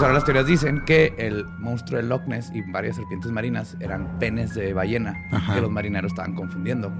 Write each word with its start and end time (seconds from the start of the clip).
Entonces 0.00 0.08
ahora 0.08 0.14
las 0.14 0.24
teorías 0.24 0.46
dicen 0.46 0.82
que 0.86 1.12
el 1.18 1.44
monstruo 1.58 2.00
de 2.00 2.08
Loch 2.08 2.22
Ness 2.26 2.50
y 2.54 2.62
varias 2.62 2.96
serpientes 2.96 3.30
marinas 3.32 3.76
eran 3.80 4.18
penes 4.18 4.54
de 4.54 4.72
ballena 4.72 5.14
Ajá. 5.30 5.54
que 5.56 5.60
los 5.60 5.70
marineros 5.70 6.12
estaban 6.12 6.34
confundiendo. 6.34 6.90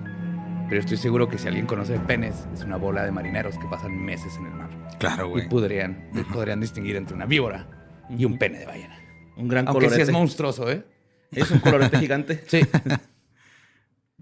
Pero 0.68 0.80
estoy 0.82 0.98
seguro 0.98 1.26
que 1.26 1.38
si 1.38 1.48
alguien 1.48 1.64
conoce 1.64 1.98
penes, 2.00 2.46
es 2.52 2.62
una 2.62 2.76
bola 2.76 3.02
de 3.06 3.10
marineros 3.10 3.56
que 3.56 3.66
pasan 3.68 3.96
meses 4.04 4.36
en 4.36 4.44
el 4.48 4.52
mar. 4.52 4.68
Claro, 4.98 5.28
Y 5.28 5.30
güey. 5.30 5.48
podrían, 5.48 6.10
podrían 6.30 6.60
distinguir 6.60 6.96
entre 6.96 7.16
una 7.16 7.24
víbora 7.24 7.66
y 8.10 8.26
un 8.26 8.36
pene 8.36 8.58
de 8.58 8.66
ballena. 8.66 8.98
Un 9.38 9.48
gran 9.48 9.66
Aunque 9.66 9.86
sí 9.86 9.88
colorete. 9.92 10.02
es 10.02 10.12
monstruoso, 10.12 10.70
¿eh? 10.70 10.84
Es 11.32 11.50
un 11.50 11.60
colorete 11.60 11.98
gigante. 11.98 12.44
Sí. 12.48 12.60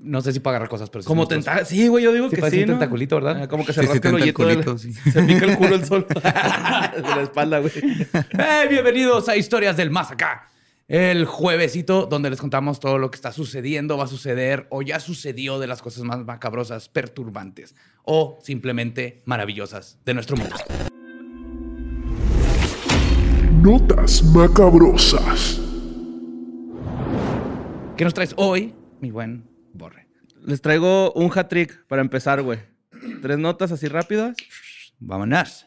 no 0.00 0.20
sé 0.20 0.32
si 0.32 0.40
para 0.40 0.56
agarrar 0.56 0.68
cosas, 0.68 0.90
pero 0.90 1.02
sí 1.02 1.06
Como 1.06 1.26
tentar. 1.26 1.64
Sí, 1.66 1.88
güey, 1.88 2.04
yo 2.04 2.12
digo 2.12 2.30
Sí, 2.30 2.36
que 2.36 2.50
sí. 2.50 2.56
un 2.60 2.66
¿no? 2.66 2.72
tentaculito, 2.74 3.16
¿verdad? 3.16 3.42
Ah, 3.42 3.48
como 3.48 3.64
que 3.64 3.72
se 3.72 3.80
Sí, 3.82 3.86
sí, 3.86 3.92
rasca 3.94 4.08
el 4.10 4.14
hoyito. 4.16 4.78
sí. 4.78 4.92
Se 5.12 5.22
pica 5.22 5.44
el 5.46 5.56
culo 5.56 5.74
el 5.74 5.84
sol. 5.84 6.06
de 6.12 6.22
la 6.22 7.22
espalda, 7.22 7.58
güey. 7.58 7.72
¡Hey! 8.32 8.66
Bienvenidos 8.70 9.28
a 9.28 9.36
Historias 9.36 9.76
del 9.76 9.90
Más 9.90 10.10
Acá. 10.10 10.48
El 10.86 11.26
juevesito 11.26 12.06
donde 12.06 12.30
les 12.30 12.40
contamos 12.40 12.80
todo 12.80 12.96
lo 12.98 13.10
que 13.10 13.16
está 13.16 13.30
sucediendo, 13.32 13.98
va 13.98 14.04
a 14.04 14.08
suceder 14.08 14.66
o 14.70 14.80
ya 14.82 15.00
sucedió 15.00 15.58
de 15.58 15.66
las 15.66 15.82
cosas 15.82 16.02
más 16.04 16.24
macabrosas, 16.24 16.88
perturbantes 16.88 17.74
o 18.04 18.38
simplemente 18.42 19.20
maravillosas 19.26 19.98
de 20.06 20.14
nuestro 20.14 20.36
mundo. 20.38 20.56
Notas 23.60 24.22
macabrosas. 24.22 25.60
¿Qué 27.96 28.04
nos 28.04 28.14
traes 28.14 28.32
hoy, 28.36 28.74
mi 29.00 29.10
buen 29.10 29.44
Borre? 29.72 30.06
Les 30.44 30.60
traigo 30.60 31.12
un 31.12 31.30
hat 31.36 31.48
trick 31.48 31.84
para 31.86 32.02
empezar, 32.02 32.42
güey. 32.42 32.60
Tres 33.22 33.38
notas 33.38 33.72
así 33.72 33.88
rápidas. 33.88 34.36
Vámonos. 34.98 35.66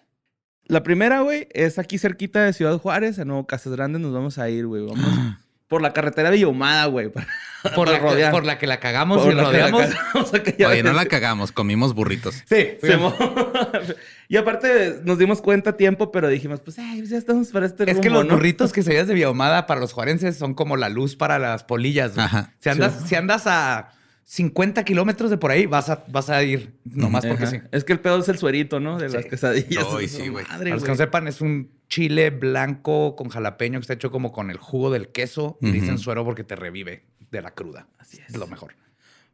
La 0.65 0.83
primera, 0.83 1.21
güey, 1.21 1.47
es 1.51 1.79
aquí 1.79 1.97
cerquita 1.97 2.43
de 2.45 2.53
Ciudad 2.53 2.77
Juárez, 2.77 3.19
a 3.19 3.25
Nuevo 3.25 3.45
Casas 3.47 3.73
Grandes 3.73 4.01
nos 4.01 4.13
vamos 4.13 4.37
a 4.37 4.49
ir, 4.49 4.67
güey. 4.67 4.85
Vamos 4.85 5.05
por 5.67 5.81
la 5.81 5.91
carretera 5.93 6.29
Villahumada, 6.29 6.85
güey. 6.85 7.09
para- 7.09 7.27
Por 7.75 7.87
la, 7.87 7.99
que, 7.99 8.27
por 8.31 8.43
la 8.43 8.57
que 8.57 8.65
la 8.65 8.79
cagamos 8.79 9.21
Por 9.21 9.33
y 9.33 9.35
la 9.35 9.43
rodeamos. 9.43 9.85
Oye, 10.67 10.81
no 10.81 10.93
la 10.93 11.05
cagamos, 11.05 11.51
comimos 11.51 11.93
burritos. 11.93 12.43
Sí, 12.47 12.69
mo- 12.97 13.15
y 14.31 14.37
aparte 14.37 15.01
nos 15.03 15.17
dimos 15.17 15.41
cuenta 15.41 15.71
a 15.71 15.77
tiempo, 15.77 16.09
pero 16.09 16.29
dijimos, 16.29 16.61
pues, 16.61 16.79
ay, 16.79 16.99
pues 16.99 17.09
ya 17.09 17.17
estamos 17.17 17.49
para 17.49 17.65
este 17.65 17.91
Es 17.91 17.99
que 17.99 18.09
los 18.09 18.25
¿no? 18.25 18.35
burritos 18.35 18.71
que 18.71 18.81
se 18.81 18.91
veían 18.91 19.05
de 19.05 19.13
Biahumada 19.13 19.67
para 19.67 19.81
los 19.81 19.91
juarenses 19.91 20.37
son 20.37 20.53
como 20.53 20.77
la 20.77 20.87
luz 20.87 21.17
para 21.17 21.37
las 21.37 21.65
polillas. 21.65 22.17
Ajá. 22.17 22.53
Si, 22.59 22.69
andas, 22.69 23.09
si 23.09 23.15
andas 23.15 23.43
a 23.45 23.91
50 24.23 24.85
kilómetros 24.85 25.31
de 25.31 25.37
por 25.37 25.51
ahí, 25.51 25.65
vas 25.65 25.89
a, 25.89 26.05
vas 26.07 26.29
a 26.29 26.41
ir 26.43 26.73
nomás 26.85 27.25
porque 27.25 27.43
Ajá. 27.43 27.51
sí. 27.51 27.59
Es 27.73 27.83
que 27.83 27.91
el 27.91 27.99
pedo 27.99 28.19
es 28.19 28.29
el 28.29 28.37
suerito, 28.37 28.79
¿no? 28.79 28.97
De 28.97 29.09
las 29.09 29.25
quesadillas. 29.25 29.85
Ay, 29.97 30.05
Esa 30.05 30.23
sí, 30.23 30.29
güey. 30.29 30.45
madre, 30.45 30.59
Para 30.69 30.75
los 30.75 30.83
que 30.85 30.91
no 30.91 30.95
sepan, 30.95 31.27
es 31.27 31.41
un 31.41 31.69
chile 31.89 32.29
blanco 32.29 33.17
con 33.17 33.27
jalapeño 33.27 33.79
que 33.79 33.81
está 33.81 33.93
hecho 33.95 34.11
como 34.11 34.31
con 34.31 34.49
el 34.49 34.55
jugo 34.55 34.91
del 34.91 35.09
queso. 35.09 35.57
Dicen 35.59 35.97
suero 35.97 36.23
porque 36.23 36.45
te 36.45 36.55
revive 36.55 37.03
de 37.31 37.41
la 37.41 37.51
cruda. 37.51 37.87
Así 37.99 38.19
es. 38.25 38.37
lo 38.37 38.47
mejor. 38.47 38.75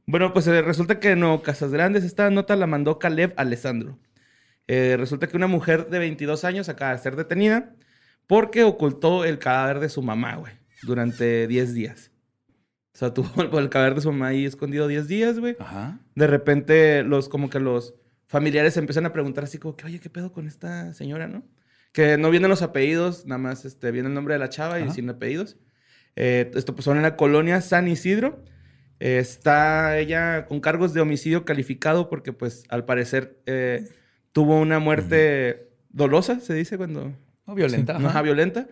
Bueno, 0.08 0.34
pues 0.34 0.48
eh, 0.48 0.64
resulta 0.64 1.00
que 1.00 1.16
no, 1.16 1.44
Casas 1.44 1.70
Grandes, 1.72 2.04
esta 2.04 2.32
nota 2.32 2.56
la 2.56 2.66
mandó 2.66 2.98
Caleb 2.98 3.36
Alessandro. 3.38 4.00
Eh, 4.68 4.96
resulta 4.98 5.28
que 5.28 5.38
una 5.38 5.48
mujer 5.48 5.90
de 5.90 6.00
22 6.00 6.44
años 6.44 6.70
acaba 6.70 6.92
de 6.92 7.00
ser 7.00 7.16
detenida 7.16 7.74
porque 8.28 8.64
ocultó 8.64 9.24
el 9.24 9.40
cadáver 9.40 9.80
de 9.80 9.90
su 9.90 10.02
mamá, 10.02 10.36
güey, 10.36 10.54
durante 10.84 11.48
10 11.48 11.74
días. 11.74 12.12
O 12.94 12.98
sea, 12.98 13.14
tuvo 13.14 13.42
el, 13.42 13.54
el 13.58 13.70
cadáver 13.70 13.96
de 13.96 14.02
su 14.02 14.12
mamá 14.12 14.28
ahí 14.28 14.46
escondido 14.46 14.88
10 14.88 15.08
días, 15.08 15.40
güey. 15.40 15.56
Ajá. 15.60 16.00
De 16.16 16.28
repente, 16.28 17.04
los, 17.04 17.30
como 17.30 17.50
que 17.50 17.60
los 17.60 17.96
familiares 18.28 18.76
empiezan 18.76 19.06
a 19.06 19.14
preguntar 19.14 19.46
así 19.46 19.58
como 19.58 19.76
que, 19.76 19.86
oye, 19.86 20.00
¿qué 20.00 20.10
pedo 20.10 20.34
con 20.34 20.48
esta 20.48 20.94
señora, 20.94 21.28
no? 21.28 21.44
Que 21.94 22.18
no 22.18 22.30
vienen 22.30 22.50
los 22.50 22.62
apellidos, 22.62 23.26
nada 23.26 23.40
más 23.40 23.66
este, 23.66 23.92
viene 23.92 24.10
el 24.10 24.14
nombre 24.14 24.34
de 24.34 24.40
la 24.40 24.50
chava 24.50 24.80
y 24.80 24.84
Ajá. 24.84 24.94
sin 24.94 25.10
apellidos. 25.10 25.58
Eh, 26.16 26.52
esto 26.56 26.76
pasó 26.76 26.92
en 26.92 27.02
la 27.02 27.16
colonia 27.16 27.62
San 27.62 27.88
Isidro. 27.88 28.44
Eh, 29.00 29.20
está 29.20 29.98
ella 29.98 30.46
con 30.46 30.60
cargos 30.60 30.94
de 30.94 31.02
homicidio 31.02 31.46
calificado 31.46 32.10
porque, 32.10 32.34
pues, 32.34 32.64
al 32.70 32.86
parecer 32.86 33.40
eh, 33.46 33.88
tuvo 34.38 34.60
una 34.62 34.78
muerte 34.78 35.68
dolosa, 35.90 36.40
se 36.40 36.54
dice 36.54 36.78
cuando... 36.78 37.12
No, 37.48 37.56
violenta. 37.56 37.96
Ajá, 37.98 38.10
ajá. 38.10 38.22
violenta. 38.22 38.68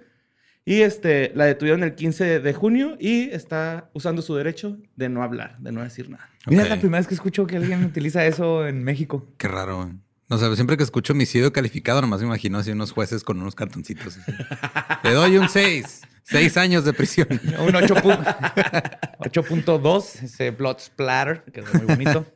Y 0.64 0.82
este, 0.82 1.32
la 1.34 1.46
detuvieron 1.46 1.82
el 1.82 1.96
15 1.96 2.40
de 2.40 2.54
junio 2.54 2.98
y 3.00 3.32
está 3.32 3.90
usando 3.94 4.22
su 4.22 4.36
derecho 4.36 4.78
de 4.96 5.10
no 5.10 5.24
hablar, 5.24 5.58
de 5.58 5.72
no 5.72 5.82
decir 5.82 6.08
nada. 6.08 6.30
Mira, 6.46 6.62
es 6.62 6.70
la 6.70 6.78
primera 6.80 7.00
vez 7.00 7.08
que 7.08 7.16
escucho 7.16 7.48
que 7.48 7.58
alguien 7.58 7.84
utiliza 7.92 8.24
eso 8.28 8.68
en 8.68 8.84
México. 8.84 9.28
Qué 9.40 9.48
raro. 9.48 9.92
No 10.30 10.38
sé, 10.38 10.54
siempre 10.56 10.78
que 10.78 10.84
escucho 10.84 11.14
homicidio 11.14 11.52
calificado, 11.52 12.00
nomás 12.00 12.20
me 12.22 12.28
imagino 12.28 12.60
así 12.60 12.70
unos 12.70 12.92
jueces 12.92 13.24
con 13.24 13.42
unos 13.42 13.56
cartoncitos. 13.56 14.20
Le 15.04 15.14
doy 15.14 15.38
un 15.38 15.50
6. 15.50 16.02
Seis 16.22 16.58
años 16.58 16.86
de 16.86 16.94
prisión. 16.94 17.28
Un 17.68 17.76
8 17.76 17.96
pu- 17.96 18.98
8.2, 19.20 20.24
ese 20.24 20.52
blood 20.52 20.78
splatter, 20.80 21.44
que 21.52 21.62
es 21.62 21.74
muy 21.74 21.86
bonito. 21.88 22.24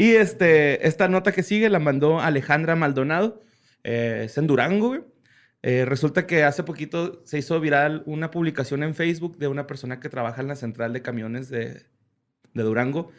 Y 0.00 0.12
este, 0.14 0.86
esta 0.86 1.08
nota 1.08 1.32
que 1.32 1.42
sigue 1.42 1.68
la 1.68 1.80
mandó 1.80 2.20
Alejandra 2.20 2.76
Maldonado. 2.76 3.42
eh, 3.82 4.22
es 4.26 4.38
en 4.38 4.46
Durango, 4.46 4.88
güey. 4.90 5.00
Eh, 5.62 5.84
resulta 5.84 6.24
que 6.24 6.44
hace 6.44 6.62
poquito 6.62 7.20
se 7.24 7.36
hizo 7.38 7.58
viral 7.58 8.04
una 8.06 8.30
publicación 8.30 8.84
en 8.84 8.94
Facebook 8.94 9.38
de 9.38 9.48
una 9.48 9.66
persona 9.66 9.98
que 9.98 10.08
trabaja 10.08 10.40
en 10.40 10.46
la 10.46 10.54
central 10.54 10.92
de 10.92 11.02
camiones 11.02 11.48
de, 11.48 11.86
de 12.54 12.62
Durango. 12.62 13.10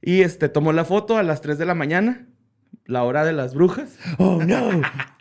Y 0.00 0.22
este, 0.22 0.48
tomó 0.48 0.72
la 0.72 0.86
foto 0.86 1.18
a 1.18 1.22
las 1.22 1.42
3 1.42 1.58
de 1.58 1.66
la 1.66 1.74
mañana, 1.74 2.26
la 2.86 3.02
hora 3.04 3.22
de 3.26 3.34
las 3.34 3.54
brujas. 3.54 3.98
¡Oh, 4.18 4.42
no! 4.42 4.80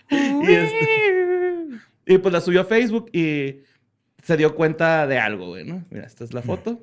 Y, 0.10 0.54
este- 0.54 1.80
y 2.06 2.18
pues 2.18 2.32
la 2.34 2.40
subió 2.40 2.62
a 2.62 2.66
Facebook 2.66 3.10
y 3.12 3.64
se 4.24 4.38
dio 4.38 4.56
cuenta 4.56 5.06
de 5.06 5.20
algo, 5.20 5.48
güey, 5.50 5.66
¿no? 5.66 5.84
Mira, 5.90 6.06
esta 6.06 6.24
es 6.24 6.34
la 6.34 6.42
foto. 6.42 6.82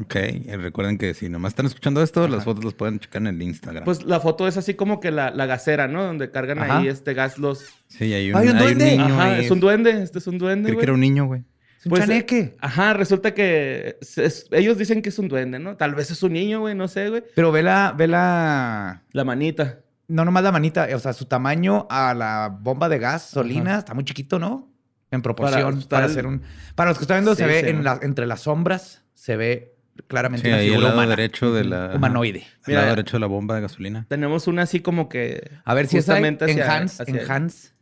Ok, 0.00 0.16
y 0.46 0.50
recuerden 0.56 0.98
que 0.98 1.14
si 1.14 1.28
nomás 1.28 1.50
están 1.52 1.66
escuchando 1.66 2.02
esto, 2.02 2.26
las 2.28 2.44
fotos 2.44 2.64
las 2.64 2.74
pueden 2.74 3.00
checar 3.00 3.22
en 3.22 3.28
el 3.28 3.42
Instagram. 3.42 3.84
Pues 3.84 4.04
la 4.04 4.20
foto 4.20 4.46
es 4.46 4.56
así 4.56 4.74
como 4.74 5.00
que 5.00 5.10
la, 5.10 5.30
la 5.30 5.46
gasera, 5.46 5.88
¿no? 5.88 6.04
Donde 6.04 6.30
cargan 6.30 6.60
Ajá. 6.60 6.78
ahí 6.78 6.88
este 6.88 7.12
gas 7.12 7.38
los... 7.38 7.64
sí, 7.88 8.12
hay 8.14 8.30
un, 8.30 8.36
¡Hay 8.38 8.48
un 8.48 8.56
hay 8.56 8.62
un 8.62 8.78
duende! 8.78 8.90
niño 8.96 9.04
Ajá, 9.14 9.24
ahí. 9.34 9.44
es 9.44 9.50
un 9.50 9.60
duende. 9.60 10.02
Este 10.02 10.18
es 10.20 10.26
un 10.26 10.38
duende, 10.38 10.64
Creí 10.68 10.74
güey. 10.74 10.80
que 10.80 10.84
era 10.84 10.92
un 10.94 11.00
niño, 11.00 11.26
güey. 11.26 11.42
Es 11.80 11.86
un 11.86 11.90
Pues, 11.90 12.02
chaneque. 12.02 12.56
Ajá, 12.60 12.92
resulta 12.94 13.34
que 13.34 13.96
es- 14.00 14.18
es- 14.18 14.46
ellos 14.52 14.78
dicen 14.78 15.02
que 15.02 15.08
es 15.08 15.18
un 15.18 15.28
duende, 15.28 15.58
¿no? 15.58 15.76
Tal 15.76 15.94
vez 15.94 16.10
es 16.10 16.22
un 16.22 16.32
niño, 16.34 16.60
güey, 16.60 16.74
no 16.74 16.86
sé, 16.88 17.08
güey. 17.10 17.24
Pero 17.34 17.50
ve 17.52 17.62
la, 17.62 17.92
ve 17.96 18.06
la... 18.06 19.02
La 19.12 19.24
manita. 19.24 19.80
No 20.06 20.24
nomás 20.24 20.42
la 20.44 20.52
manita, 20.52 20.88
o 20.94 20.98
sea, 20.98 21.12
su 21.12 21.24
tamaño 21.24 21.86
a 21.90 22.14
la 22.14 22.48
bomba 22.60 22.88
de 22.88 22.98
gasolina 22.98 23.70
Ajá. 23.72 23.78
está 23.80 23.94
muy 23.94 24.04
chiquito, 24.04 24.38
¿no? 24.38 24.70
En 25.10 25.22
proporción. 25.22 25.76
Para 25.82 25.88
Para, 25.88 26.06
hacer 26.06 26.26
un... 26.26 26.42
Para 26.76 26.90
los 26.90 26.98
que 26.98 27.04
están 27.04 27.16
viendo, 27.18 27.34
se 27.34 27.46
ve 27.46 27.60
sí, 27.62 27.68
en 27.70 27.82
la- 27.82 27.98
entre 28.02 28.26
las 28.26 28.42
sombras, 28.42 29.02
se 29.14 29.36
ve 29.36 29.74
claramente 30.06 30.42
Sí, 30.46 30.48
una 30.48 30.56
ahí 30.58 30.66
el 30.66 30.70
figura 30.72 30.88
lado 30.88 30.98
humana. 31.00 31.16
derecho 31.16 31.52
de 31.52 31.64
la... 31.64 31.92
Humanoide. 31.94 32.40
El 32.40 32.46
Mira, 32.66 32.80
lado 32.80 32.96
derecho 32.96 33.16
de 33.16 33.20
la 33.20 33.26
bomba 33.26 33.54
de 33.56 33.60
gasolina. 33.62 34.06
Tenemos 34.08 34.46
una 34.46 34.62
así 34.62 34.80
como 34.80 35.08
que. 35.08 35.50
A 35.64 35.74
ver 35.74 35.86
si 35.86 35.98
está 35.98 36.18
en 36.18 36.62
Hans. 36.62 37.00
En 37.00 37.18
Hans. 37.30 37.74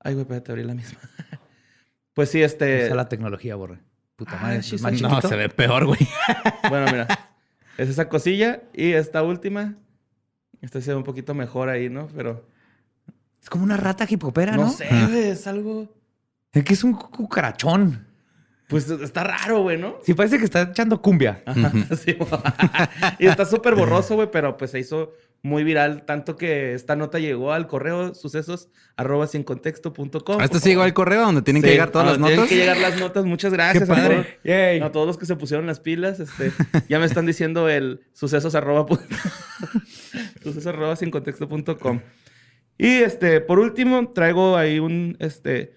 Ay, 0.00 0.14
güey, 0.14 0.22
espérate, 0.22 0.52
abrí 0.52 0.64
la 0.64 0.74
misma. 0.74 0.98
pues 2.14 2.30
sí, 2.30 2.42
este. 2.42 2.86
Usa 2.86 2.94
la 2.96 3.08
tecnología, 3.08 3.54
borre. 3.56 3.78
Puta 4.16 4.32
Ah, 4.38 4.42
madre. 4.42 4.58
es 4.58 4.80
más. 4.82 5.00
No, 5.00 5.20
se 5.20 5.36
ve 5.36 5.48
peor, 5.48 5.86
güey. 5.86 6.00
Bueno, 6.68 6.86
mira. 6.90 7.06
Es 7.78 7.88
esa 7.88 8.08
cosilla. 8.08 8.62
Y 8.74 8.92
esta 8.92 9.22
última. 9.22 9.74
Esta 10.60 10.80
se 10.80 10.90
ve 10.90 10.96
un 10.96 11.04
poquito 11.04 11.34
mejor 11.34 11.68
ahí, 11.68 11.88
¿no? 11.88 12.08
Pero. 12.14 12.46
Es 13.42 13.48
como 13.48 13.64
una 13.64 13.76
rata 13.78 14.06
hipopera, 14.08 14.56
¿no? 14.56 14.64
No 14.64 14.70
sé, 14.70 14.86
güey, 14.88 15.28
es 15.30 15.46
algo. 15.46 15.88
Es 16.52 16.64
que 16.64 16.74
es 16.74 16.84
un 16.84 16.92
cucarachón. 16.94 18.06
Pues 18.70 18.88
está 18.88 19.24
raro, 19.24 19.62
güey, 19.62 19.76
¿no? 19.76 19.98
Sí, 20.04 20.14
parece 20.14 20.38
que 20.38 20.44
está 20.44 20.62
echando 20.62 21.02
cumbia. 21.02 21.42
Ajá, 21.44 21.72
sí. 21.96 22.16
y 23.18 23.26
está 23.26 23.44
súper 23.44 23.74
borroso, 23.74 24.14
güey, 24.14 24.30
pero 24.30 24.56
pues 24.56 24.70
se 24.70 24.78
hizo 24.78 25.12
muy 25.42 25.64
viral, 25.64 26.04
tanto 26.04 26.36
que 26.36 26.74
esta 26.74 26.96
nota 26.96 27.18
llegó 27.18 27.52
al 27.52 27.66
correo 27.66 28.14
sucesos 28.14 28.68
arroba 28.96 29.26
sin 29.26 29.42
contexto.com. 29.42 30.40
¿A 30.40 30.44
este 30.44 30.60
sí 30.60 30.68
llegó 30.70 30.82
al 30.82 30.92
correo 30.94 31.22
donde 31.22 31.42
tienen 31.42 31.62
que 31.62 31.68
Sí, 31.68 31.72
llegar 31.72 31.90
todas 31.90 32.08
las 32.08 32.18
donde 32.18 32.36
notas? 32.36 32.48
Tienen 32.48 32.66
que 32.66 32.72
llegar 32.72 32.90
las 32.90 33.00
notas. 33.00 33.24
Muchas 33.24 33.52
gracias 33.52 33.84
Qué 33.88 33.92
a, 33.92 33.96
padre. 33.96 34.14
todos, 34.16 34.26
Yay. 34.44 34.80
a 34.80 34.92
todos 34.92 35.06
los 35.06 35.18
que 35.18 35.26
se 35.26 35.36
pusieron 35.36 35.66
las 35.66 35.80
pilas. 35.80 36.20
Este, 36.20 36.52
ya 36.88 36.98
me 36.98 37.06
están 37.06 37.26
diciendo 37.26 37.68
el 37.68 38.02
sucesos 38.12 38.54
arroba, 38.54 38.86
sucesos 40.42 40.66
arroba 40.66 40.94
sin 40.96 41.10
contexto.com. 41.10 42.00
Y 42.78 42.86
este, 42.98 43.40
por 43.40 43.58
último, 43.58 44.12
traigo 44.12 44.56
ahí 44.56 44.78
un, 44.78 45.16
este, 45.20 45.74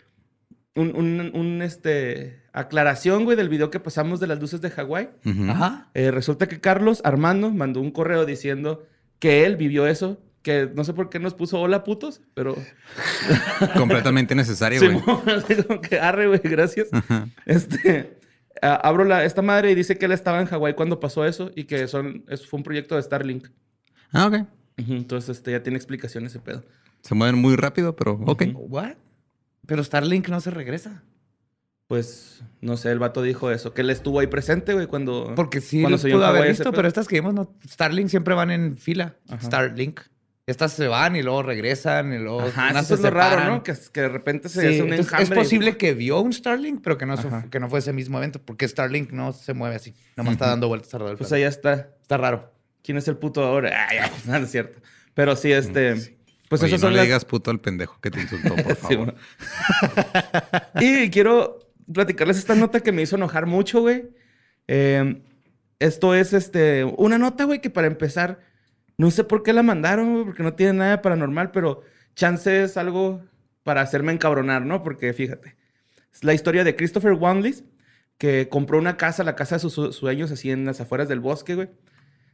un, 0.75 0.95
un, 0.95 1.31
un, 1.33 1.61
este, 1.61 2.42
aclaración, 2.53 3.25
güey, 3.25 3.35
del 3.35 3.49
video 3.49 3.69
que 3.69 3.79
pasamos 3.79 4.19
de 4.19 4.27
las 4.27 4.39
luces 4.39 4.61
de 4.61 4.69
Hawái. 4.69 5.09
Ajá. 5.49 5.89
Eh, 5.93 6.11
resulta 6.11 6.47
que 6.47 6.59
Carlos 6.61 7.01
Armando 7.03 7.51
mandó 7.51 7.81
un 7.81 7.91
correo 7.91 8.25
diciendo 8.25 8.85
que 9.19 9.45
él 9.45 9.57
vivió 9.57 9.87
eso, 9.87 10.21
que 10.43 10.69
no 10.73 10.83
sé 10.83 10.93
por 10.93 11.09
qué 11.09 11.19
nos 11.19 11.33
puso 11.33 11.59
hola 11.59 11.83
putos, 11.83 12.21
pero 12.33 12.55
Completamente 13.77 14.35
necesario, 14.35 14.79
güey. 14.81 15.01
Como 15.67 15.81
que 15.81 15.99
arre, 15.99 16.27
güey, 16.27 16.41
gracias. 16.43 16.89
Ajá. 16.91 17.27
Este, 17.45 18.17
a- 18.61 18.75
abro 18.75 19.03
la, 19.05 19.25
esta 19.25 19.41
madre 19.41 19.71
y 19.71 19.75
dice 19.75 19.97
que 19.97 20.05
él 20.05 20.11
estaba 20.11 20.39
en 20.41 20.47
Hawái 20.47 20.73
cuando 20.75 20.99
pasó 20.99 21.25
eso 21.25 21.51
y 21.55 21.63
que 21.65 21.87
son, 21.87 22.23
eso 22.27 22.45
fue 22.47 22.57
un 22.59 22.63
proyecto 22.63 22.95
de 22.95 23.01
Starlink. 23.03 23.47
Ah, 24.11 24.27
ok. 24.27 24.47
Entonces, 24.77 25.37
este, 25.37 25.51
ya 25.51 25.63
tiene 25.63 25.77
explicación 25.77 26.25
ese 26.25 26.39
pedo. 26.39 26.63
Se 27.01 27.15
mueven 27.15 27.35
muy 27.39 27.55
rápido, 27.55 27.95
pero 27.95 28.13
ok. 28.25 28.43
¿What? 28.53 28.93
Pero 29.65 29.83
Starlink 29.83 30.27
no 30.29 30.39
se 30.41 30.51
regresa. 30.51 31.03
Pues, 31.87 32.41
no 32.61 32.77
sé, 32.77 32.91
el 32.91 32.99
vato 32.99 33.21
dijo 33.21 33.51
eso, 33.51 33.73
que 33.73 33.81
él 33.81 33.89
estuvo 33.89 34.19
ahí 34.19 34.27
presente, 34.27 34.73
güey, 34.73 34.87
cuando... 34.87 35.33
Porque 35.35 35.61
sí 35.61 35.81
cuando 35.81 35.97
los 35.97 36.01
pudo 36.01 36.25
haber 36.25 36.47
visto, 36.49 36.71
pero 36.71 36.87
estas 36.87 37.07
que 37.07 37.15
vimos, 37.15 37.33
no, 37.33 37.53
Starlink 37.67 38.09
siempre 38.09 38.33
van 38.33 38.51
en 38.51 38.77
fila. 38.77 39.15
Ajá. 39.29 39.45
Starlink. 39.45 39.99
Estas 40.45 40.73
se 40.73 40.87
van 40.89 41.15
y 41.15 41.21
luego 41.23 41.41
regresan 41.43 42.11
y 42.13 42.17
luego 42.17 42.41
Ajá, 42.41 42.71
eso 42.71 42.95
es 42.95 42.99
se 43.01 43.07
lo 43.09 43.11
raro. 43.11 43.45
¿no? 43.49 43.63
Que, 43.63 43.73
que 43.93 44.01
de 44.01 44.09
repente 44.09 44.49
se 44.49 44.59
Sí, 44.61 44.67
hace 44.67 44.81
un 44.83 44.89
entonces, 44.89 45.05
enjambre. 45.13 45.23
es 45.39 45.43
posible 45.43 45.77
que 45.77 45.93
vio 45.93 46.19
un 46.19 46.33
Starlink, 46.33 46.81
pero 46.83 46.97
que 46.97 47.05
no, 47.05 47.15
que 47.49 47.59
no 47.61 47.69
fue 47.69 47.79
ese 47.79 47.93
mismo 47.93 48.17
evento, 48.17 48.41
porque 48.43 48.67
Starlink 48.67 49.11
no 49.11 49.31
se 49.31 49.53
mueve 49.53 49.75
así. 49.77 49.93
Nomás 50.17 50.33
está 50.33 50.47
dando 50.47 50.67
vueltas 50.67 50.93
alrededor 50.95 51.17
del 51.17 51.19
Pues 51.19 51.31
allá 51.31 51.47
está. 51.47 51.91
Está 52.01 52.17
raro. 52.17 52.51
¿Quién 52.83 52.97
es 52.97 53.07
el 53.07 53.15
puto 53.17 53.41
ahora? 53.43 53.87
Ay, 53.89 53.99
ay, 54.01 54.11
no 54.25 54.35
es 54.35 54.51
cierto. 54.51 54.81
Pero 55.13 55.35
sí, 55.37 55.51
este... 55.51 56.17
Pues 56.49 56.61
Oye, 56.61 56.71
esas 56.71 56.81
no 56.81 56.87
son 56.87 56.91
le 56.93 56.97
las... 56.97 57.05
digas 57.05 57.25
puto 57.25 57.49
al 57.49 57.61
pendejo 57.61 57.97
que 58.01 58.11
te 58.11 58.19
insultó, 58.21 58.53
por 58.55 58.75
Sí, 58.75 58.81
favor. 58.81 58.97
bueno. 58.97 59.13
y 60.81 61.09
quiero 61.09 61.59
platicarles 61.91 62.37
esta 62.37 62.55
nota 62.55 62.79
que 62.81 62.91
me 62.91 63.01
hizo 63.01 63.15
enojar 63.15 63.45
mucho, 63.45 63.81
güey. 63.81 64.09
Eh, 64.67 65.21
esto 65.79 66.13
es 66.15 66.33
este, 66.33 66.83
una 66.85 67.17
nota, 67.17 67.43
güey, 67.45 67.59
que 67.61 67.69
para 67.69 67.87
empezar, 67.87 68.39
no 68.97 69.11
sé 69.11 69.23
por 69.23 69.43
qué 69.43 69.53
la 69.53 69.63
mandaron, 69.63 70.13
güey, 70.13 70.25
porque 70.25 70.43
no 70.43 70.53
tiene 70.53 70.73
nada 70.73 70.91
de 70.91 70.97
paranormal, 70.99 71.51
pero 71.51 71.81
chance 72.15 72.63
es 72.63 72.77
algo 72.77 73.21
para 73.63 73.81
hacerme 73.81 74.11
encabronar, 74.13 74.63
¿no? 74.65 74.83
Porque 74.83 75.13
fíjate, 75.13 75.55
es 76.13 76.23
la 76.23 76.33
historia 76.33 76.63
de 76.63 76.75
Christopher 76.75 77.13
Wanley, 77.13 77.55
que 78.17 78.47
compró 78.49 78.77
una 78.77 78.95
casa, 78.97 79.23
la 79.23 79.35
casa 79.35 79.55
de 79.55 79.59
sus 79.59 79.73
su- 79.73 79.91
sueños, 79.91 80.31
así 80.31 80.51
en 80.51 80.65
las 80.65 80.79
afueras 80.79 81.09
del 81.09 81.19
bosque, 81.19 81.55
güey. 81.55 81.69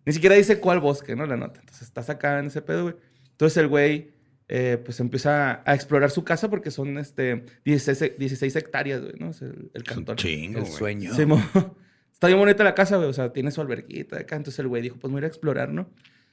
Ni 0.06 0.14
siquiera 0.14 0.36
dice 0.36 0.60
cuál 0.60 0.80
bosque, 0.80 1.16
¿no? 1.16 1.26
La 1.26 1.38
nota. 1.38 1.60
Entonces 1.60 1.84
estás 1.88 2.10
acá 2.10 2.40
en 2.40 2.48
ese 2.48 2.62
pedo, 2.62 2.84
güey. 2.84 2.96
Entonces 3.32 3.58
el 3.58 3.68
güey, 3.68 4.12
eh, 4.50 4.82
pues 4.84 5.00
empieza 5.00 5.62
a 5.64 5.76
explorar 5.76 6.10
su 6.12 6.24
casa 6.24 6.50
porque 6.50 6.72
son 6.72 6.98
este, 6.98 7.46
16, 7.66 8.14
16 8.18 8.56
hectáreas, 8.56 9.02
güey, 9.02 9.14
¿no? 9.20 9.30
Es 9.30 9.42
el, 9.44 9.70
el 9.74 9.82
Es 9.84 9.90
un 9.90 9.96
cantón. 9.96 10.16
chingo, 10.18 10.58
El 10.60 10.66
güey. 10.66 10.76
sueño. 10.76 11.14
Sí, 11.14 11.24
Está 12.12 12.28
bien 12.28 12.40
bonita 12.40 12.64
la 12.66 12.76
casa, 12.76 12.98
güey. 12.98 13.08
O 13.08 13.14
sea, 13.14 13.32
tiene 13.32 13.52
su 13.52 13.62
alberguita 13.62 14.18
acá. 14.18 14.36
Entonces 14.36 14.60
el 14.60 14.68
güey 14.68 14.82
dijo, 14.82 14.98
pues 14.98 15.10
me 15.10 15.14
voy 15.14 15.20
a 15.20 15.22
ir 15.22 15.24
a 15.26 15.28
explorar, 15.28 15.70
¿no? 15.70 15.90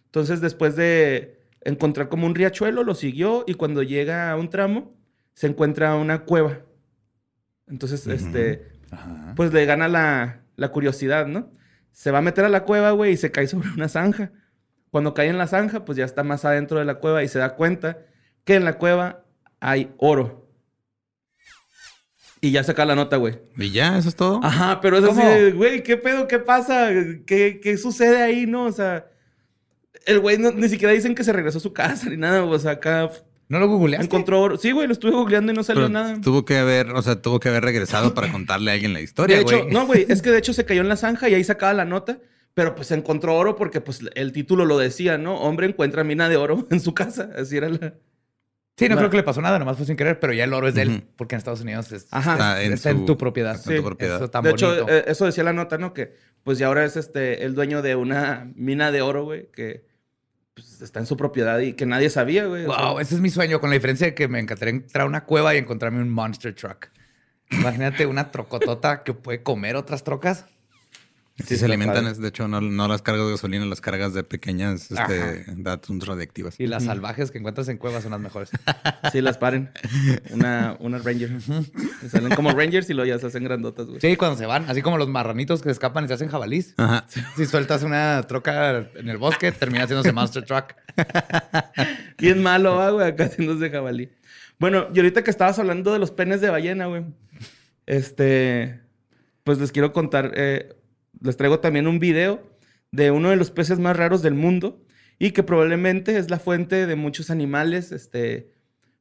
Entonces 0.06 0.40
después 0.40 0.74
de 0.74 1.38
encontrar 1.60 2.08
como 2.08 2.26
un 2.26 2.34
riachuelo, 2.34 2.82
lo 2.82 2.94
siguió 2.96 3.44
y 3.46 3.54
cuando 3.54 3.82
llega 3.84 4.30
a 4.32 4.36
un 4.36 4.50
tramo, 4.50 4.96
se 5.34 5.46
encuentra 5.46 5.94
una 5.94 6.24
cueva. 6.24 6.60
Entonces, 7.68 8.06
este, 8.06 8.68
Ajá. 8.90 9.34
pues 9.36 9.52
le 9.52 9.64
gana 9.66 9.88
la, 9.88 10.42
la 10.56 10.68
curiosidad, 10.70 11.26
¿no? 11.26 11.52
Se 11.92 12.10
va 12.10 12.18
a 12.18 12.22
meter 12.22 12.44
a 12.44 12.48
la 12.48 12.64
cueva, 12.64 12.92
güey, 12.92 13.12
y 13.12 13.16
se 13.16 13.30
cae 13.30 13.46
sobre 13.46 13.68
una 13.70 13.88
zanja. 13.88 14.32
Cuando 14.96 15.12
cae 15.12 15.28
en 15.28 15.36
la 15.36 15.46
zanja, 15.46 15.84
pues 15.84 15.98
ya 15.98 16.06
está 16.06 16.22
más 16.22 16.46
adentro 16.46 16.78
de 16.78 16.86
la 16.86 16.94
cueva 16.94 17.22
y 17.22 17.28
se 17.28 17.38
da 17.38 17.54
cuenta 17.54 17.98
que 18.44 18.54
en 18.54 18.64
la 18.64 18.78
cueva 18.78 19.26
hay 19.60 19.92
oro. 19.98 20.48
Y 22.40 22.50
ya 22.50 22.64
saca 22.64 22.86
la 22.86 22.94
nota, 22.94 23.18
güey. 23.18 23.38
¿Y 23.58 23.72
ya? 23.72 23.98
¿Eso 23.98 24.08
es 24.08 24.16
todo? 24.16 24.40
Ajá, 24.42 24.80
pero 24.80 24.96
es 24.96 25.04
así 25.04 25.12
¿Cómo? 25.20 25.28
de, 25.28 25.52
güey, 25.52 25.82
¿qué 25.82 25.98
pedo? 25.98 26.26
¿Qué 26.26 26.38
pasa? 26.38 26.88
¿Qué, 27.26 27.60
qué 27.62 27.76
sucede 27.76 28.22
ahí, 28.22 28.46
no? 28.46 28.64
O 28.64 28.72
sea, 28.72 29.04
el 30.06 30.18
güey 30.18 30.38
no- 30.38 30.52
ni 30.52 30.66
siquiera 30.70 30.94
dicen 30.94 31.14
que 31.14 31.24
se 31.24 31.32
regresó 31.34 31.58
a 31.58 31.60
su 31.60 31.74
casa 31.74 32.08
ni 32.08 32.16
nada, 32.16 32.42
o 32.42 32.58
sea, 32.58 32.70
acá 32.70 33.10
¿No 33.50 33.58
lo 33.58 33.68
googleaste? 33.68 34.06
encontró 34.06 34.40
oro. 34.40 34.56
Sí, 34.56 34.72
güey, 34.72 34.86
lo 34.86 34.94
estuve 34.94 35.10
googleando 35.12 35.52
y 35.52 35.54
no 35.54 35.62
salió 35.62 35.82
Pero 35.82 35.92
nada. 35.92 36.18
tuvo 36.22 36.46
que 36.46 36.56
haber, 36.56 36.90
o 36.92 37.02
sea, 37.02 37.20
tuvo 37.20 37.38
que 37.38 37.50
haber 37.50 37.64
regresado 37.64 38.14
para 38.14 38.32
contarle 38.32 38.70
a 38.70 38.74
alguien 38.74 38.94
la 38.94 39.02
historia, 39.02 39.36
de 39.36 39.42
hecho, 39.42 39.58
güey. 39.64 39.72
no, 39.74 39.84
güey, 39.86 40.06
es 40.08 40.22
que 40.22 40.30
de 40.30 40.38
hecho 40.38 40.54
se 40.54 40.64
cayó 40.64 40.80
en 40.80 40.88
la 40.88 40.96
zanja 40.96 41.28
y 41.28 41.34
ahí 41.34 41.44
sacaba 41.44 41.74
la 41.74 41.84
nota, 41.84 42.18
pero 42.56 42.74
pues 42.74 42.90
encontró 42.90 43.36
oro 43.36 43.54
porque 43.54 43.82
pues 43.82 44.00
el 44.14 44.32
título 44.32 44.64
lo 44.64 44.78
decía, 44.78 45.18
¿no? 45.18 45.34
Hombre 45.36 45.66
encuentra 45.66 46.04
mina 46.04 46.30
de 46.30 46.36
oro 46.38 46.66
en 46.70 46.80
su 46.80 46.94
casa, 46.94 47.28
así 47.36 47.58
era 47.58 47.68
la... 47.68 47.92
Sí, 48.78 48.88
no 48.88 48.96
creo 48.96 49.10
que 49.10 49.18
le 49.18 49.22
pasó 49.22 49.42
nada, 49.42 49.58
nomás 49.58 49.76
fue 49.76 49.84
sin 49.84 49.94
querer, 49.96 50.18
pero 50.20 50.32
ya 50.32 50.44
el 50.44 50.52
oro 50.54 50.66
es 50.68 50.74
de 50.74 50.82
él, 50.82 51.04
porque 51.16 51.34
en 51.34 51.38
Estados 51.38 51.60
Unidos 51.60 51.92
es- 51.92 52.06
Ajá. 52.10 52.32
Está 52.32 52.62
en, 52.62 52.72
está 52.72 52.90
en 52.90 52.98
su- 53.00 53.04
tu 53.06 53.18
propiedad. 53.18 53.54
está 53.54 53.70
en 53.70 53.76
Sí, 53.76 53.82
tu 53.82 53.86
propiedad. 53.88 54.16
Eso 54.16 54.30
tan 54.30 54.42
de 54.42 54.50
bonito. 54.52 54.72
hecho, 54.74 54.88
eh, 54.88 55.04
eso 55.06 55.26
decía 55.26 55.44
la 55.44 55.52
nota, 55.52 55.76
¿no? 55.78 55.92
Que 55.94 56.14
pues 56.44 56.56
ya 56.58 56.66
ahora 56.68 56.84
es 56.86 56.96
este 56.96 57.44
el 57.44 57.54
dueño 57.54 57.82
de 57.82 57.94
una 57.94 58.50
mina 58.54 58.90
de 58.90 59.02
oro, 59.02 59.24
güey, 59.24 59.50
que 59.50 59.84
pues, 60.54 60.80
está 60.80 60.98
en 61.00 61.06
su 61.06 61.16
propiedad 61.18 61.58
y 61.58 61.74
que 61.74 61.84
nadie 61.86 62.08
sabía, 62.10 62.46
güey. 62.46 62.64
o 62.66 62.72
sea. 62.74 62.84
Wow, 62.90 63.00
ese 63.00 63.14
es 63.16 63.20
mi 63.20 63.28
sueño, 63.30 63.60
con 63.60 63.68
la 63.70 63.74
diferencia 63.74 64.06
de 64.06 64.14
que 64.14 64.28
me 64.28 64.40
encantaría 64.40 64.72
entrar 64.74 65.04
a 65.04 65.06
una 65.08 65.24
cueva 65.24 65.54
y 65.54 65.58
encontrarme 65.58 66.00
un 66.00 66.08
monster 66.10 66.54
truck. 66.54 66.88
Imagínate 67.50 68.06
una 68.06 68.30
trocotota 68.30 69.02
que 69.04 69.12
puede 69.14 69.42
comer 69.42 69.76
otras 69.76 70.04
trocas. 70.04 70.46
Sí, 71.38 71.44
Sí, 71.48 71.56
se 71.58 71.66
alimentan, 71.66 71.96
padre. 71.96 72.12
es- 72.12 72.18
de 72.18 72.28
hecho, 72.28 72.48
no, 72.48 72.62
no 72.62 72.88
las 72.88 73.02
cargas 73.02 73.26
de 73.26 73.32
gasolina, 73.32 73.66
las 73.66 73.82
cargas 73.82 74.14
de 74.14 74.24
pequeñas 74.24 74.90
este, 74.90 75.44
datos 75.58 76.06
radiactivas. 76.06 76.58
Y 76.58 76.66
las 76.66 76.84
salvajes 76.84 77.30
que 77.30 77.36
encuentras 77.38 77.68
en 77.68 77.76
cuevas 77.76 78.02
son 78.04 78.12
las 78.12 78.20
mejores. 78.20 78.50
Sí, 79.12 79.20
las 79.20 79.36
paren. 79.38 79.70
Una, 80.30 80.76
una 80.80 80.98
Ranger. 80.98 81.30
Salen 82.10 82.34
como 82.34 82.50
Rangers 82.52 82.88
y 82.90 82.94
luego 82.94 83.06
ya 83.08 83.18
se 83.18 83.26
hacen 83.26 83.44
grandotas, 83.44 83.86
güey. 83.86 84.00
Sí, 84.00 84.16
cuando 84.16 84.36
se 84.38 84.46
van, 84.46 84.64
así 84.68 84.80
como 84.82 84.96
los 84.98 85.08
marranitos 85.08 85.60
que 85.62 85.70
escapan 85.70 86.04
y 86.06 86.08
se 86.08 86.14
hacen 86.14 86.28
jabalís. 86.28 86.74
Ajá. 86.78 87.06
Si 87.36 87.44
sueltas 87.46 87.82
una 87.82 88.22
troca 88.22 88.88
en 88.94 89.08
el 89.08 89.18
bosque, 89.18 89.52
termina 89.52 89.84
haciéndose 89.84 90.12
monster 90.12 90.42
truck. 90.44 90.74
Bien 92.18 92.42
malo, 92.42 92.80
ah, 92.80 92.90
güey, 92.90 93.08
acá 93.08 93.24
haciéndose 93.26 93.70
jabalí. 93.70 94.10
Bueno, 94.58 94.86
y 94.94 94.98
ahorita 94.98 95.22
que 95.22 95.30
estabas 95.30 95.58
hablando 95.58 95.92
de 95.92 95.98
los 95.98 96.10
penes 96.10 96.40
de 96.40 96.48
ballena, 96.50 96.86
güey. 96.86 97.04
Este. 97.84 98.80
Pues 99.44 99.58
les 99.58 99.70
quiero 99.72 99.92
contar. 99.92 100.32
eh, 100.34 100.74
les 101.20 101.36
traigo 101.36 101.60
también 101.60 101.86
un 101.86 101.98
video 101.98 102.42
de 102.92 103.10
uno 103.10 103.30
de 103.30 103.36
los 103.36 103.50
peces 103.50 103.78
más 103.78 103.96
raros 103.96 104.22
del 104.22 104.34
mundo 104.34 104.82
y 105.18 105.30
que 105.30 105.42
probablemente 105.42 106.18
es 106.18 106.30
la 106.30 106.38
fuente 106.38 106.86
de 106.86 106.96
muchos 106.96 107.30
animales, 107.30 107.92
este. 107.92 108.52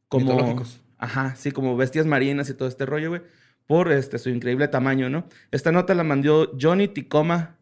Como. 0.07 0.31
Mitológicos. 0.31 0.81
Ajá, 0.97 1.35
sí, 1.35 1.51
como 1.51 1.75
bestias 1.75 2.05
marinas 2.05 2.49
y 2.49 2.53
todo 2.53 2.67
este 2.67 2.85
rollo, 2.85 3.09
güey. 3.09 3.21
Por 3.67 3.91
este, 3.91 4.17
su 4.19 4.29
increíble 4.29 4.67
tamaño, 4.67 5.09
¿no? 5.09 5.27
Esta 5.51 5.71
nota 5.71 5.93
la 5.93 6.03
mandó 6.03 6.51
Johnny 6.59 6.87
Ticoma. 6.87 7.57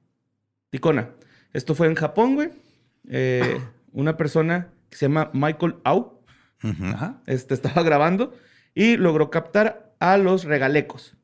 Ticona. 0.70 1.12
Esto 1.54 1.76
fue 1.76 1.88
en 1.88 1.96
Japón, 1.96 2.36
güey. 2.36 2.50
Eh, 3.08 3.60
una 3.92 4.18
persona 4.18 4.70
que 4.90 4.98
se 4.98 5.06
llama 5.06 5.32
Michael 5.34 5.76
Au. 5.84 6.22
Ajá. 6.62 7.22
este, 7.26 7.54
estaba 7.54 7.84
grabando 7.84 8.34
y 8.74 8.98
logró 8.98 9.30
captar 9.30 9.96
a 10.00 10.18
los 10.18 10.46
regalecos. 10.46 11.16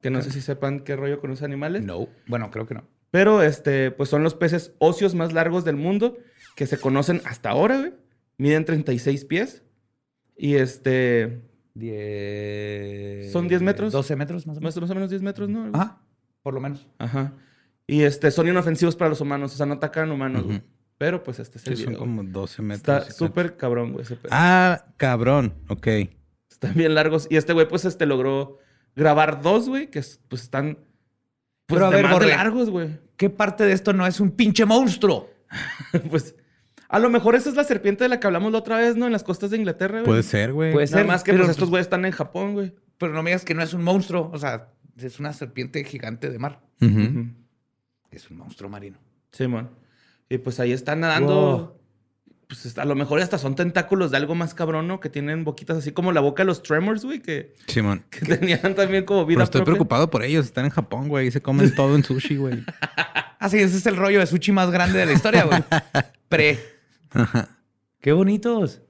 Que 0.00 0.10
no 0.10 0.22
sé 0.22 0.30
si 0.30 0.40
sepan 0.40 0.80
qué 0.80 0.96
rollo 0.96 1.20
con 1.20 1.30
los 1.30 1.42
animales. 1.42 1.82
No. 1.82 2.08
Bueno, 2.26 2.50
creo 2.50 2.66
que 2.66 2.74
no. 2.74 2.84
Pero 3.10 3.42
este, 3.42 3.90
pues 3.90 4.08
son 4.08 4.22
los 4.22 4.34
peces 4.34 4.72
óseos 4.78 5.14
más 5.14 5.32
largos 5.32 5.64
del 5.64 5.76
mundo 5.76 6.16
que 6.56 6.66
se 6.66 6.78
conocen 6.78 7.20
hasta 7.24 7.50
ahora, 7.50 7.78
güey. 7.78 7.92
Miden 8.38 8.64
36 8.64 9.24
pies. 9.26 9.62
Y 10.36 10.54
este. 10.54 11.42
¿Son 13.30 13.48
10 13.48 13.62
metros? 13.62 13.92
12 13.92 14.16
metros 14.16 14.46
más 14.46 14.56
o 14.56 14.60
menos. 14.60 14.80
Más, 14.80 14.90
o 14.90 14.94
menos 14.94 15.10
10 15.10 15.22
metros, 15.22 15.48
¿no? 15.48 15.70
Ajá. 15.74 16.00
Por 16.42 16.54
lo 16.54 16.60
menos. 16.60 16.88
Ajá. 16.98 17.34
Y 17.86 18.02
este, 18.02 18.30
son 18.30 18.48
inofensivos 18.48 18.96
para 18.96 19.10
los 19.10 19.20
humanos, 19.20 19.52
o 19.52 19.56
sea, 19.56 19.66
no 19.66 19.74
atacan 19.74 20.10
humanos, 20.10 20.44
güey. 20.44 20.62
Pero 20.96 21.22
pues 21.22 21.40
este 21.40 21.58
es 21.58 21.66
el 21.66 21.76
Sí, 21.76 21.84
son 21.84 21.94
como 21.94 22.22
12 22.22 22.62
metros. 22.62 23.08
Está 23.08 23.12
súper 23.12 23.56
cabrón, 23.56 23.92
güey, 23.92 24.04
ese 24.04 24.16
pedo. 24.16 24.30
Ah, 24.32 24.84
cabrón. 24.96 25.54
Ok. 25.68 25.88
Están 26.50 26.74
bien 26.74 26.94
largos. 26.94 27.26
Y 27.30 27.36
este 27.36 27.52
güey, 27.52 27.66
pues, 27.66 27.84
este 27.84 28.06
logró 28.06 28.58
grabar 28.96 29.42
dos, 29.42 29.68
güey, 29.68 29.88
que 29.90 29.98
es- 30.00 30.20
pues 30.28 30.42
están. 30.42 30.78
Pues 31.66 31.78
Pero 31.78 31.86
a 31.86 31.90
de 31.90 31.96
ver, 31.96 32.04
más 32.04 32.12
de 32.12 32.26
Borre. 32.26 32.36
largos, 32.36 32.70
güey. 32.70 32.98
¿Qué 33.16 33.30
parte 33.30 33.64
de 33.64 33.72
esto 33.72 33.92
no 33.92 34.06
es 34.06 34.18
un 34.20 34.30
pinche 34.32 34.64
monstruo? 34.64 35.30
pues. 36.10 36.34
A 36.88 36.98
lo 36.98 37.08
mejor 37.08 37.36
esa 37.36 37.48
es 37.50 37.54
la 37.54 37.62
serpiente 37.62 38.02
de 38.02 38.08
la 38.08 38.18
que 38.18 38.26
hablamos 38.26 38.50
la 38.50 38.58
otra 38.58 38.76
vez, 38.78 38.96
¿no? 38.96 39.06
En 39.06 39.12
las 39.12 39.22
costas 39.22 39.50
de 39.50 39.56
Inglaterra, 39.58 39.98
güey. 40.00 40.04
Puede 40.06 40.22
ser, 40.24 40.52
güey. 40.52 40.72
Puede 40.72 40.86
Nada 40.86 40.98
ser, 40.98 41.06
más 41.06 41.22
que 41.22 41.30
pero, 41.30 41.44
pues 41.44 41.50
estos 41.52 41.66
pues, 41.66 41.70
güeyes 41.70 41.86
están 41.86 42.04
en 42.04 42.10
Japón, 42.10 42.54
güey. 42.54 42.74
Pero 42.98 43.12
no 43.12 43.22
me 43.22 43.30
digas 43.30 43.44
que 43.44 43.54
no 43.54 43.62
es 43.62 43.72
un 43.74 43.82
monstruo. 43.84 44.28
O 44.32 44.38
sea, 44.38 44.70
es 44.96 45.20
una 45.20 45.32
serpiente 45.32 45.84
gigante 45.84 46.30
de 46.30 46.38
mar. 46.40 46.60
Es 48.10 48.28
un 48.30 48.38
monstruo 48.38 48.68
marino. 48.68 48.98
Simón. 49.30 49.70
Y 50.28 50.38
pues 50.38 50.58
ahí 50.58 50.72
están 50.72 51.00
nadando. 51.00 51.34
Wow. 51.58 51.79
Pues 52.50 52.76
a 52.78 52.84
lo 52.84 52.96
mejor 52.96 53.20
hasta 53.20 53.38
son 53.38 53.54
tentáculos 53.54 54.10
de 54.10 54.16
algo 54.16 54.34
más 54.34 54.54
cabrón, 54.54 54.88
¿no? 54.88 54.98
Que 54.98 55.08
tienen 55.08 55.44
boquitas 55.44 55.76
así 55.78 55.92
como 55.92 56.10
la 56.10 56.20
boca 56.20 56.42
de 56.42 56.48
los 56.48 56.64
Tremors, 56.64 57.04
güey, 57.04 57.20
que, 57.22 57.54
Simón. 57.68 58.04
que 58.10 58.26
tenían 58.26 58.74
también 58.74 59.04
como 59.04 59.24
vida 59.24 59.36
Pero 59.36 59.44
estoy 59.44 59.60
propia. 59.60 59.74
preocupado 59.74 60.10
por 60.10 60.24
ellos. 60.24 60.46
Están 60.46 60.64
en 60.64 60.72
Japón, 60.72 61.06
güey. 61.08 61.28
Y 61.28 61.30
se 61.30 61.40
comen 61.40 61.72
todo 61.76 61.94
en 61.94 62.02
sushi, 62.02 62.34
güey. 62.36 62.64
Ah, 63.38 63.48
sí, 63.48 63.58
ese 63.58 63.76
es 63.76 63.86
el 63.86 63.96
rollo 63.96 64.18
de 64.18 64.26
sushi 64.26 64.50
más 64.50 64.72
grande 64.72 64.98
de 64.98 65.06
la 65.06 65.12
historia, 65.12 65.44
güey. 65.44 65.62
Pre. 66.28 66.58
Qué 68.00 68.12
bonitos. 68.12 68.80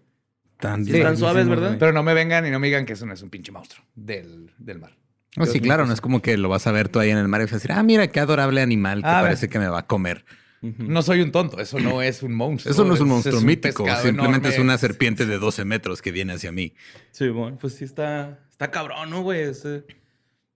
Están, 0.53 0.85
Sí, 0.85 0.97
están 0.97 1.17
suaves, 1.17 1.49
¿verdad? 1.49 1.77
Pero 1.79 1.93
no 1.93 2.03
me 2.03 2.15
vengan 2.15 2.47
y 2.47 2.51
no 2.51 2.59
me 2.61 2.67
digan 2.69 2.87
que 2.87 2.95
eso 2.95 3.05
no 3.07 3.13
es 3.15 3.23
un 3.23 3.31
pinche 3.31 3.53
monstruo 3.53 3.85
del, 3.95 4.51
del 4.59 4.79
mar. 4.79 4.93
No, 5.37 5.47
sí, 5.47 5.61
claro, 5.61 5.87
no 5.87 5.93
es 5.93 6.01
como 6.01 6.21
que 6.23 6.37
lo 6.37 6.49
vas 6.49 6.67
a 6.67 6.73
ver 6.73 6.89
tú 6.89 6.99
ahí 6.99 7.11
en 7.11 7.19
el 7.19 7.29
mar 7.29 7.41
y 7.41 7.45
vas 7.45 7.53
a 7.53 7.57
decir, 7.57 7.73
ah, 7.73 7.83
mira 7.83 8.09
qué 8.09 8.21
adorable 8.21 8.61
animal 8.61 9.03
que 9.03 9.09
Ah, 9.09 9.21
parece 9.23 9.49
que 9.49 9.59
me 9.59 9.69
va 9.69 9.81
a 9.81 9.87
comer. 9.87 10.25
No 10.63 11.01
soy 11.03 11.21
un 11.23 11.33
tonto, 11.33 11.59
eso 11.59 11.79
no 11.81 12.03
es 12.03 12.23
un 12.23 12.35
monstruo. 12.35 12.73
Eso 12.73 12.85
no 12.85 12.93
es 12.95 13.01
un 13.01 13.09
monstruo 13.09 13.41
mítico, 13.41 13.87
simplemente 14.03 14.49
es 14.51 14.59
una 14.59 14.77
serpiente 14.79 15.25
de 15.27 15.39
12 15.39 15.65
metros 15.65 16.03
que 16.03 16.13
viene 16.13 16.35
hacia 16.35 16.53
mí. 16.53 16.75
Simón, 17.13 17.57
pues 17.61 17.75
sí 17.75 17.85
está, 17.85 18.41
está 18.51 18.71
cabrón, 18.71 19.09
¿no, 19.11 19.23
güey? 19.23 19.41
Ese- 19.41 19.85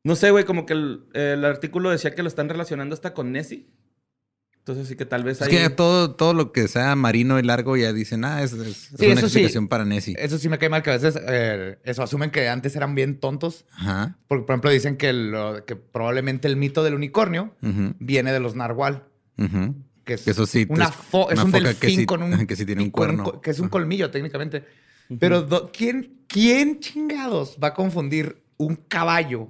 No 0.04 0.14
sé, 0.16 0.30
güey, 0.30 0.44
como 0.44 0.66
que 0.66 0.74
el, 0.74 1.06
el 1.14 1.44
artículo 1.46 1.88
decía 1.90 2.14
que 2.14 2.22
lo 2.22 2.28
están 2.28 2.48
relacionando 2.50 2.94
hasta 2.94 3.14
con 3.14 3.32
Nessie. 3.32 3.66
Entonces 4.58 4.88
sí 4.88 4.96
que 4.96 5.04
tal 5.06 5.24
vez 5.24 5.40
Es 5.42 5.48
ahí... 5.48 5.50
que 5.56 5.68
todo, 5.70 6.14
todo 6.14 6.32
lo 6.34 6.50
que 6.52 6.68
sea 6.68 6.94
marino 6.96 7.38
y 7.38 7.42
largo 7.42 7.76
ya 7.76 7.92
dicen, 7.94 8.24
ah, 8.26 8.42
es, 8.42 8.52
es- 8.54 8.60
es 8.92 8.98
Sí, 8.98 9.06
una 9.06 9.16
sí. 9.16 9.26
explicación 9.26 9.68
para 9.68 9.84
Nessie. 9.86 10.16
Eso 10.18 10.36
sí 10.38 10.48
me 10.50 10.58
cae 10.58 10.68
mal 10.70 10.82
que 10.82 10.90
a 10.90 10.94
veces 10.94 11.18
eh, 11.26 11.78
eso 11.84 12.02
asumen 12.02 12.30
que 12.30 12.48
antes 12.48 12.74
eran 12.76 12.94
bien 12.94 13.20
tontos. 13.20 13.64
Ajá. 13.72 14.18
Porque, 14.28 14.44
por 14.44 14.52
ejemplo, 14.54 14.70
dicen 14.70 14.96
que, 14.98 15.12
lo- 15.14 15.64
que 15.64 15.76
probablemente 15.76 16.46
el 16.48 16.56
mito 16.56 16.82
del 16.84 16.94
unicornio 16.94 17.54
viene 17.98 18.32
de 18.32 18.40
los 18.40 18.54
narwhal. 18.54 19.04
Que 20.04 20.14
es 20.14 20.28
eso 20.28 20.46
sí, 20.46 20.66
una 20.68 20.90
fo- 20.90 21.28
es 21.30 21.34
una 21.34 21.44
un 21.44 21.50
foca 21.52 21.64
delfín 21.64 21.80
que 21.90 21.96
sí- 21.96 22.06
con 22.06 22.22
un 22.22 22.46
que 22.46 22.56
sí 22.56 22.66
tiene 22.66 22.82
un 22.82 22.90
cuerno. 22.90 23.24
co- 23.24 23.40
que 23.40 23.50
es 23.50 23.58
un 23.60 23.68
colmillo 23.68 24.10
técnicamente. 24.10 24.64
Pero 25.18 25.42
do- 25.42 25.70
¿quién, 25.72 26.20
¿quién 26.26 26.80
chingados 26.80 27.58
va 27.62 27.68
a 27.68 27.74
confundir 27.74 28.42
un 28.56 28.76
caballo 28.76 29.48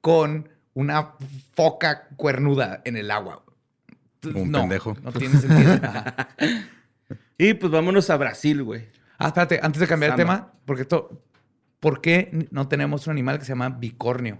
con 0.00 0.48
una 0.74 1.12
foca 1.54 2.08
cuernuda 2.16 2.80
en 2.84 2.96
el 2.96 3.10
agua? 3.10 3.44
Un 4.34 4.50
no, 4.50 4.60
pendejo. 4.60 4.96
No 5.02 5.12
tiene 5.12 5.38
sentido. 5.38 5.78
Y 7.40 7.54
pues 7.54 7.70
vámonos 7.70 8.10
a 8.10 8.16
Brasil, 8.16 8.62
güey. 8.64 8.86
Ah, 9.16 9.28
espérate, 9.28 9.60
antes 9.62 9.80
de 9.80 9.86
cambiar 9.86 10.12
de 10.16 10.22
Samba. 10.24 10.36
tema, 10.36 10.52
porque 10.64 10.82
esto, 10.82 11.22
¿por 11.78 12.00
qué 12.00 12.48
no 12.50 12.66
tenemos 12.66 13.06
un 13.06 13.12
animal 13.12 13.38
que 13.38 13.44
se 13.44 13.52
llama 13.52 13.68
bicornio? 13.70 14.38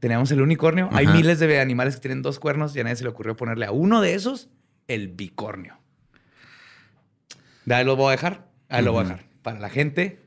Tenemos 0.00 0.30
el 0.30 0.40
unicornio. 0.40 0.88
Hay 0.92 1.06
Ajá. 1.06 1.14
miles 1.14 1.38
de 1.38 1.60
animales 1.60 1.96
que 1.96 2.00
tienen 2.00 2.22
dos 2.22 2.38
cuernos 2.38 2.74
y 2.76 2.80
a 2.80 2.84
nadie 2.84 2.96
se 2.96 3.04
le 3.04 3.10
ocurrió 3.10 3.36
ponerle 3.36 3.66
a 3.66 3.72
uno 3.72 4.00
de 4.00 4.14
esos 4.14 4.48
el 4.86 5.08
bicornio. 5.08 5.78
De 7.64 7.74
ahí 7.74 7.84
lo 7.84 7.96
voy 7.96 8.08
a 8.08 8.10
dejar. 8.12 8.48
Ahí 8.68 8.84
lo 8.84 8.92
voy 8.92 9.02
a 9.02 9.04
dejar. 9.04 9.24
Para 9.42 9.58
la 9.60 9.68
gente 9.68 10.20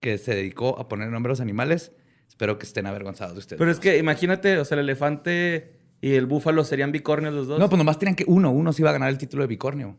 que 0.00 0.18
se 0.18 0.34
dedicó 0.34 0.78
a 0.78 0.88
poner 0.88 1.08
nombre 1.08 1.30
a 1.30 1.32
los 1.32 1.40
animales, 1.40 1.92
espero 2.28 2.58
que 2.58 2.66
estén 2.66 2.86
avergonzados 2.86 3.34
de 3.34 3.38
ustedes. 3.38 3.58
Pero 3.58 3.70
es 3.70 3.78
que 3.78 3.98
imagínate, 3.98 4.58
o 4.58 4.64
sea, 4.64 4.76
el 4.76 4.84
elefante 4.84 5.78
y 6.00 6.14
el 6.14 6.26
búfalo 6.26 6.64
serían 6.64 6.90
bicornios 6.92 7.34
los 7.34 7.46
dos. 7.46 7.58
No, 7.58 7.68
pues 7.68 7.78
nomás 7.78 7.98
tenían 7.98 8.16
que 8.16 8.24
uno. 8.26 8.50
Uno 8.50 8.72
sí 8.72 8.82
iba 8.82 8.90
a 8.90 8.94
ganar 8.94 9.10
el 9.10 9.18
título 9.18 9.42
de 9.42 9.48
bicornio. 9.48 9.96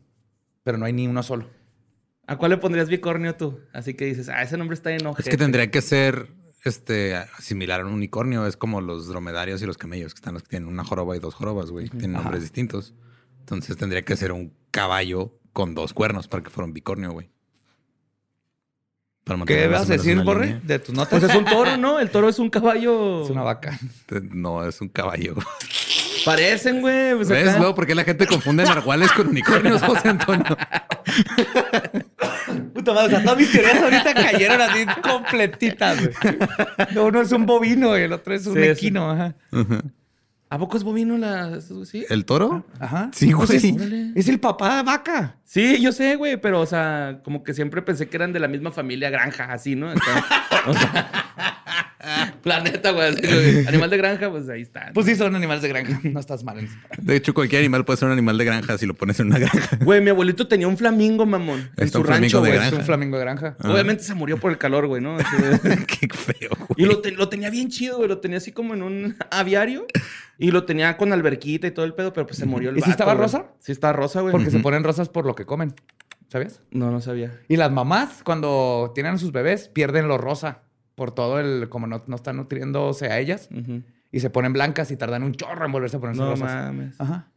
Pero 0.64 0.78
no 0.78 0.86
hay 0.86 0.94
ni 0.94 1.08
uno 1.08 1.24
solo. 1.24 1.48
¿A 2.28 2.38
cuál 2.38 2.52
le 2.52 2.58
pondrías 2.58 2.90
bicornio 2.90 3.36
tú? 3.36 3.60
Así 3.74 3.94
que 3.94 4.06
dices, 4.06 4.30
ah, 4.30 4.42
ese 4.42 4.58
nombre 4.58 4.76
está 4.76 4.92
en 4.92 5.02
Es 5.18 5.28
que 5.28 5.38
tendría 5.38 5.70
que 5.70 5.82
ser 5.82 6.30
este, 6.64 7.16
similar 7.40 7.82
a 7.82 7.86
un 7.86 7.94
unicornio. 7.94 8.46
Es 8.46 8.58
como 8.58 8.82
los 8.82 9.08
dromedarios 9.08 9.62
y 9.62 9.66
los 9.66 9.78
camellos, 9.78 10.14
que 10.14 10.20
están 10.20 10.34
los 10.34 10.44
que 10.44 10.50
tienen 10.50 10.70
una 10.70 10.84
joroba 10.84 11.16
y 11.16 11.20
dos 11.20 11.34
jorobas, 11.36 11.72
güey. 11.72 11.90
Tienen 11.90 12.16
Ajá. 12.16 12.24
nombres 12.24 12.44
distintos. 12.44 12.94
Entonces 13.40 13.78
tendría 13.78 14.04
que 14.04 14.16
ser 14.16 14.32
un 14.32 14.54
caballo 14.72 15.40
con 15.54 15.76
dos 15.76 15.94
cuernos 15.94 16.28
para 16.28 16.44
que 16.44 16.50
fuera 16.50 16.66
un 16.66 16.74
bicornio, 16.74 17.12
güey. 17.12 17.32
¿Qué 19.46 19.68
vas 19.68 19.86
pues 19.86 19.90
a 19.90 19.94
decir, 19.94 20.24
Borre? 20.24 20.48
línea. 20.48 20.62
De 20.64 20.80
tus 20.80 20.96
notas. 20.96 21.20
Pues 21.20 21.32
es 21.32 21.38
un 21.38 21.46
toro, 21.46 21.78
¿no? 21.78 22.00
El 22.00 22.10
toro 22.10 22.28
es 22.28 22.40
un 22.40 22.50
caballo. 22.50 23.24
Es 23.24 23.30
una 23.30 23.44
vaca. 23.44 23.80
No, 24.32 24.68
es 24.68 24.82
un 24.82 24.90
caballo. 24.90 25.36
Parecen, 26.26 26.82
güey. 26.82 27.16
Pues 27.16 27.30
¿Ves, 27.30 27.50
acá- 27.50 27.58
luego? 27.60 27.76
¿Por 27.76 27.86
qué 27.88 27.96
la 27.96 28.04
gente 28.04 28.28
confunde 28.28 28.64
narwhales 28.64 29.12
con 29.14 29.28
unicornios, 29.28 29.82
José 29.86 30.10
Antonio? 30.10 30.58
Puta 32.74 32.94
madre, 32.94 33.08
o 33.08 33.10
sea, 33.10 33.24
todas 33.24 33.38
mis 33.38 33.52
teorías 33.52 33.82
ahorita 33.82 34.14
cayeron 34.14 34.62
así 34.62 34.86
completitas, 35.02 35.98
güey. 36.00 36.38
No, 36.94 37.06
uno 37.06 37.22
es 37.22 37.32
un 37.32 37.46
bovino 37.46 37.98
y 37.98 38.02
el 38.04 38.14
otro 38.14 38.34
es 38.34 38.46
un 38.48 38.56
Sí, 38.56 38.64
equino, 38.64 39.10
ajá. 39.10 39.36
¿A 40.50 40.58
poco 40.58 40.76
es 40.78 40.84
bovino 40.84 41.18
la... 41.18 41.58
¿El 42.10 42.26
toro? 42.26 42.66
Ajá. 42.80 43.10
Sí, 43.14 43.32
Pues 43.34 43.62
güey. 43.62 43.76
es, 44.14 44.18
es 44.18 44.28
el 44.28 44.40
papá 44.40 44.78
de 44.78 44.84
vaca. 44.84 45.38
Sí, 45.54 45.82
yo 45.82 45.92
sé, 45.92 46.16
güey, 46.16 46.38
pero, 46.38 46.62
o 46.62 46.66
sea, 46.66 47.20
como 47.26 47.44
que 47.44 47.54
siempre 47.54 47.82
pensé 47.82 48.08
que 48.08 48.16
eran 48.16 48.32
de 48.32 48.40
la 48.40 48.48
misma 48.48 48.72
familia 48.72 49.10
granja, 49.10 49.52
así, 49.52 49.76
¿no? 49.76 49.90
Acá, 49.90 50.24
o 50.68 50.74
sea, 50.74 52.38
planeta, 52.42 52.92
güey. 52.92 53.10
así, 53.10 53.22
güey. 53.28 53.68
Animal 53.68 53.90
de 53.90 53.98
granja, 53.98 54.30
pues 54.32 54.48
ahí 54.48 54.62
está. 54.62 54.92
Pues 54.94 55.06
sí, 55.08 55.16
son 55.16 55.36
animales 55.36 55.62
de 55.62 55.68
granja. 55.68 56.00
No 56.04 56.22
estás 56.22 56.46
mal. 56.46 56.66
De 57.00 57.16
hecho, 57.18 57.34
cualquier 57.34 57.60
animal 57.60 57.84
puede 57.84 57.98
ser 57.98 58.06
un 58.06 58.14
animal 58.14 58.38
de 58.38 58.46
granja 58.46 58.78
si 58.78 58.86
lo 58.86 58.94
pones 58.94 59.20
en 59.20 59.28
una 59.28 59.40
granja. 59.40 59.78
Güey, 59.84 60.00
mi 60.00 60.10
abuelito 60.12 60.48
tenía 60.48 60.70
un 60.70 60.78
flamingo, 60.78 61.26
mamón. 61.26 61.70
En 61.76 61.84
Está 61.84 61.98
su 61.98 62.00
un 62.00 62.06
flamingo 62.06 62.40
rancho, 62.40 62.40
güey. 62.58 62.68
Es 62.68 62.74
un 62.74 62.86
flamingo 62.86 63.18
de 63.18 63.24
granja. 63.26 63.58
Ah. 63.60 63.72
Obviamente 63.74 64.04
se 64.04 64.14
murió 64.14 64.38
por 64.38 64.52
el 64.54 64.58
calor, 64.58 64.88
güey, 64.88 65.02
¿no? 65.02 65.18
Así 65.18 65.26
Qué 65.86 66.08
feo, 66.08 66.52
güey. 66.58 66.76
Y 66.78 66.86
lo, 66.86 67.00
te- 67.02 67.12
lo 67.12 67.28
tenía 67.28 67.50
bien 67.50 67.68
chido, 67.68 67.98
güey. 67.98 68.08
Lo 68.08 68.20
tenía 68.20 68.38
así 68.38 68.54
como 68.54 68.74
en 68.74 68.84
un 68.84 69.18
aviario. 69.30 69.86
Y 70.38 70.50
lo 70.50 70.64
tenía 70.64 70.98
con 70.98 71.14
alberquita 71.14 71.68
y 71.68 71.72
todo 71.72 71.86
el 71.86 71.94
pedo, 71.94 72.14
pero 72.14 72.26
pues 72.26 72.40
se 72.40 72.48
murió 72.48 72.72
el 72.72 72.78
¿Y 72.78 72.80
si 72.80 72.82
vato, 72.82 72.92
estaba 72.94 73.14
güey. 73.14 73.26
rosa? 73.26 73.46
Sí 73.60 73.72
estaba 73.72 73.94
rosa, 73.94 74.22
güey. 74.22 74.32
Porque 74.32 74.50
se 74.50 74.58
ponen 74.58 74.84
rosas 74.84 75.08
por 75.08 75.28
lo 75.28 75.36
que 75.36 75.41
comen. 75.46 75.74
¿Sabías? 76.30 76.62
No, 76.72 76.92
no 76.92 77.02
sabía. 77.02 77.38
Y 77.50 77.58
las 77.58 77.72
mamás, 77.72 78.22
cuando 78.24 78.92
tienen 78.96 79.16
a 79.16 79.18
sus 79.18 79.32
bebés, 79.32 79.68
pierden 79.68 80.08
lo 80.08 80.18
rosa. 80.18 80.62
Por 80.96 81.12
todo 81.12 81.40
el... 81.40 81.68
Como 81.70 81.88
no, 81.88 82.04
no 82.08 82.16
están 82.16 82.38
nutriéndose 82.38 83.08
a 83.08 83.20
ellas. 83.20 83.50
Y 84.12 84.20
se 84.20 84.30
ponen 84.30 84.54
blancas 84.54 84.92
y 84.92 84.98
tardan 84.98 85.24
un 85.24 85.34
chorro 85.34 85.66
en 85.66 85.72
volverse 85.72 85.98
a 85.98 86.00
ponerse 86.00 86.22
No 86.22 86.32
rosas. 86.32 86.48
mames. 86.66 87.00
Ajá. 87.02 87.32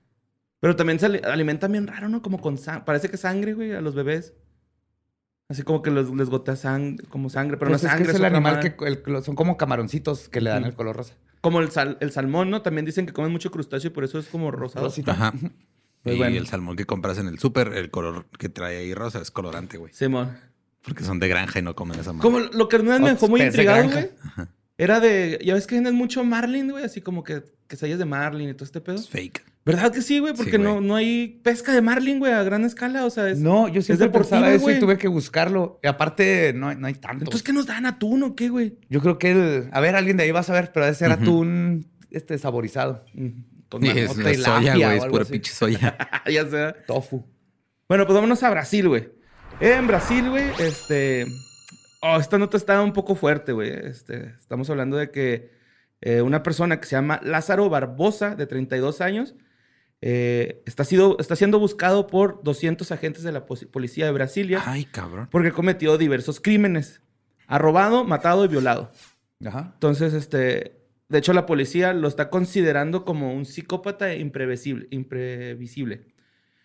Pero 0.61 0.77
también 0.77 0.99
se 0.99 1.07
ali- 1.07 1.21
alimentan 1.25 1.73
bien 1.73 1.87
raro, 1.87 2.09
¿no? 2.09 2.23
Como 2.23 2.41
con 2.41 2.57
sangre. 2.59 2.85
Parece 2.85 3.09
que 3.11 3.17
sangre, 3.17 3.55
güey, 3.55 3.73
a 3.73 3.81
los 3.81 3.95
bebés. 3.95 4.35
Así 5.49 5.63
como 5.63 5.83
que 5.83 5.91
les, 5.91 6.09
les 6.11 6.31
gotea 6.31 6.57
sangre, 6.57 7.05
como 7.09 7.29
sangre, 7.29 7.57
pero 7.59 7.71
Pues 7.71 7.83
no 7.83 7.89
es 7.89 7.93
es 7.95 7.99
que 7.99 8.05
sangre. 8.07 8.13
es 8.13 8.19
el 8.19 8.25
animal 8.25 8.61
que... 8.61 8.75
el- 8.87 9.23
son 9.23 9.35
como 9.35 9.57
camaroncitos 9.57 10.29
que 10.29 10.41
le 10.41 10.51
dan 10.51 10.65
el 10.65 10.75
color 10.75 10.97
rosa. 10.97 11.15
Como 11.43 11.61
el, 11.61 11.71
sal- 11.71 11.99
el 12.01 12.13
salmón, 12.13 12.49
¿no? 12.51 12.63
También 12.63 12.87
dicen 12.87 13.05
que 13.07 13.13
comen 13.13 13.31
mucho 13.31 13.51
crustáceo 13.51 13.91
y 13.91 13.93
por 13.93 14.05
eso 14.05 14.19
es 14.19 14.29
como 14.29 14.51
rosado. 14.51 14.87
Rosita. 14.87 15.13
Ajá. 15.13 15.33
Pues 16.05 16.15
y 16.17 16.19
bueno. 16.19 16.37
el 16.37 16.47
salmón 16.47 16.77
que 16.77 16.85
compras 16.85 17.19
en 17.19 17.27
el 17.29 17.39
súper, 17.39 17.73
el 17.75 17.91
color 17.91 18.27
que 18.39 18.49
trae 18.49 18.77
ahí 18.77 18.95
rosa 18.95 19.21
es 19.21 19.31
colorante, 19.31 19.79
güey. 19.79 19.93
Simón. 19.93 20.37
Porque 20.83 21.03
son 21.03 21.19
de 21.19 21.29
granja 21.29 21.59
y 21.59 21.63
no 21.63 21.75
comen 21.75 21.99
esa 21.99 22.13
madre. 22.13 22.23
Como 22.23 22.39
lo 22.41 22.69
que 22.69 22.79
me 22.79 22.99
dejó 22.99 23.27
muy 23.27 23.41
intrigado, 23.43 23.89
güey. 23.91 24.11
Era 24.77 25.01
de... 25.01 25.41
Ya 25.45 25.55
ves 25.55 25.67
que 25.67 25.77
venden 25.77 25.95
mucho 25.95 26.23
marlin, 26.25 26.71
güey. 26.71 26.85
Así 26.85 27.01
como 27.01 27.25
que 27.25 27.43
quesadillas 27.69 27.99
de 27.99 28.05
marlin 28.05 28.51
y 28.51 28.55
todo 28.55 28.65
este 28.65 28.81
pedo. 28.83 28.97
Es 28.97 29.09
fake. 29.09 29.43
¿Verdad 29.65 29.91
que 29.93 30.03
sí, 30.03 30.19
güey? 30.19 30.35
Sí, 30.37 30.43
Porque 30.43 30.59
no, 30.59 30.83
no 30.83 30.95
hay 30.97 31.41
pesca 31.43 31.73
de 31.73 31.81
marlin, 31.81 32.19
güey, 32.19 32.33
a 32.33 32.43
gran 32.43 32.65
escala. 32.65 33.07
O 33.07 33.11
sea, 33.11 33.31
es... 33.31 33.39
No, 33.39 33.69
yo 33.69 33.81
siempre 33.81 34.09
deportivo, 34.09 34.31
pensaba 34.33 34.53
eso 34.53 34.63
güey. 34.65 34.77
y 34.77 34.81
tuve 34.81 34.99
que 34.99 35.09
buscarlo. 35.09 35.81
Y 35.83 35.87
aparte, 35.87 36.53
no, 36.55 36.69
hay- 36.69 36.77
no 36.77 36.87
hay 36.87 36.95
tanto. 36.95 37.25
Entonces, 37.25 37.43
¿qué 37.43 37.55
nos 37.55 37.65
dan 37.67 37.87
atún 37.87 38.23
o 38.25 38.35
qué, 38.35 38.51
güey? 38.51 38.77
Yo 38.91 39.01
creo 39.01 39.17
que 39.19 39.31
el... 39.31 39.69
A 39.73 39.81
ver, 39.81 39.97
alguien 39.97 40.19
de 40.19 40.25
ahí 40.25 40.33
va 40.33 40.41
a 40.41 40.43
saber, 40.43 40.71
pero 40.75 40.85
debe 40.85 40.95
ser 40.97 41.11
Ujú. 41.13 41.23
atún 41.23 41.87
este, 42.11 42.37
saborizado. 42.37 43.07
Con 43.15 43.47
Manota 43.79 44.31
es, 44.31 44.43
soya, 44.43 44.75
güey. 44.75 44.99
Es 44.99 45.05
pura 45.07 45.23
así. 45.23 45.33
pinche 45.33 45.53
soya. 45.53 45.97
ya 46.31 46.49
sea. 46.49 46.75
Tofu. 46.87 47.25
Bueno, 47.89 48.07
pues 48.07 48.15
vámonos 48.15 48.43
a 48.43 48.51
Brasil, 48.51 48.89
güey. 48.89 49.09
En 49.61 49.87
Brasil, 49.87 50.29
güey, 50.31 50.45
este... 50.59 51.27
Oh, 52.03 52.19
esta 52.19 52.39
nota 52.39 52.57
está 52.57 52.83
un 52.83 52.93
poco 52.93 53.15
fuerte, 53.15 53.53
güey. 53.53 53.71
Este, 53.71 54.35
estamos 54.39 54.69
hablando 54.69 54.97
de 54.97 55.11
que 55.11 55.53
eh, 56.01 56.21
una 56.21 56.43
persona 56.43 56.79
que 56.79 56.87
se 56.87 56.97
llama 56.97 57.21
Lázaro 57.23 57.71
Barbosa, 57.71 58.35
de 58.35 58.47
32 58.47 59.01
años, 59.01 59.35
eh, 60.03 60.63
está, 60.67 60.85
sido, 60.85 61.17
está 61.19 61.35
siendo 61.35 61.59
buscado 61.59 62.07
por 62.07 62.43
200 62.43 62.93
agentes 62.93 63.23
de 63.23 63.33
la 63.33 63.47
policía 63.47 64.05
de 64.05 64.13
Brasilia 64.13 64.63
Ay, 64.67 64.85
cabrón. 64.85 65.29
porque 65.31 65.51
cometió 65.53 65.97
diversos 65.97 66.41
crímenes. 66.41 67.01
Ha 67.47 67.59
robado, 67.59 68.05
matado 68.05 68.45
y 68.45 68.49
violado. 68.49 68.91
Ajá. 69.43 69.71
Entonces, 69.73 70.13
este, 70.13 70.84
de 71.09 71.19
hecho, 71.19 71.33
la 71.33 71.47
policía 71.47 71.93
lo 71.93 72.09
está 72.09 72.31
considerando 72.31 73.05
como 73.05 73.35
un 73.35 73.45
psicópata 73.45 74.15
imprevisible. 74.15 74.87
Imprevisible. 74.91 76.07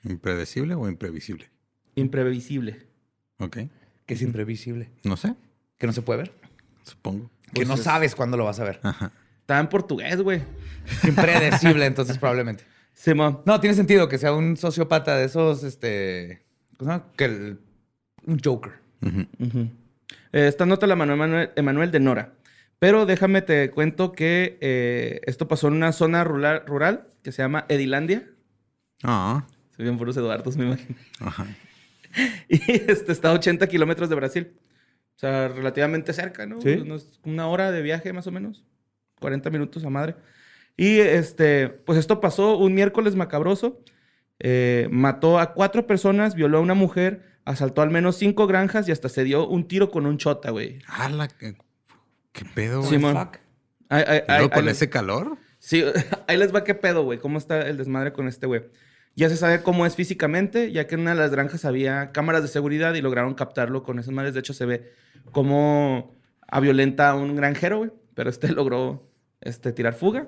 ¿Impredecible 0.04 0.76
o 0.76 0.88
imprevisible? 0.90 1.50
Imprevisible. 1.96 2.88
Ok. 3.40 3.58
Que 4.06 4.14
es 4.14 4.22
imprevisible. 4.22 4.90
No 5.04 5.18
sé. 5.18 5.36
Que 5.78 5.88
no 5.88 5.94
se 5.94 6.02
puede 6.02 6.24
ver. 6.24 6.32
Supongo. 6.84 7.30
Que 7.48 7.52
Pues 7.62 7.68
no 7.68 7.74
es- 7.76 7.84
sabes 7.84 8.16
cuándo 8.16 8.38
lo 8.38 8.46
vas 8.46 8.60
a 8.60 8.64
ver. 8.64 8.80
Ajá. 8.84 9.12
Estaba 9.42 9.60
en 9.60 9.68
portugués, 9.70 10.22
güey. 10.22 10.42
Impredecible, 11.08 11.86
entonces 11.86 12.18
probablemente. 12.18 12.64
Simón. 12.94 13.42
No, 13.46 13.60
tiene 13.60 13.76
sentido 13.76 14.08
que 14.10 14.18
sea 14.18 14.34
un 14.34 14.58
sociópata 14.58 15.16
de 15.18 15.26
esos, 15.26 15.64
este... 15.64 16.44
¿Cómo 16.78 16.92
se 16.92 16.98
llama? 16.98 17.12
Que 17.16 17.26
el- 17.26 17.60
un 18.26 18.40
Joker. 18.44 18.74
Ujú. 19.02 19.26
Ujú. 19.40 19.60
Eh, 20.32 20.48
esta 20.48 20.66
nota 20.66 20.86
la 20.88 20.96
mandó 20.96 21.14
Emanuel, 21.14 21.50
Emanuel 21.56 21.92
de 21.92 22.00
Nora. 22.00 22.34
Pero 22.80 23.06
déjame 23.06 23.42
te 23.42 23.70
cuento 23.72 24.14
que 24.14 24.58
eh, 24.62 25.22
esto 25.26 25.48
pasó 25.48 25.68
en 25.68 25.74
una 25.74 25.92
zona 25.92 26.24
rural, 26.24 26.64
rural 26.66 27.08
que 27.22 27.32
se 27.32 27.42
llama 27.42 27.66
Edilandia. 27.68 28.30
Ah. 29.04 29.46
Se 29.76 29.84
bien 29.84 29.98
puros 29.98 30.16
Eduardos, 30.18 30.58
me 30.58 30.66
imagino. 30.66 30.96
Ajá. 31.20 31.46
Y 32.50 32.60
este 32.72 33.12
está 33.12 33.30
a 33.30 33.34
80 33.34 33.68
kilómetros 33.68 34.10
de 34.10 34.16
Brasil. 34.16 34.54
O 35.16 35.20
sea, 35.20 35.48
relativamente 35.48 36.12
cerca, 36.12 36.48
¿no? 36.48 36.60
Sí. 36.60 36.84
Una 37.24 37.48
hora 37.48 37.72
de 37.72 37.84
viaje 37.84 38.12
más 38.14 38.26
o 38.26 38.32
menos. 38.32 38.66
40 39.20 39.50
minutos 39.52 39.86
a 39.86 39.92
madre. 39.92 40.16
Y 40.76 41.00
este, 41.00 41.70
pues 41.70 42.00
esto 42.00 42.20
pasó 42.20 42.58
un 42.58 42.74
miércoles 42.74 43.16
macabroso. 43.16 43.84
Eh, 44.40 44.88
mató 44.92 45.38
a 45.38 45.54
cuatro 45.54 45.86
personas, 45.86 46.34
violó 46.34 46.60
a 46.60 46.62
una 46.62 46.74
mujer, 46.74 47.38
asaltó 47.46 47.82
al 47.82 47.90
menos 47.90 48.16
cinco 48.16 48.48
granjas 48.48 48.88
y 48.88 48.92
hasta 48.92 49.10
se 49.10 49.26
dio 49.26 49.48
un 49.48 49.68
tiro 49.68 49.92
con 49.92 50.06
un 50.06 50.18
chota, 50.18 50.52
güey. 50.52 50.80
¡Hala! 50.88 51.28
¿Qué, 52.32 52.46
pedo, 52.46 52.80
güey? 52.80 52.90
Simón. 52.92 53.16
Fuck. 53.18 53.38
Ay, 53.90 54.04
ay, 54.08 54.22
¿Y 54.28 54.32
luego 54.32 54.50
ay, 54.54 54.60
con 54.62 54.70
ese 54.70 54.90
calor? 54.90 55.38
Sí, 55.60 55.84
ahí 56.28 56.38
les 56.38 56.54
va 56.54 56.64
qué 56.64 56.76
pedo, 56.76 57.04
güey. 57.04 57.20
¿Cómo 57.20 57.38
está 57.38 57.62
el 57.68 57.78
desmadre 57.78 58.14
con 58.14 58.28
este 58.28 58.46
güey? 58.48 58.64
Ya 59.16 59.28
se 59.30 59.36
sabe 59.38 59.64
cómo 59.64 59.86
es 59.86 59.96
físicamente, 59.96 60.72
ya 60.72 60.88
que 60.88 60.96
en 60.96 61.02
una 61.02 61.12
de 61.12 61.18
las 61.20 61.32
granjas 61.32 61.66
había 61.66 62.12
cámaras 62.12 62.42
de 62.42 62.48
seguridad 62.48 62.94
y 62.94 63.02
lograron 63.02 63.34
captarlo 63.34 63.84
con 63.84 64.00
esas 64.00 64.14
madres. 64.14 64.34
De 64.34 64.40
hecho, 64.40 64.54
se 64.54 64.66
ve 64.66 64.94
cómo 65.32 66.16
a 66.48 66.60
violenta 66.60 67.10
a 67.10 67.16
un 67.16 67.36
granjero, 67.36 67.80
güey. 67.80 67.92
Pero 68.14 68.30
este 68.30 68.48
logró 68.54 69.12
este, 69.42 69.74
tirar 69.74 69.94
fuga. 69.94 70.28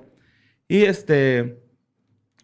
Y 0.68 0.82
este, 0.84 1.62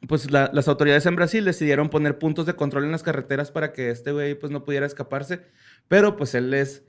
pues 0.07 0.31
la- 0.31 0.51
las 0.55 0.69
autoridades 0.69 1.05
en 1.07 1.17
Brasil 1.17 1.45
decidieron 1.45 1.89
poner 1.91 2.19
puntos 2.19 2.47
de 2.47 2.55
control 2.55 2.85
en 2.85 2.93
las 2.93 3.03
carreteras 3.03 3.51
para 3.51 3.73
que 3.73 3.91
este 3.91 4.13
güey 4.13 4.35
pues 4.35 4.53
no 4.53 4.65
pudiera 4.65 4.87
escaparse. 4.87 5.41
Pero 5.89 6.17
pues 6.17 6.35
él 6.35 6.55
es, 6.55 6.85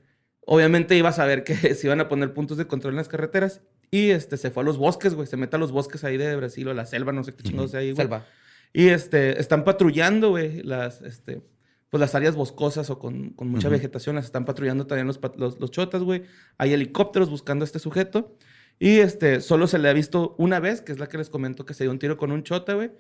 obviamente 0.52 0.98
iba 0.98 1.10
a 1.10 1.14
saber 1.14 1.44
que 1.44 1.54
se 1.76 1.88
iban 1.88 2.02
a 2.02 2.10
poner 2.10 2.34
puntos 2.34 2.58
de 2.58 2.66
control 2.66 2.94
en 2.94 2.98
las 2.98 3.08
carreteras. 3.08 3.62
Y 3.92 4.10
este, 4.10 4.36
se 4.36 4.50
fue 4.50 4.64
a 4.64 4.66
los 4.66 4.78
bosques, 4.78 5.14
güey. 5.14 5.28
Se 5.28 5.38
mete 5.38 5.56
a 5.56 5.60
los 5.60 5.72
bosques 5.72 6.04
ahí 6.04 6.18
de 6.18 6.36
Brasil 6.36 6.68
o 6.68 6.72
a 6.72 6.74
la 6.74 6.88
selva, 6.88 7.12
no 7.12 7.24
sé 7.24 7.34
qué 7.34 7.44
chingados 7.44 7.76
hay 7.76 7.92
güey. 7.92 8.08
Selva. 8.08 8.26
Y 8.74 8.88
este, 8.88 9.40
están 9.40 9.64
patrullando, 9.64 10.30
güey, 10.30 10.64
las, 10.64 11.02
este, 11.02 11.44
pues 11.90 12.02
las 12.02 12.16
áreas 12.16 12.36
boscosas 12.36 12.90
o 12.90 12.98
con, 12.98 13.30
con 13.32 13.48
mucha 13.48 13.70
vegetación. 13.70 14.16
Las 14.16 14.26
están 14.26 14.46
patrullando 14.46 14.88
también 14.88 15.06
los, 15.06 15.20
los, 15.38 15.60
los 15.60 15.72
chotas, 15.72 16.02
güey. 16.02 16.24
Hay 16.58 16.74
helicópteros 16.74 17.30
buscando 17.30 17.64
a 17.64 17.68
este 17.68 17.78
sujeto. 17.78 18.36
Y 18.80 19.00
este, 19.00 19.42
solo 19.42 19.68
se 19.68 19.78
le 19.78 19.88
ha 19.88 19.94
visto 19.94 20.36
una 20.40 20.60
vez, 20.60 20.82
que 20.82 20.92
es 20.92 21.00
la 21.00 21.08
que 21.08 21.20
les 21.20 21.30
comento 21.30 21.66
que 21.66 21.76
se 21.76 21.84
dio 21.84 21.92
un 21.92 22.00
tiro 22.00 22.18
con 22.18 22.32
un 22.32 22.44
chota, 22.44 22.74
güey. 22.74 22.92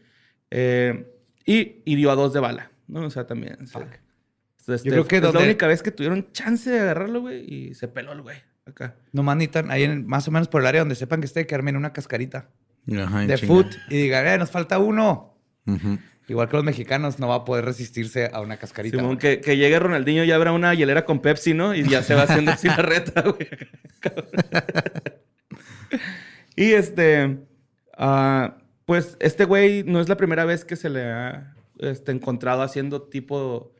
Eh, 0.51 1.11
y 1.45 1.81
hirió 1.85 2.11
a 2.11 2.15
dos 2.15 2.31
de 2.31 2.41
bala, 2.41 2.71
¿no? 2.87 3.05
O 3.05 3.09
sea, 3.09 3.25
también. 3.25 3.57
Este, 4.75 4.89
creo 4.89 5.05
que 5.07 5.17
es 5.17 5.21
donde- 5.21 5.39
la 5.39 5.45
única 5.45 5.67
vez 5.67 5.81
que 5.83 5.91
tuvieron 5.91 6.31
chance 6.31 6.69
de 6.69 6.79
agarrarlo, 6.79 7.21
güey, 7.21 7.45
y 7.69 7.73
se 7.75 7.87
peló 7.87 8.11
el 8.13 8.21
güey 8.21 8.37
acá. 8.65 8.95
Nomás 9.13 9.37
necesitan 9.37 9.71
ahí 9.71 9.83
en- 9.83 10.05
más 10.07 10.27
o 10.27 10.31
menos 10.31 10.47
por 10.47 10.61
el 10.61 10.67
área 10.67 10.81
donde 10.81 10.95
sepan 10.95 11.19
que 11.21 11.25
esté, 11.25 11.45
que 11.47 11.55
armen 11.55 11.75
una 11.75 11.91
cascarita 11.93 12.49
Ajá, 12.91 13.21
de 13.21 13.35
chinga. 13.35 13.53
foot 13.53 13.67
y 13.89 13.97
digan, 14.03 14.27
eh, 14.27 14.37
nos 14.37 14.51
falta 14.51 14.77
uno. 14.79 15.35
Igual 16.27 16.47
que 16.47 16.57
los 16.57 16.63
mexicanos, 16.63 17.17
no 17.19 17.27
va 17.27 17.35
a 17.35 17.45
poder 17.45 17.65
resistirse 17.65 18.29
a 18.31 18.41
una 18.41 18.57
cascarita. 18.57 18.97
Simón, 18.97 19.17
que, 19.17 19.41
que 19.41 19.57
llegue 19.57 19.79
Ronaldinho 19.79 20.23
y 20.23 20.31
abra 20.31 20.51
una 20.51 20.73
hielera 20.75 21.03
con 21.03 21.21
Pepsi, 21.21 21.55
¿no? 21.55 21.73
Y 21.73 21.83
ya 21.89 22.03
se 22.03 22.13
va 22.13 22.23
haciendo 22.23 22.51
así 22.51 22.67
la 22.67 22.75
reta, 22.77 23.21
güey. 23.21 23.47
y 26.55 26.71
este, 26.73 27.39
ah, 27.97 28.57
pues 28.85 29.17
este 29.19 29.45
güey 29.45 29.83
no 29.83 29.99
es 30.01 30.09
la 30.09 30.17
primera 30.17 30.45
vez 30.45 30.65
que 30.65 30.75
se 30.75 30.89
le 30.89 31.03
ha 31.05 31.55
este, 31.79 32.11
encontrado 32.11 32.61
haciendo 32.61 33.03
tipo, 33.03 33.73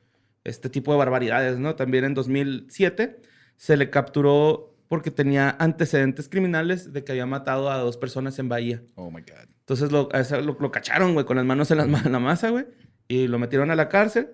este 0.44 0.70
tipo 0.70 0.92
de 0.92 0.98
barbaridades, 0.98 1.60
¿no? 1.60 1.76
También 1.76 2.06
en 2.06 2.14
2007 2.14 3.22
se 3.58 3.78
le 3.78 3.90
capturó 3.90 4.76
porque 4.88 5.12
tenía 5.12 5.56
antecedentes 5.60 6.30
criminales 6.30 6.92
de 6.92 7.04
que 7.04 7.12
había 7.12 7.26
matado 7.26 7.70
a 7.70 7.78
dos 7.78 7.98
personas 7.98 8.40
en 8.40 8.50
Bahía. 8.50 8.82
Oh 8.96 9.12
my 9.12 9.22
God. 9.22 9.48
Entonces 9.60 9.92
lo, 9.92 10.10
cacharon, 10.72 11.14
güey, 11.14 11.26
con 11.26 11.38
las 11.38 11.46
manos 11.46 11.70
en, 11.70 11.78
la 11.78 12.20
masa, 12.20 12.50
güey. 12.50 12.66
Y 13.08 13.28
lo 13.28 13.38
metieron 13.38 13.70
a 13.70 13.76
la 13.76 13.88
cárcel. 13.88 14.32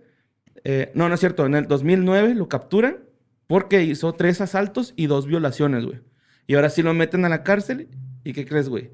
Eh, 0.63 0.91
no, 0.96 1.10
no 1.10 1.15
es 1.15 1.20
cierto. 1.20 1.46
En 1.46 1.56
el 1.56 1.68
2009 1.68 2.36
lo 2.36 2.48
capturan 2.48 3.00
porque 3.48 3.84
hizo 3.84 4.13
tres 4.13 4.39
asaltos 4.39 4.94
y 4.96 5.08
dos 5.08 5.28
violaciones, 5.28 5.86
güey. 5.86 6.00
Y 6.48 6.56
ahora 6.56 6.70
sí 6.70 6.84
lo 6.84 6.94
meten 6.94 7.26
a 7.26 7.30
la 7.30 7.44
cárcel. 7.44 7.89
¿Y 8.24 8.32
qué 8.32 8.46
crees, 8.46 8.70
güey? 8.70 8.91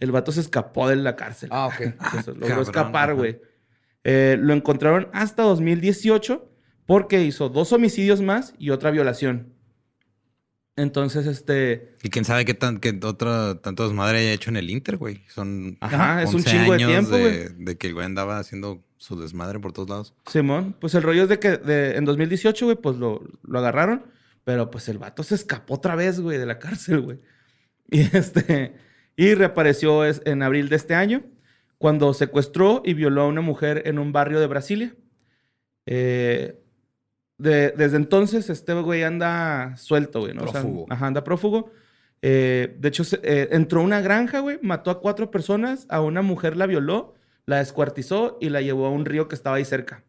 El 0.00 0.12
vato 0.12 0.32
se 0.32 0.40
escapó 0.40 0.88
de 0.88 0.96
la 0.96 1.14
cárcel. 1.14 1.50
Ah, 1.52 1.66
ok. 1.66 1.80
Entonces, 1.80 2.26
logró 2.28 2.40
cabrón, 2.46 2.62
escapar, 2.62 3.14
güey. 3.14 3.40
Eh, 4.04 4.38
lo 4.40 4.54
encontraron 4.54 5.08
hasta 5.12 5.42
2018 5.42 6.51
porque 6.92 7.24
hizo 7.24 7.48
dos 7.48 7.72
homicidios 7.72 8.20
más 8.20 8.52
y 8.58 8.68
otra 8.68 8.90
violación. 8.90 9.54
Entonces, 10.76 11.26
este... 11.26 11.94
Y 12.02 12.10
quién 12.10 12.26
sabe 12.26 12.44
qué, 12.44 12.52
tan, 12.52 12.80
qué 12.80 12.98
otra 13.02 13.54
tanto 13.62 13.84
desmadre 13.84 14.18
haya 14.18 14.32
hecho 14.34 14.50
en 14.50 14.58
el 14.58 14.68
Inter, 14.68 14.98
güey. 14.98 15.22
Son 15.28 15.78
Ajá, 15.80 16.22
es 16.22 16.28
un 16.28 16.36
11 16.36 16.50
chingo 16.50 16.72
de 16.72 16.78
tiempo, 16.78 17.10
güey. 17.12 17.48
de 17.64 17.78
que 17.78 17.86
el 17.86 17.94
güey 17.94 18.04
andaba 18.04 18.38
haciendo 18.38 18.84
su 18.98 19.18
desmadre 19.18 19.58
por 19.58 19.72
todos 19.72 19.88
lados. 19.88 20.14
Simón, 20.26 20.76
pues 20.78 20.94
el 20.94 21.02
rollo 21.02 21.22
es 21.22 21.30
de 21.30 21.38
que 21.38 21.56
de- 21.56 21.96
en 21.96 22.04
2018, 22.04 22.66
güey, 22.66 22.76
pues 22.76 22.96
lo, 22.98 23.22
lo 23.42 23.58
agarraron, 23.58 24.04
pero 24.44 24.70
pues 24.70 24.86
el 24.90 24.98
vato 24.98 25.22
se 25.22 25.34
escapó 25.34 25.76
otra 25.76 25.96
vez, 25.96 26.20
güey, 26.20 26.36
de 26.36 26.44
la 26.44 26.58
cárcel, 26.58 27.00
güey. 27.00 27.20
Y 27.90 28.00
este, 28.14 28.74
y 29.16 29.32
reapareció 29.32 30.04
es- 30.04 30.20
en 30.26 30.42
abril 30.42 30.68
de 30.68 30.76
este 30.76 30.94
año, 30.94 31.24
cuando 31.78 32.12
secuestró 32.12 32.82
y 32.84 32.92
violó 32.92 33.22
a 33.22 33.28
una 33.28 33.40
mujer 33.40 33.82
en 33.86 33.98
un 33.98 34.12
barrio 34.12 34.40
de 34.40 34.46
Brasilia. 34.46 34.94
Eh, 35.86 36.58
de- 37.38 37.70
desde 37.72 37.96
entonces, 37.96 38.50
este 38.50 38.72
güey 38.74 39.02
anda 39.02 39.76
suelto, 39.76 40.20
güey, 40.20 40.34
¿no? 40.34 40.44
O 40.44 40.48
sea, 40.48 40.60
Prófugo. 40.62 40.86
ajá, 40.90 41.06
anda 41.06 41.24
prófugo. 41.24 41.70
Eh, 42.22 42.76
de 42.78 42.88
hecho, 42.88 43.02
eh, 43.22 43.48
entró 43.52 43.80
a 43.80 43.84
una 43.84 44.00
granja, 44.00 44.38
güey, 44.40 44.58
mató 44.62 44.90
a 44.90 45.00
cuatro 45.00 45.30
personas, 45.30 45.86
a 45.88 46.00
una 46.00 46.22
mujer 46.22 46.56
la 46.56 46.66
violó, 46.66 47.14
la 47.46 47.58
descuartizó 47.58 48.38
y 48.40 48.48
la 48.50 48.60
llevó 48.60 48.86
a 48.86 48.90
un 48.90 49.04
río 49.04 49.26
que 49.26 49.34
estaba 49.34 49.56
ahí 49.56 49.64
cerca. 49.64 50.04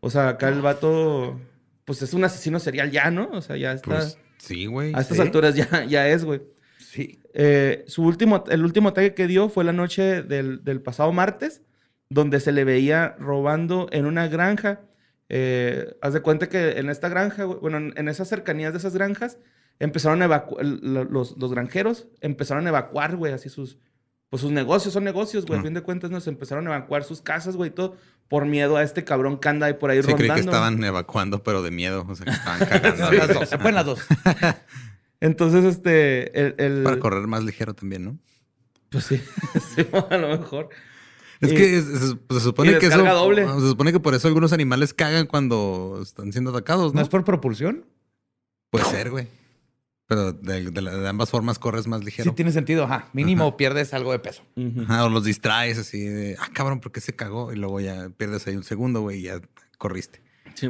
O 0.00 0.08
sea, 0.10 0.28
acá 0.30 0.48
el 0.48 0.62
vato, 0.62 1.38
pues 1.84 2.00
es 2.02 2.14
un 2.14 2.24
asesino 2.24 2.58
serial 2.60 2.90
ya, 2.90 3.10
¿no? 3.10 3.28
O 3.32 3.42
sea, 3.42 3.56
ya 3.56 3.72
está. 3.72 3.90
Pues 3.96 4.18
sí, 4.38 4.66
güey. 4.66 4.94
a 4.94 5.00
estas 5.00 5.16
sí. 5.18 5.22
alturas 5.22 5.54
ya, 5.54 5.84
ya 5.84 6.08
es, 6.08 6.24
güey. 6.24 6.40
Sí. 6.78 7.20
Eh, 7.34 7.84
su 7.86 8.04
último, 8.04 8.44
el 8.48 8.64
último 8.64 8.88
ataque 8.90 9.12
que 9.12 9.26
dio 9.26 9.50
fue 9.50 9.64
la 9.64 9.72
noche 9.74 10.22
del, 10.22 10.64
del 10.64 10.80
pasado 10.80 11.12
martes, 11.12 11.60
donde 12.08 12.40
se 12.40 12.52
le 12.52 12.64
veía 12.64 13.16
robando 13.18 13.88
en 13.92 14.06
una 14.06 14.28
granja. 14.28 14.80
Eh, 15.28 15.96
haz 16.00 16.14
de 16.14 16.20
cuenta 16.22 16.48
que 16.48 16.78
en 16.78 16.88
esta 16.90 17.08
granja, 17.08 17.44
bueno, 17.44 17.76
en, 17.78 17.92
en 17.96 18.08
esas 18.08 18.28
cercanías 18.28 18.72
de 18.72 18.78
esas 18.78 18.94
granjas, 18.94 19.38
empezaron 19.78 20.22
a 20.22 20.24
evacuar, 20.24 20.64
los, 20.64 21.36
los 21.36 21.50
granjeros 21.52 22.08
empezaron 22.20 22.66
a 22.66 22.70
evacuar, 22.70 23.16
güey, 23.16 23.32
así 23.32 23.48
sus, 23.48 23.78
pues 24.30 24.42
sus 24.42 24.50
negocios, 24.50 24.94
son 24.94 25.04
negocios, 25.04 25.46
güey, 25.46 25.60
a 25.60 25.62
fin 25.62 25.74
de 25.74 25.82
cuentas 25.82 26.10
nos 26.10 26.26
empezaron 26.26 26.66
a 26.66 26.74
evacuar 26.76 27.04
sus 27.04 27.20
casas, 27.20 27.56
güey, 27.56 27.70
y 27.70 27.74
todo, 27.74 27.96
por 28.28 28.44
miedo 28.46 28.76
a 28.76 28.82
este 28.82 29.04
cabrón 29.04 29.38
que 29.38 29.48
anda 29.48 29.66
ahí 29.66 29.74
por 29.74 29.90
ahí 29.90 29.98
Sí, 30.02 30.12
creí 30.14 30.28
rondando. 30.28 30.34
que 30.34 30.40
estaban 30.40 30.84
evacuando, 30.84 31.42
pero 31.42 31.62
de 31.62 31.70
miedo. 31.70 32.04
O 32.08 32.14
sea, 32.14 32.26
que 32.26 32.32
estaban 32.32 32.58
cagando. 32.60 33.10
Las 33.12 33.28
dos. 33.34 33.48
Se 33.48 33.72
las 33.72 33.86
dos. 33.86 34.00
Entonces, 35.20 35.64
este, 35.64 36.38
el... 36.38 36.54
el- 36.58 36.82
Para 36.84 36.98
correr 36.98 37.26
más 37.26 37.42
ligero 37.42 37.74
también, 37.74 38.04
¿no? 38.04 38.18
Pues 38.90 39.04
sí, 39.04 39.22
sí, 39.74 39.86
a 40.10 40.16
lo 40.16 40.28
mejor. 40.28 40.68
Es 41.40 41.52
Y- 41.52 41.54
que 41.54 41.78
es- 41.78 41.86
es- 41.86 42.16
pues, 42.26 42.40
se 42.40 42.44
supone 42.48 42.78
que 42.78 42.86
eso. 42.86 43.04
doble. 43.04 43.46
Se 43.46 43.68
supone 43.68 43.92
que 43.92 44.00
por 44.00 44.14
eso 44.14 44.26
algunos 44.28 44.52
animales 44.52 44.92
cagan 44.94 45.26
cuando 45.26 46.00
están 46.02 46.32
siendo 46.32 46.50
atacados, 46.50 46.92
¿No 46.94 46.98
¿no? 47.00 47.02
es 47.04 47.08
por 47.08 47.24
propulsión? 47.24 47.84
Puede 48.70 48.84
ser, 48.86 49.10
güey. 49.10 49.28
Pero 50.06 50.32
de, 50.32 50.70
de 50.70 50.82
la- 50.82 50.96
de 50.96 51.08
ambas 51.08 51.28
formas 51.30 51.58
corres 51.58 51.86
más 51.86 52.02
ligero. 52.02 52.30
Sí, 52.30 52.34
tiene 52.34 52.50
sentido. 52.50 52.84
Ajá. 52.84 53.08
Mínimo 53.12 53.56
pierdes 53.58 53.92
algo 53.94 54.10
de 54.12 54.18
peso. 54.18 54.42
Ajá, 54.86 55.04
o 55.04 55.10
los 55.10 55.22
distraes 55.24 55.78
así 55.78 56.00
de, 56.02 56.36
ah, 56.40 56.48
cabrón, 56.52 56.80
¿por 56.80 56.92
qué 56.92 57.00
se 57.02 57.14
cagó? 57.14 57.52
Y 57.52 57.56
luego 57.56 57.78
ya 57.80 58.08
pierdes 58.16 58.46
ahí 58.46 58.56
un 58.56 58.64
segundo, 58.64 59.02
güey, 59.02 59.18
y 59.18 59.22
ya 59.24 59.40
corriste. 59.76 60.22
Sí, 60.54 60.68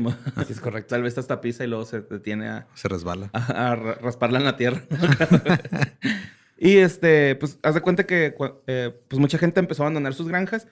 es 0.50 0.60
correcto. 0.60 0.88
Tal 0.90 1.02
vez 1.02 1.16
hasta 1.16 1.40
pisa 1.40 1.64
y 1.64 1.68
luego 1.68 1.84
se 1.86 2.00
detiene 2.02 2.48
a, 2.48 2.66
Se 2.74 2.88
resbala. 2.88 3.30
a- 3.32 3.70
a 3.70 3.76
ra- 3.76 3.94
rasparla 3.94 4.38
en 4.38 4.44
la 4.44 4.56
tierra. 4.56 4.82
y 6.58 6.78
este, 6.78 7.36
pues, 7.36 7.58
haz 7.62 7.74
de 7.74 7.80
cuenta 7.80 8.04
que 8.06 8.34
eh, 8.66 8.92
pues 9.08 9.20
mucha 9.20 9.38
gente 9.38 9.60
empezó 9.60 9.82
a 9.82 9.86
abandonar 9.86 10.14
sus 10.14 10.28
granjas. 10.28 10.66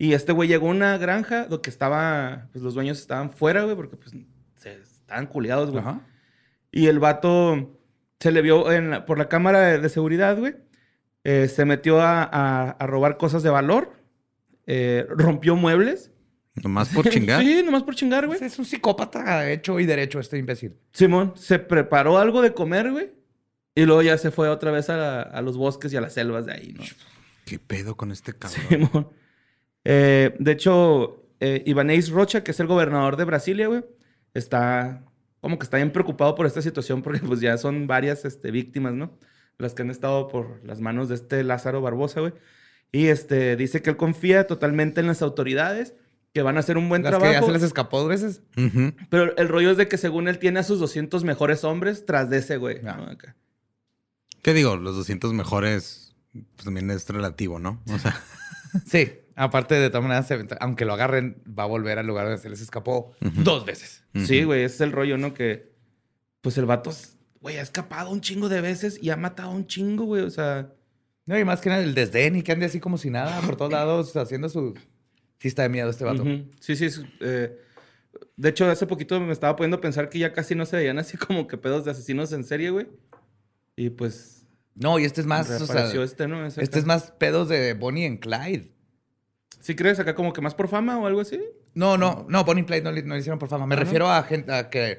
Y 0.00 0.12
este 0.12 0.32
güey 0.32 0.48
llegó 0.48 0.68
a 0.68 0.70
una 0.70 0.96
granja 0.98 1.46
donde 1.46 1.70
estaba, 1.70 2.48
pues 2.52 2.62
los 2.62 2.74
dueños 2.74 2.98
estaban 3.00 3.30
fuera, 3.30 3.62
güey, 3.64 3.74
porque 3.76 3.96
pues 3.96 4.14
se 4.56 4.72
estaban 4.80 5.26
culiados, 5.26 5.70
güey. 5.70 5.80
Ajá. 5.82 6.00
Y 6.70 6.86
el 6.86 6.98
vato 7.00 7.76
se 8.20 8.30
le 8.30 8.42
vio 8.42 8.70
en 8.70 8.90
la- 8.90 9.06
por 9.06 9.18
la 9.18 9.28
cámara 9.28 9.60
de, 9.60 9.78
de 9.80 9.88
seguridad, 9.88 10.36
güey. 10.38 10.54
eh, 11.24 11.48
se 11.48 11.64
metió 11.64 12.00
a, 12.00 12.22
a- 12.22 12.70
a 12.70 12.86
robar 12.86 13.16
cosas 13.16 13.42
de 13.42 13.50
valor, 13.50 13.92
eh, 14.66 15.04
rompió 15.08 15.56
muebles. 15.56 16.10
Nomás 16.62 16.88
por 16.90 17.06
chingar. 17.10 17.42
sí, 17.42 17.62
nomás 17.64 17.82
por 17.82 17.94
chingar, 17.96 18.26
güey. 18.26 18.42
Es 18.42 18.58
un 18.58 18.64
psicópata 18.64 19.50
hecho 19.50 19.78
y 19.80 19.86
derecho 19.86 20.20
este 20.20 20.38
imbécil. 20.38 20.76
Simón 20.92 21.32
se 21.36 21.58
preparó 21.58 22.18
algo 22.18 22.40
de 22.40 22.54
comer, 22.54 22.90
güey. 22.92 23.10
Y 23.78 23.86
luego 23.86 24.02
ya 24.02 24.18
se 24.18 24.30
fue 24.30 24.48
otra 24.48 24.70
vez 24.70 24.90
a, 24.90 24.96
la- 24.96 25.22
a 25.22 25.40
los 25.42 25.56
bosques 25.56 25.92
y 25.92 25.96
a 25.96 26.00
las 26.00 26.14
selvas 26.14 26.46
de 26.46 26.52
ahí, 26.52 26.74
¿no? 26.76 26.82
¿Qué 27.44 27.58
pedo 27.58 27.96
con 27.96 28.10
este 28.10 28.32
cabrón? 28.32 28.60
Simón. 28.68 29.08
Eh, 29.84 30.34
de 30.38 30.52
hecho, 30.52 31.24
eh, 31.40 31.62
Ibanez 31.66 32.10
Rocha, 32.10 32.42
que 32.42 32.50
es 32.50 32.60
el 32.60 32.66
gobernador 32.66 33.16
de 33.16 33.24
Brasilia, 33.24 33.68
güey, 33.68 33.84
está 34.34 35.04
como 35.40 35.58
que 35.58 35.64
está 35.64 35.76
bien 35.76 35.92
preocupado 35.92 36.34
por 36.34 36.46
esta 36.46 36.60
situación 36.60 37.02
porque 37.02 37.20
pues 37.20 37.40
ya 37.40 37.56
son 37.56 37.86
varias 37.86 38.24
este, 38.24 38.50
víctimas, 38.50 38.94
¿no? 38.94 39.16
Las 39.58 39.74
que 39.74 39.82
han 39.82 39.90
estado 39.90 40.26
por 40.28 40.60
las 40.64 40.80
manos 40.80 41.08
de 41.08 41.14
este 41.14 41.44
Lázaro 41.44 41.80
Barbosa, 41.80 42.20
güey. 42.20 42.32
Y 42.90 43.06
este, 43.06 43.54
dice 43.56 43.80
que 43.82 43.90
él 43.90 43.96
confía 43.96 44.46
totalmente 44.48 45.00
en 45.00 45.06
las 45.06 45.22
autoridades, 45.22 45.94
que 46.34 46.42
van 46.42 46.56
a 46.56 46.60
hacer 46.60 46.76
un 46.78 46.88
buen 46.88 47.02
Las 47.04 47.12
que 47.14 47.18
ya 47.20 47.30
trabajo. 47.30 47.46
se 47.46 47.52
les 47.52 47.62
escapó 47.62 48.00
dos 48.00 48.08
veces. 48.08 48.42
Pero 49.10 49.36
el 49.36 49.48
rollo 49.48 49.70
es 49.70 49.76
de 49.76 49.86
que 49.88 49.96
según 49.98 50.26
él 50.26 50.38
tiene 50.38 50.58
a 50.60 50.62
sus 50.64 50.80
200 50.80 51.22
mejores 51.24 51.62
hombres 51.64 52.04
tras 52.06 52.28
de 52.30 52.38
ese, 52.38 52.56
güey. 52.56 52.80
Ah. 52.84 52.96
¿no? 52.98 53.04
Acá. 53.04 53.36
¿Qué 54.42 54.54
digo? 54.54 54.76
Los 54.76 54.96
200 54.96 55.32
mejores 55.32 56.14
pues, 56.32 56.64
también 56.64 56.90
es 56.90 57.08
relativo, 57.08 57.58
¿no? 57.58 57.80
O 57.92 57.98
sea, 57.98 58.20
Sí. 58.86 59.10
Aparte, 59.40 59.76
de 59.76 59.88
todas 59.88 60.02
maneras, 60.02 60.26
se- 60.26 60.46
aunque 60.60 60.84
lo 60.84 60.94
agarren, 60.94 61.40
va 61.48 61.62
a 61.62 61.66
volver 61.66 61.98
al 62.00 62.06
lugar 62.08 62.26
donde 62.26 62.42
se 62.42 62.50
les 62.50 62.60
escapó 62.60 63.12
dos 63.20 63.64
veces. 63.64 64.02
Sí, 64.26 64.42
güey, 64.42 64.64
ese 64.64 64.74
es 64.74 64.80
el 64.80 64.90
rollo, 64.92 65.16
¿no? 65.16 65.32
Que, 65.32 65.72
pues 66.40 66.58
el 66.58 66.66
vato, 66.66 66.90
güey, 67.40 67.56
ha 67.56 67.62
escapado 67.62 68.10
un 68.10 68.20
chingo 68.20 68.48
de 68.48 68.60
veces 68.60 68.98
y 69.00 69.10
ha 69.10 69.16
matado 69.16 69.50
un 69.50 69.68
chingo, 69.68 70.06
güey. 70.06 70.22
O 70.22 70.30
sea, 70.30 70.72
No, 71.26 71.38
y 71.38 71.44
más 71.44 71.60
que 71.60 71.68
nada 71.68 71.82
el 71.84 71.94
desdén 71.94 72.34
y 72.34 72.42
que 72.42 72.50
ande 72.50 72.66
así 72.66 72.80
como 72.80 72.98
si 72.98 73.10
nada 73.10 73.40
por 73.42 73.54
todos 73.56 73.70
lados 73.72 74.16
haciendo 74.16 74.48
su... 74.48 74.74
Sí 75.38 75.46
está 75.46 75.62
de 75.62 75.68
miedo 75.68 75.88
este 75.88 76.02
vato. 76.04 76.24
sí, 76.58 76.74
sí. 76.74 76.86
es, 76.86 77.00
eh, 77.20 77.56
de 78.36 78.48
hecho, 78.48 78.68
hace 78.68 78.88
poquito 78.88 79.20
me 79.20 79.32
estaba 79.32 79.54
poniendo 79.54 79.76
a 79.76 79.80
pensar 79.80 80.08
que 80.08 80.18
ya 80.18 80.32
casi 80.32 80.56
no 80.56 80.66
se 80.66 80.76
veían 80.78 80.98
así 80.98 81.16
como 81.16 81.46
que 81.46 81.56
pedos 81.56 81.84
de 81.84 81.92
asesinos 81.92 82.32
en 82.32 82.42
serie, 82.42 82.70
güey. 82.70 82.88
Y 83.78 83.90
pues, 83.90 84.44
No, 84.74 84.98
y 84.98 85.04
este 85.04 85.20
es 85.20 85.26
más... 85.26 85.48
o 85.50 85.66
sea, 85.66 85.86
este, 86.02 86.62
este 86.62 86.78
es 86.78 86.84
más 86.84 87.12
pedos 87.12 87.48
de 87.48 87.74
Bonnie 87.74 88.06
and 88.06 88.18
Clyde. 88.18 88.72
¿Sí 89.60 89.74
crees 89.76 90.00
acá 90.00 90.14
como 90.14 90.32
que 90.32 90.40
más 90.40 90.54
por 90.54 90.68
fama 90.68 90.98
o 90.98 91.06
algo 91.06 91.20
así? 91.20 91.40
No, 91.74 91.96
no, 91.96 92.26
no, 92.28 92.44
Bonnie 92.44 92.60
and 92.62 92.66
Clyde 92.68 92.82
no 92.82 92.90
le, 92.92 93.02
no 93.04 93.14
le 93.14 93.20
hicieron 93.20 93.38
por 93.38 93.48
fama. 93.48 93.66
Me 93.66 93.76
Ah, 93.76 93.78
refiero 93.78 94.10
a 94.10 94.22
gente 94.24 94.52
a 94.52 94.68
que 94.68 94.98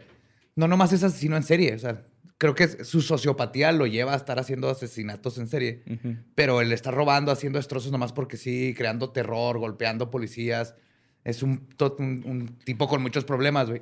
no 0.55 0.67
nomás 0.67 0.93
es 0.93 1.03
asesino 1.03 1.35
en 1.35 1.43
serie. 1.43 1.75
O 1.75 1.79
sea, 1.79 2.05
creo 2.37 2.55
que 2.55 2.85
su 2.85 3.01
sociopatía 3.01 3.71
lo 3.73 3.85
lleva 3.85 4.13
a 4.13 4.15
estar 4.15 4.39
haciendo 4.39 4.69
asesinatos 4.69 5.37
en 5.39 5.47
serie. 5.47 5.83
Pero 6.35 6.61
él 6.61 6.71
está 6.71 6.91
robando, 6.91 7.31
haciendo 7.33 7.59
destrozos 7.59 7.91
nomás 7.91 8.13
porque 8.13 8.37
sí, 8.37 8.73
creando 8.77 9.11
terror, 9.11 9.57
golpeando 9.59 10.09
policías. 10.09 10.75
Es 11.23 11.43
un, 11.43 11.67
to- 11.75 11.95
un, 11.99 12.23
un 12.25 12.47
tipo 12.63 12.87
con 12.87 13.01
muchos 13.01 13.25
problemas, 13.25 13.69
güey. 13.69 13.81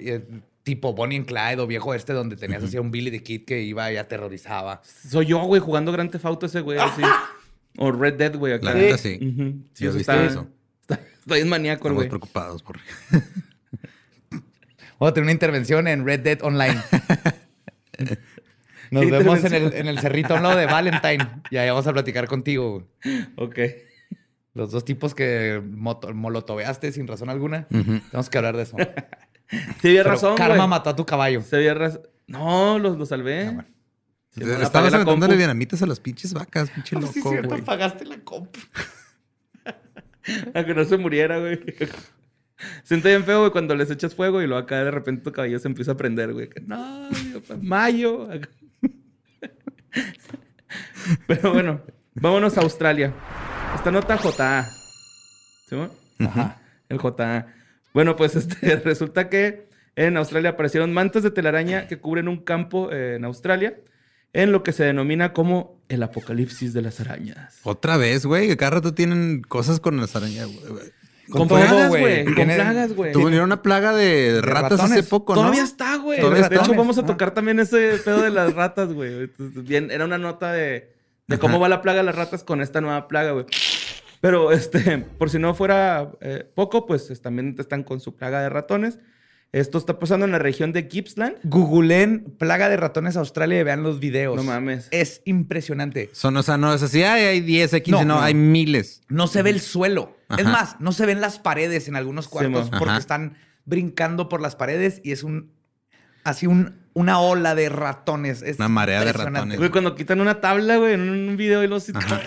Tipo 0.63 0.93
Bonnie 0.93 1.17
and 1.19 1.25
Clyde 1.27 1.59
o 1.61 1.67
viejo 1.67 1.93
este 1.93 2.11
donde 2.13 2.35
tenías 2.35 2.63
así 2.63 2.75
a 2.77 2.81
un 2.81 2.91
Billy 2.91 3.09
the 3.11 3.23
Kid 3.23 3.45
que 3.45 3.61
iba 3.61 3.89
y 3.91 3.97
aterrorizaba. 3.97 4.81
Soy 4.83 5.27
yo, 5.27 5.39
güey, 5.43 5.61
jugando 5.61 5.91
Grand 5.91 6.11
Theft 6.11 6.25
Auto 6.25 6.45
ese, 6.47 6.61
güey, 6.61 6.77
así. 6.79 7.01
o 7.77 7.91
Red 7.91 8.15
Dead, 8.15 8.35
güey, 8.35 8.53
acá. 8.53 8.65
La 8.65 8.73
neta 8.73 8.97
sí. 8.97 9.17
Ujú. 9.21 9.63
Sí, 9.73 9.85
has 9.85 9.89
eso 9.89 9.97
visto 9.97 10.11
está, 10.13 10.25
eso. 10.25 10.47
Está, 10.81 10.95
está 10.95 11.35
bien 11.35 11.47
maníaco, 11.47 11.93
güey. 11.93 12.09
preocupados 12.09 12.63
por... 12.63 12.79
Vamos 14.99 15.11
a 15.11 15.13
tener 15.13 15.25
una 15.25 15.31
intervención 15.31 15.87
en 15.87 16.05
Red 16.05 16.21
Dead 16.21 16.39
Online. 16.41 16.81
Nos 18.89 19.03
¿Qué 19.03 19.11
vemos 19.11 19.43
en 19.43 19.53
el, 19.53 19.73
en 19.73 19.87
el 19.87 19.99
cerrito 19.99 20.33
a 20.33 20.37
un 20.37 20.43
lado 20.43 20.57
de 20.57 20.65
Valentine. 20.65 21.27
Y 21.51 21.57
ahí 21.57 21.69
vamos 21.69 21.85
a 21.87 21.93
platicar 21.93 22.27
contigo. 22.27 22.85
güey. 23.03 23.25
Ok. 23.35 23.59
Los 24.57 24.71
dos 24.71 24.83
tipos 24.83 25.13
que 25.13 25.61
molotoveaste 25.63 26.91
sin 26.91 27.05
razón 27.07 27.29
alguna. 27.29 27.67
Tenemos 27.67 28.29
que 28.29 28.37
hablar 28.37 28.57
de 28.57 28.63
eso. 28.63 28.75
Sí, 29.81 29.87
había 29.87 30.03
razón, 30.03 30.35
Karma 30.35 30.57
güey. 30.57 30.67
mató 30.67 30.89
a 30.89 30.95
tu 30.97 31.05
caballo. 31.05 31.41
Se 31.41 31.55
había 31.55 31.73
razón. 31.73 32.01
No, 32.27 32.77
los, 32.79 32.97
los 32.97 33.07
salvé. 33.07 33.45
Ah, 33.47 33.51
bueno. 33.51 33.69
Sí, 34.31 34.43
la 34.43 34.61
Estabas 34.61 34.91
la 34.91 34.97
aventándole 34.97 35.37
dinamitas 35.37 35.81
a 35.81 35.85
las 35.85 36.01
pinches 36.01 36.33
vacas, 36.33 36.69
pinche 36.69 36.97
No, 36.97 37.07
sí, 37.13 37.19
loco, 37.19 37.29
cierto, 37.29 37.49
güey. 37.51 37.61
pagaste 37.61 38.03
la 38.03 38.19
compu. 38.19 38.59
A 40.53 40.65
que 40.65 40.73
no 40.73 40.83
se 40.83 40.97
muriera, 40.97 41.39
güey. 41.39 41.61
Siente 42.83 43.07
bien 43.07 43.23
feo, 43.23 43.39
güey, 43.39 43.51
cuando 43.51 43.73
les 43.73 43.89
echas 43.89 44.13
fuego 44.13 44.41
y 44.41 44.47
luego 44.47 44.61
acá 44.61 44.83
de 44.83 44.91
repente 44.91 45.23
tu 45.23 45.31
cabello 45.31 45.59
se 45.59 45.69
empieza 45.69 45.93
a 45.93 45.95
prender, 45.97 46.33
güey. 46.33 46.49
Que, 46.49 46.59
No, 46.59 47.07
mayo. 47.61 48.27
Pero 51.25 51.53
bueno, 51.53 51.81
vámonos 52.15 52.57
a 52.57 52.61
Australia. 52.63 53.13
Esta 53.75 53.91
nota 53.91 54.17
JA. 54.17 54.69
¿Sí? 55.69 55.75
Ajá. 56.19 56.61
El 56.89 56.99
JA. 56.99 57.47
Bueno, 57.93 58.15
pues 58.15 58.35
este, 58.37 58.75
resulta 58.77 59.29
que 59.29 59.67
en 59.95 60.17
Australia 60.17 60.51
aparecieron 60.51 60.93
mantas 60.93 61.23
de 61.23 61.31
telaraña 61.31 61.87
que 61.87 61.97
cubren 61.97 62.27
un 62.27 62.37
campo 62.37 62.91
eh, 62.91 63.15
en 63.15 63.25
Australia 63.25 63.75
en 64.33 64.51
lo 64.51 64.61
que 64.61 64.71
se 64.71 64.83
denomina 64.83 65.33
como 65.33 65.81
el 65.89 66.03
apocalipsis 66.03 66.73
de 66.73 66.81
las 66.81 66.99
arañas. 66.99 67.59
Otra 67.63 67.97
vez, 67.97 68.25
güey, 68.25 68.47
que 68.47 68.57
cada 68.57 68.71
rato 68.71 68.93
tienen 68.93 69.41
cosas 69.41 69.79
con 69.79 69.97
las 69.97 70.15
arañas, 70.15 70.47
güey. 70.47 70.91
Con, 71.29 71.47
plagas, 71.47 71.89
güey. 71.89 72.25
Con 72.25 72.35
plagas, 72.35 72.93
güey. 72.93 73.11
Tuvieron 73.11 73.45
una 73.45 73.61
plaga 73.61 73.93
de, 73.93 74.39
ratas 74.41 74.79
hace 74.79 75.03
poco, 75.03 75.35
¿no? 75.35 75.41
Todavía 75.41 75.63
está, 75.63 75.97
güey. 75.97 76.19
De 76.21 76.55
hecho, 76.55 76.73
vamos 76.73 76.97
a 76.97 77.01
Ajá. 77.01 77.07
tocar 77.07 77.31
también 77.31 77.59
ese 77.59 77.97
pedo 78.05 78.21
de 78.21 78.29
las 78.29 78.53
ratas, 78.53 78.93
güey. 78.93 79.23
Entonces, 79.23 79.63
Bien, 79.65 79.91
era 79.91 80.05
una 80.05 80.17
nota 80.17 80.53
de, 80.53 80.93
de 81.27 81.37
cómo 81.39 81.55
Ajá. 81.55 81.61
va 81.63 81.69
la 81.69 81.81
plaga 81.81 81.99
de 81.99 82.05
las 82.05 82.15
ratas 82.15 82.43
con 82.43 82.61
esta 82.61 82.81
nueva 82.81 83.07
plaga, 83.07 83.31
güey. 83.31 83.45
Pero, 84.21 84.51
este, 84.51 84.97
por 85.19 85.29
si 85.29 85.39
no 85.39 85.53
fuera 85.53 86.11
eh, 86.21 86.49
poco, 86.55 86.85
pues 86.85 87.09
es- 87.11 87.21
también 87.21 87.55
están 87.57 87.83
con 87.83 87.99
su 87.99 88.15
plaga 88.15 88.41
de 88.41 88.49
ratones. 88.49 88.99
Esto 89.53 89.77
está 89.77 89.97
pasando 89.97 90.25
en 90.25 90.33
la 90.33 90.39
región 90.39 90.73
de 90.73 90.89
Gippsland. 90.91 91.35
Googleen 91.43 92.35
plaga 92.37 92.67
de 92.67 92.75
ratones 92.75 93.15
Australia 93.15 93.59
y 93.59 93.63
vean 93.63 93.81
los 93.81 93.99
videos. 94.01 94.35
No 94.35 94.43
mames. 94.43 94.89
Es 94.91 95.21
impresionante. 95.23 96.09
Son, 96.11 96.35
o 96.35 96.43
sea, 96.43 96.57
no 96.57 96.73
es 96.73 96.83
así, 96.83 97.01
ay, 97.03 97.23
hay 97.23 97.39
10, 97.41 97.73
hay 97.75 97.81
15, 97.81 98.03
No, 98.03 98.05
no, 98.05 98.15
no. 98.19 98.21
hay 98.25 98.33
miles. 98.33 99.03
No 99.07 99.27
se 99.27 99.41
ve 99.43 99.51
el 99.51 99.61
suelo. 99.61 100.17
Es 100.37 100.45
más, 100.45 100.75
no 100.81 100.91
se 100.91 101.05
ven 101.05 101.21
las 101.21 101.39
paredes 101.39 101.87
en 101.87 101.95
algunos 101.95 102.27
cuartos 102.27 102.69
porque 102.77 102.97
están 102.97 103.37
brincando 103.63 104.27
por 104.27 104.41
las 104.41 104.57
paredes 104.57 104.99
y 105.03 105.13
es 105.13 105.23
un 105.23 105.53
así 106.25 106.45
un, 106.45 106.81
una 106.97 107.19
ola 107.19 107.53
de 107.53 107.69
ratones. 107.69 108.41
Es 108.41 108.57
Una 108.57 108.69
marea 108.69 109.03
de 109.05 109.13
ratones. 109.13 109.57
Güey, 109.57 109.69
cuando 109.69 109.93
quitan 109.93 110.19
una 110.19 110.41
tabla, 110.41 110.77
güey, 110.77 110.93
en 110.93 111.01
un 111.09 111.37
video 111.37 111.63
y 111.63 111.67
los... 111.67 111.89
Ajá. 111.95 112.21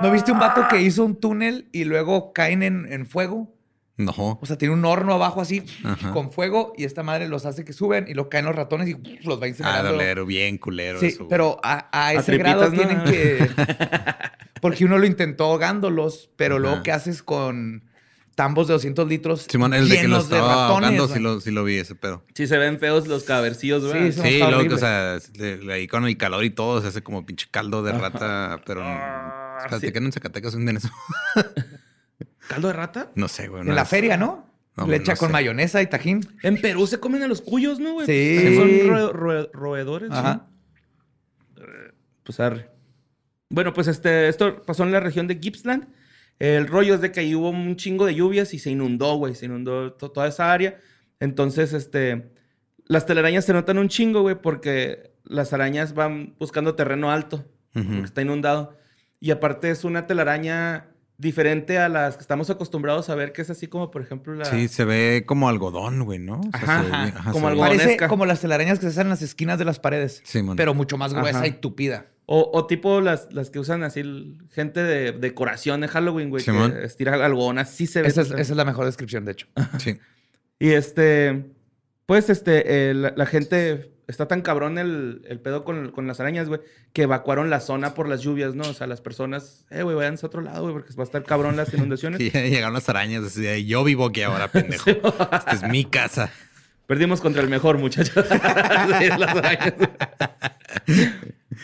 ¿No 0.00 0.10
viste 0.10 0.32
un 0.32 0.38
vato 0.40 0.66
que 0.68 0.80
hizo 0.82 1.04
un 1.04 1.16
túnel 1.20 1.68
y 1.72 1.84
luego 1.84 2.32
caen 2.32 2.62
en, 2.62 2.92
en 2.92 3.06
fuego? 3.06 3.54
No. 3.96 4.12
O 4.16 4.40
sea, 4.44 4.58
tiene 4.58 4.74
un 4.74 4.84
horno 4.84 5.14
abajo 5.14 5.40
así 5.40 5.62
Ajá. 5.84 6.10
con 6.12 6.30
fuego 6.32 6.74
y 6.76 6.84
esta 6.84 7.02
madre 7.02 7.28
los 7.28 7.46
hace 7.46 7.64
que 7.64 7.72
suben 7.72 8.06
y 8.08 8.14
luego 8.14 8.28
caen 8.28 8.44
los 8.44 8.54
ratones 8.54 8.88
y 8.88 8.94
los 9.24 9.40
va 9.40 9.44
Ah, 9.44 9.48
incinerando. 9.48 9.92
doler, 9.92 10.24
bien 10.26 10.58
culero 10.58 10.98
Sí, 11.00 11.06
eso. 11.06 11.26
pero 11.28 11.58
a, 11.62 11.88
a 11.92 12.12
ese 12.12 12.36
grado 12.36 12.64
¿no? 12.64 12.70
tienen 12.72 13.04
que... 13.04 13.48
Porque 14.60 14.84
uno 14.84 14.98
lo 14.98 15.06
intentó 15.06 15.44
ahogándolos, 15.44 16.30
pero 16.36 16.58
luego. 16.58 16.82
¿qué 16.82 16.90
haces 16.92 17.22
con 17.22 17.84
tambos 18.36 18.68
de 18.68 18.74
200 18.74 19.08
litros 19.08 19.46
Simón, 19.50 19.74
el 19.74 19.88
de 19.88 20.00
que 20.02 20.06
lo 20.08 20.18
estaba 20.18 20.68
ratones? 20.68 20.90
ahogando, 21.00 21.08
sí 21.08 21.18
lo, 21.18 21.40
sí 21.40 21.50
lo 21.50 21.64
vi 21.64 21.78
ese 21.78 21.94
pedo. 21.96 22.22
Sí 22.34 22.46
se 22.46 22.56
ven 22.58 22.78
feos 22.78 23.08
los 23.08 23.24
cabercillos, 23.24 23.84
güey. 23.84 24.12
Sí, 24.12 24.20
Sí, 24.22 24.38
luego, 24.38 24.74
o 24.74 24.78
sea, 24.78 25.18
le- 25.36 25.56
le- 25.56 25.72
ahí 25.72 25.88
con 25.88 26.04
el 26.06 26.16
calor 26.16 26.44
y 26.44 26.50
todo, 26.50 26.80
se 26.82 26.86
hace 26.88 27.02
como 27.02 27.26
pinche 27.26 27.48
caldo 27.50 27.82
de 27.82 27.90
rata, 27.92 28.60
pero... 28.64 28.82
Espérate, 29.58 29.86
sí. 29.86 29.92
que 29.92 29.98
en 29.98 30.12
Zacatecas 30.12 30.54
venden 30.54 30.76
eso? 30.76 30.90
¿Caldo 32.48 32.68
de 32.68 32.74
rata? 32.74 33.10
No 33.16 33.26
sé, 33.26 33.48
güey. 33.48 33.62
En 33.62 33.68
no 33.68 33.74
la 33.74 33.84
feria, 33.86 34.16
¿no? 34.16 34.46
No, 34.76 34.86
Le 34.86 34.96
no 34.98 35.02
echa 35.02 35.16
con 35.16 35.28
sé. 35.30 35.32
mayonesa 35.32 35.80
y 35.80 35.86
tajín. 35.86 36.20
En 36.42 36.60
Perú 36.60 36.86
se 36.86 37.00
comen 37.00 37.22
a 37.22 37.28
los 37.28 37.40
cuyos, 37.40 37.80
¿no, 37.80 37.94
güey? 37.94 38.06
Sí. 38.06 38.54
Son 38.54 38.68
roe- 38.68 39.12
roe- 39.12 39.50
roedores. 39.52 40.10
Ajá. 40.12 40.46
Pues 42.22 42.38
arre. 42.40 42.68
Bueno, 43.48 43.72
pues 43.72 43.86
este, 43.86 44.28
esto 44.28 44.62
pasó 44.62 44.82
en 44.82 44.92
la 44.92 45.00
región 45.00 45.26
de 45.26 45.38
Gippsland. 45.40 45.86
El 46.38 46.66
rollo 46.66 46.94
es 46.94 47.00
de 47.00 47.12
que 47.12 47.20
ahí 47.20 47.34
hubo 47.34 47.50
un 47.50 47.76
chingo 47.76 48.04
de 48.06 48.14
lluvias 48.14 48.52
y 48.54 48.58
se 48.58 48.70
inundó, 48.70 49.16
güey. 49.16 49.34
Se 49.34 49.46
inundó 49.46 49.92
to- 49.94 50.10
toda 50.10 50.28
esa 50.28 50.52
área. 50.52 50.78
Entonces, 51.20 51.72
este, 51.72 52.30
las 52.86 53.06
telarañas 53.06 53.44
se 53.44 53.52
notan 53.54 53.78
un 53.78 53.88
chingo, 53.88 54.22
güey, 54.22 54.34
porque 54.40 55.12
las 55.24 55.52
arañas 55.52 55.94
van 55.94 56.34
buscando 56.38 56.74
terreno 56.74 57.10
alto, 57.10 57.44
porque 57.72 58.00
está 58.04 58.22
inundado. 58.22 58.76
Y 59.18 59.30
aparte 59.30 59.70
es 59.70 59.84
una 59.84 60.06
telaraña 60.06 60.88
diferente 61.18 61.78
a 61.78 61.88
las 61.88 62.16
que 62.16 62.20
estamos 62.20 62.50
acostumbrados 62.50 63.08
a 63.08 63.14
ver, 63.14 63.32
que 63.32 63.40
es 63.40 63.48
así 63.48 63.66
como, 63.66 63.90
por 63.90 64.02
ejemplo, 64.02 64.34
la... 64.34 64.44
Sí, 64.44 64.68
se 64.68 64.84
ve 64.84 65.24
como 65.26 65.48
algodón, 65.48 66.04
güey, 66.04 66.18
¿no? 66.18 66.38
O 66.40 66.42
sea, 66.58 66.60
Ajá, 66.62 66.82
se 66.82 66.88
ve 66.90 66.92
ajá, 66.94 67.04
bien- 67.04 67.16
ajá, 67.16 67.32
como 67.32 67.48
algodón. 67.48 67.76
Parece 67.78 67.96
como 68.08 68.26
las 68.26 68.40
telarañas 68.40 68.78
que 68.78 68.82
se 68.84 68.88
hacen 68.90 69.04
en 69.04 69.08
las 69.08 69.22
esquinas 69.22 69.58
de 69.58 69.64
las 69.64 69.78
paredes. 69.80 70.20
Sí, 70.26 70.42
man. 70.42 70.56
Pero 70.56 70.74
mucho 70.74 70.98
más 70.98 71.14
gruesa 71.14 71.38
Ajá. 71.38 71.46
y 71.46 71.52
tupida. 71.52 72.06
O, 72.28 72.50
o 72.52 72.66
tipo 72.66 73.00
las, 73.00 73.32
las 73.32 73.50
que 73.50 73.60
usan 73.60 73.84
así 73.84 74.02
gente 74.50 74.82
de 74.82 75.12
decoración 75.12 75.80
de 75.80 75.88
Halloween, 75.88 76.28
güey, 76.28 76.42
Simón. 76.42 76.72
que 76.72 76.84
estira 76.84 77.14
algodón, 77.24 77.58
así 77.58 77.86
se 77.86 78.02
ve. 78.02 78.08
Esa 78.08 78.22
es, 78.22 78.30
esa 78.32 78.40
es 78.40 78.56
la 78.56 78.64
mejor 78.64 78.84
descripción, 78.84 79.24
de 79.24 79.32
hecho. 79.32 79.46
Sí. 79.78 79.98
Y 80.58 80.70
este, 80.70 81.44
pues 82.06 82.28
este, 82.30 82.90
eh, 82.90 82.94
la, 82.94 83.12
la 83.16 83.26
gente 83.26 83.92
está 84.08 84.28
tan 84.28 84.42
cabrón 84.42 84.78
el, 84.78 85.22
el 85.28 85.40
pedo 85.40 85.64
con, 85.64 85.90
con 85.90 86.06
las 86.06 86.20
arañas, 86.20 86.48
güey, 86.48 86.60
que 86.92 87.02
evacuaron 87.02 87.50
la 87.50 87.60
zona 87.60 87.94
por 87.94 88.08
las 88.08 88.22
lluvias, 88.22 88.54
¿no? 88.54 88.64
O 88.64 88.74
sea, 88.74 88.86
las 88.86 89.00
personas, 89.00 89.64
eh, 89.70 89.82
güey, 89.82 89.96
váyanse 89.96 90.26
a 90.26 90.28
otro 90.28 90.40
lado, 90.40 90.62
güey, 90.62 90.72
porque 90.74 90.94
va 90.94 91.02
a 91.02 91.04
estar 91.04 91.22
cabrón 91.24 91.56
las 91.56 91.72
inundaciones. 91.74 92.20
Y 92.26 92.30
llegaron 92.30 92.74
las 92.74 92.88
arañas 92.88 93.24
así 93.24 93.42
de, 93.42 93.64
yo 93.64 93.84
vivo 93.84 94.06
aquí 94.06 94.22
ahora, 94.22 94.48
pendejo. 94.48 94.90
Esta 94.90 95.52
es 95.52 95.62
mi 95.64 95.84
casa. 95.84 96.30
Perdimos 96.86 97.20
contra 97.20 97.42
el 97.42 97.48
mejor, 97.48 97.78
muchachos. 97.78 98.24
Sí, 98.26 99.08
las 99.18 99.36
arañas. 99.36 99.74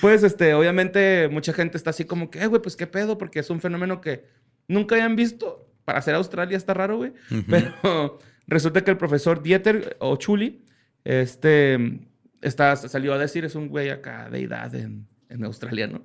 Pues, 0.00 0.22
este, 0.22 0.54
obviamente, 0.54 1.28
mucha 1.30 1.52
gente 1.52 1.76
está 1.76 1.90
así 1.90 2.04
como 2.04 2.30
que, 2.30 2.40
eh, 2.42 2.46
güey, 2.46 2.62
pues 2.62 2.76
qué 2.76 2.86
pedo, 2.86 3.18
porque 3.18 3.40
es 3.40 3.50
un 3.50 3.60
fenómeno 3.60 4.00
que 4.00 4.24
nunca 4.68 4.94
habían 4.94 5.16
visto. 5.16 5.68
Para 5.84 6.00
ser 6.00 6.14
Australia 6.14 6.56
está 6.56 6.74
raro, 6.74 6.96
güey. 6.98 7.12
Pero 7.48 8.18
resulta 8.46 8.84
que 8.84 8.90
el 8.92 8.96
profesor 8.96 9.42
Dieter 9.42 9.96
o 9.98 10.16
Chuli, 10.16 10.62
este, 11.04 12.00
está, 12.40 12.76
salió 12.76 13.12
a 13.14 13.18
decir, 13.18 13.44
es 13.44 13.54
un 13.54 13.68
güey 13.68 13.90
acá 13.90 14.30
de 14.30 14.42
edad 14.42 14.74
en, 14.74 15.06
en 15.28 15.44
Australia, 15.44 15.86
¿no? 15.88 16.02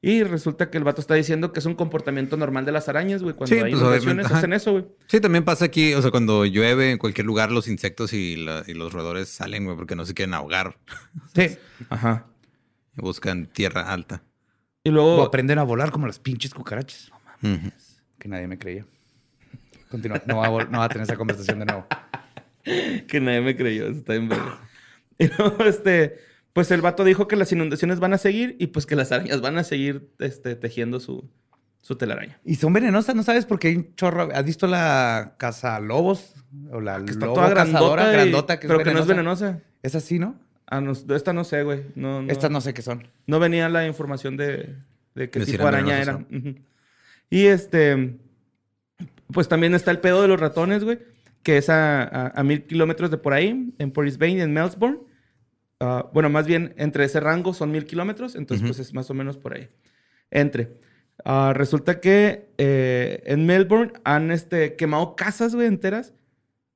Y 0.00 0.22
resulta 0.22 0.70
que 0.70 0.78
el 0.78 0.84
vato 0.84 1.00
está 1.00 1.14
diciendo 1.16 1.52
que 1.52 1.58
es 1.58 1.66
un 1.66 1.74
comportamiento 1.74 2.36
normal 2.36 2.64
de 2.64 2.70
las 2.70 2.88
arañas, 2.88 3.20
güey. 3.20 3.34
Cuando 3.34 3.54
Sí, 3.56 3.60
hay 3.60 3.72
pues, 3.72 3.82
inundaciones, 3.82 4.30
hacen 4.30 4.52
eso, 4.52 4.70
güey. 4.72 4.86
Sí, 5.08 5.20
también 5.20 5.44
pasa 5.44 5.64
aquí, 5.64 5.92
o 5.94 6.00
sea, 6.00 6.12
cuando 6.12 6.44
llueve 6.46 6.92
en 6.92 6.98
cualquier 6.98 7.26
lugar, 7.26 7.50
los 7.50 7.66
insectos 7.66 8.12
y, 8.12 8.36
la- 8.36 8.62
y 8.68 8.74
los 8.74 8.92
roedores 8.92 9.28
salen, 9.28 9.64
güey, 9.64 9.76
porque 9.76 9.96
no 9.96 10.06
se 10.06 10.14
quieren 10.14 10.34
ahogar. 10.34 10.78
Sí. 11.34 11.58
Ajá. 11.90 12.27
Y 12.98 13.02
buscan 13.02 13.46
tierra 13.46 13.92
alta. 13.92 14.22
Y 14.84 14.90
O 14.90 14.92
luego, 14.92 15.22
aprenden 15.22 15.58
a 15.58 15.62
volar 15.64 15.90
como 15.90 16.06
las 16.06 16.18
pinches 16.18 16.54
cucarachas. 16.54 17.10
Ujú. 17.42 17.70
Que 18.18 18.28
nadie 18.28 18.46
me 18.46 18.58
creía. 18.58 18.84
Continúa. 19.90 20.22
No 20.26 20.36
va, 20.38 20.46
a, 20.46 20.64
no 20.66 20.78
va 20.78 20.84
a 20.84 20.88
tener 20.88 21.04
esa 21.04 21.16
conversación 21.16 21.60
de 21.60 21.66
nuevo. 21.66 21.86
que 23.08 23.20
nadie 23.20 23.40
me 23.40 23.56
creyó, 23.56 23.86
está 23.88 24.12
bien 24.12 24.28
verga. 24.28 24.58
Y 25.18 25.28
luego, 25.28 25.64
este, 25.64 26.18
pues 26.52 26.70
el 26.70 26.80
vato 26.80 27.04
dijo 27.04 27.26
que 27.28 27.36
las 27.36 27.50
inundaciones 27.52 27.98
van 28.00 28.12
a 28.12 28.18
seguir 28.18 28.56
y 28.58 28.68
pues 28.68 28.86
que 28.86 28.96
las 28.96 29.10
arañas 29.12 29.40
van 29.40 29.58
a 29.58 29.64
seguir, 29.64 30.10
este, 30.18 30.54
tejiendo 30.56 31.00
su, 31.00 31.28
su 31.80 31.96
telaraña. 31.96 32.38
Y 32.44 32.56
son 32.56 32.72
venenosas, 32.72 33.14
¿no 33.14 33.22
sabes? 33.22 33.46
Porque 33.46 33.68
hay 33.68 33.76
un 33.76 33.94
chorro. 33.94 34.28
¿Has 34.34 34.44
visto 34.44 34.66
la 34.66 35.34
casa 35.38 35.78
lobos? 35.80 36.34
O 36.70 36.80
la 36.80 37.02
Que 37.04 37.12
está 37.12 37.26
lobo 37.26 37.36
toda 37.36 37.54
cazadora 37.54 38.04
grandota, 38.10 38.12
y- 38.12 38.12
grandota 38.12 38.60
que 38.60 38.66
es 38.66 38.72
pero 38.72 38.84
que 38.84 38.92
no 38.94 39.00
es 39.00 39.06
venenosa. 39.06 39.60
Es 39.82 39.94
así, 39.94 40.18
¿no? 40.18 40.36
Ah, 40.70 40.80
no, 40.80 40.92
esta 40.92 41.32
no 41.32 41.44
sé, 41.44 41.62
güey. 41.62 41.82
No, 41.94 42.22
no, 42.22 42.30
Estas 42.30 42.50
no 42.50 42.60
sé 42.60 42.74
qué 42.74 42.82
son. 42.82 43.08
no 43.26 43.40
venía 43.40 43.68
la 43.70 43.86
información 43.86 44.36
de, 44.36 44.74
de 45.14 45.30
qué 45.30 45.40
tipo 45.40 45.62
de 45.62 45.68
araña 45.68 46.00
era. 46.02 46.24
Y 47.30 47.46
este, 47.46 48.18
pues 49.32 49.48
también 49.48 49.74
está 49.74 49.90
el 49.90 50.00
pedo 50.00 50.22
de 50.22 50.28
los 50.28 50.38
ratones, 50.40 50.84
güey, 50.84 50.98
que 51.42 51.56
es 51.58 51.68
a, 51.70 52.02
a- 52.02 52.32
a 52.40 52.42
mil 52.44 52.64
kilómetros 52.64 53.10
de 53.10 53.16
por 53.18 53.32
ahí, 53.32 53.72
en 53.78 53.92
Brisbane, 53.92 54.42
en 54.42 54.52
Melbourne. 54.52 54.98
Ah, 55.80 56.08
bueno, 56.12 56.28
más 56.28 56.46
bien 56.46 56.74
entre 56.76 57.04
ese 57.04 57.20
rango 57.20 57.54
son 57.54 57.70
mil 57.70 57.84
kilómetros, 57.86 58.34
entonces 58.34 58.66
pues 58.66 58.78
es 58.80 58.92
más 58.94 59.08
o 59.10 59.14
menos 59.14 59.36
por 59.38 59.54
ahí. 59.54 59.68
Entre. 60.30 60.76
Ah, 61.24 61.52
resulta 61.54 62.00
que 62.00 62.48
eh, 62.58 63.22
en 63.26 63.46
Melbourne 63.46 63.92
han 64.04 64.30
este, 64.30 64.76
quemado 64.76 65.16
casas, 65.16 65.54
güey, 65.54 65.66
enteras. 65.66 66.12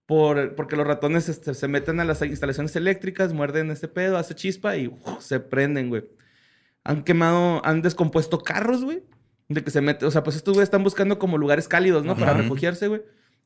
Por, 0.06 0.54
porque 0.56 0.76
los 0.76 0.86
ratones 0.86 1.28
este, 1.28 1.54
se 1.54 1.68
meten 1.68 2.00
a 2.00 2.04
las 2.04 2.20
instalaciones 2.22 2.74
eléctricas, 2.76 3.32
muerden 3.32 3.70
este 3.70 3.88
pedo, 3.88 4.18
hace 4.18 4.34
chispa 4.34 4.76
y 4.76 4.88
uf, 4.88 5.20
se 5.20 5.40
prenden, 5.40 5.88
güey. 5.88 6.04
Han 6.84 7.04
quemado, 7.04 7.64
han 7.64 7.82
descompuesto 7.82 8.38
carros, 8.40 8.84
güey. 8.84 9.02
De 9.48 9.62
que 9.62 9.70
se 9.70 9.80
mete, 9.80 10.04
o 10.06 10.10
sea, 10.10 10.22
pues 10.22 10.36
estos 10.36 10.54
güeyes 10.54 10.66
están 10.66 10.82
buscando 10.82 11.18
como 11.18 11.38
lugares 11.38 11.68
cálidos, 11.68 12.04
¿no? 12.04 12.16
Para 12.16 12.32
Ajá. 12.32 12.40
refugiarse, 12.42 12.88
güey. 12.88 13.02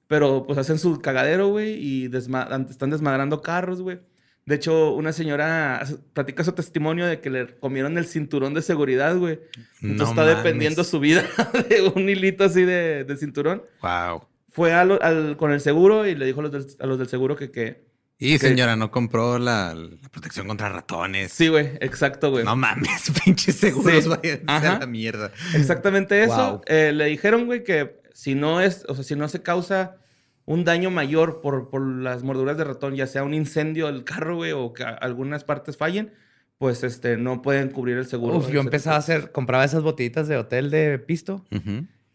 Pero 0.09 0.45
pues 0.47 0.59
hacen 0.59 0.79
su 0.79 1.01
cagadero, 1.01 1.49
güey, 1.49 1.75
y 1.75 2.09
desma- 2.09 2.69
están 2.71 2.90
desmadrando 2.90 3.42
carros, 3.42 3.83
güey. 3.83 4.01
De 4.47 4.55
hecho, 4.55 4.92
una 4.95 5.12
señora 5.12 5.85
platica 6.12 6.45
su 6.45 6.53
testimonio 6.53 7.07
de 7.07 7.21
que 7.21 7.31
le 7.31 7.59
comieron 7.59 7.99
el 7.99 8.07
cinturón 8.07 8.55
de 8.55 8.62
seguridad, 8.62 9.16
güey. 9.16 9.40
Entonces 9.83 9.99
No 9.99 10.05
está 10.05 10.23
mames. 10.23 10.37
dependiendo 10.37 10.85
su 10.85 11.01
vida 11.01 11.25
de 11.69 11.92
un 11.95 12.09
hilito 12.09 12.45
así 12.45 12.62
de, 12.62 13.03
de 13.05 13.16
cinturón. 13.16 13.62
Wow. 13.83 14.23
Fue 14.57 14.73
al- 14.73 14.99
al- 15.01 15.37
con 15.37 15.53
el 15.53 15.61
seguro 15.61 16.05
y 16.07 16.16
le 16.16 16.27
dijo 16.27 16.40
a 16.40 16.42
los 16.45 16.53
del, 16.53 16.66
a 16.81 16.87
los 16.87 16.99
del 16.99 17.07
seguro 17.09 17.37
que, 17.37 17.51
que... 17.53 17.87
Y 18.19 18.38
señora, 18.38 18.75
¿no 18.77 18.90
compró 18.90 19.38
la, 19.38 19.75
la 19.75 20.09
protección 20.11 20.49
contra 20.49 20.71
ratones? 20.71 21.31
Sí, 21.33 21.49
güey, 21.49 21.73
exacto, 21.81 22.31
güey. 22.31 22.45
No 22.45 22.57
mames, 22.57 23.12
pinches 23.25 23.57
seguros 23.57 24.05
Sí. 24.05 24.09
vayan 24.09 24.40
a 24.49 24.79
la 24.81 24.87
mierda. 24.87 25.31
Exactamente 25.55 26.23
eso. 26.25 26.53
Wow. 26.53 26.62
Eh, 26.66 26.92
le 26.95 27.05
dijeron, 27.05 27.45
güey, 27.47 27.62
que 27.62 28.01
si 28.14 28.35
no 28.35 28.61
es, 28.62 28.85
o 28.88 28.95
sea, 28.95 29.05
si 29.05 29.14
no 29.14 29.29
se 29.29 29.42
causa 29.42 29.99
un 30.47 30.64
daño 30.64 30.90
mayor 30.90 31.42
por, 31.42 31.69
por 31.69 31.87
las 31.87 32.23
morduras 32.23 32.57
de 32.57 32.64
ratón, 32.64 32.95
ya 32.97 33.07
sea 33.07 33.23
un 33.23 33.35
incendio 33.35 33.87
del 33.87 34.05
carro, 34.05 34.37
güey, 34.37 34.53
o 34.53 34.73
que 34.73 34.85
algunas 34.85 35.45
partes 35.45 35.77
fallen, 35.77 36.14
pues 36.57 36.85
este, 36.85 37.19
no 37.19 37.42
pueden 37.42 37.69
cubrir 37.69 37.99
el 37.99 38.07
seguro. 38.07 38.38
Uf, 38.38 38.49
yo 38.49 38.61
empezaba 38.61 38.97
a 38.97 39.01
hacer, 39.01 39.31
compraba 39.33 39.62
esas 39.66 39.83
botellitas 39.83 40.27
de 40.27 40.38
hotel 40.38 40.71
de 40.71 40.99
pisto. 40.99 41.45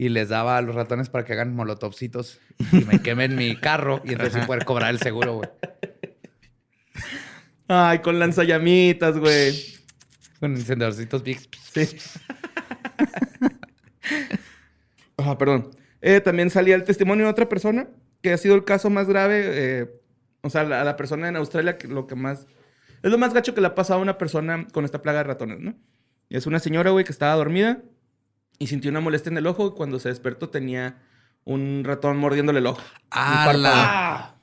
Y 0.01 0.09
les 0.09 0.29
daba 0.29 0.57
a 0.57 0.63
los 0.63 0.73
ratones 0.73 1.09
para 1.09 1.25
que 1.25 1.33
hagan 1.33 1.55
molotovcitos 1.55 2.39
y 2.71 2.85
me 2.85 3.03
quemen 3.03 3.35
mi 3.35 3.55
carro 3.55 4.01
y 4.03 4.13
entonces 4.13 4.41
sí 4.41 4.47
poder 4.47 4.65
cobrar 4.65 4.89
el 4.89 4.97
seguro, 4.99 5.35
güey. 5.35 5.49
Ay, 7.67 7.99
con 7.99 8.17
lanzallamitas, 8.17 9.19
güey. 9.19 9.53
Con 10.39 10.55
encendedorcitos 10.55 11.21
Big. 11.21 11.39
Sí. 11.71 11.97
Ah, 15.17 15.37
perdón. 15.37 15.69
Eh, 16.01 16.19
también 16.19 16.49
salía 16.49 16.73
el 16.73 16.83
testimonio 16.83 17.25
de 17.25 17.31
otra 17.31 17.47
persona 17.47 17.87
que 18.23 18.33
ha 18.33 18.37
sido 18.39 18.55
el 18.55 18.63
caso 18.63 18.89
más 18.89 19.07
grave. 19.07 19.43
eh, 19.45 20.01
o 20.41 20.49
sea, 20.49 20.63
la, 20.63 20.81
a 20.81 20.83
la 20.83 20.97
persona 20.97 21.27
en 21.27 21.35
Australia 21.35 21.77
que 21.77 21.87
lo 21.87 22.07
que 22.07 22.15
más... 22.15 22.47
Es 23.03 23.11
lo 23.11 23.19
más 23.19 23.35
gacho 23.35 23.53
que 23.53 23.61
le 23.61 23.67
ha 23.67 23.75
pasado 23.75 23.99
a 23.99 24.01
una 24.01 24.17
persona 24.17 24.65
con 24.73 24.83
esta 24.83 25.03
plaga 25.03 25.19
de 25.19 25.25
ratones, 25.25 25.59
¿no? 25.59 25.75
Y 26.27 26.37
es 26.37 26.47
una 26.47 26.57
señora, 26.57 26.89
güey, 26.89 27.05
que 27.05 27.11
estaba 27.11 27.35
dormida 27.35 27.83
y 28.61 28.67
sintió 28.67 28.91
una 28.91 28.99
molestia 28.99 29.29
en 29.31 29.37
el 29.37 29.47
ojo 29.47 29.67
y 29.67 29.71
cuando 29.71 29.99
se 29.99 30.09
despertó 30.09 30.49
tenía 30.49 30.97
un 31.43 31.83
ratón 31.83 32.17
mordiéndole 32.17 32.59
el 32.59 32.67
ojo. 32.67 32.81
¡Ah, 33.09 34.35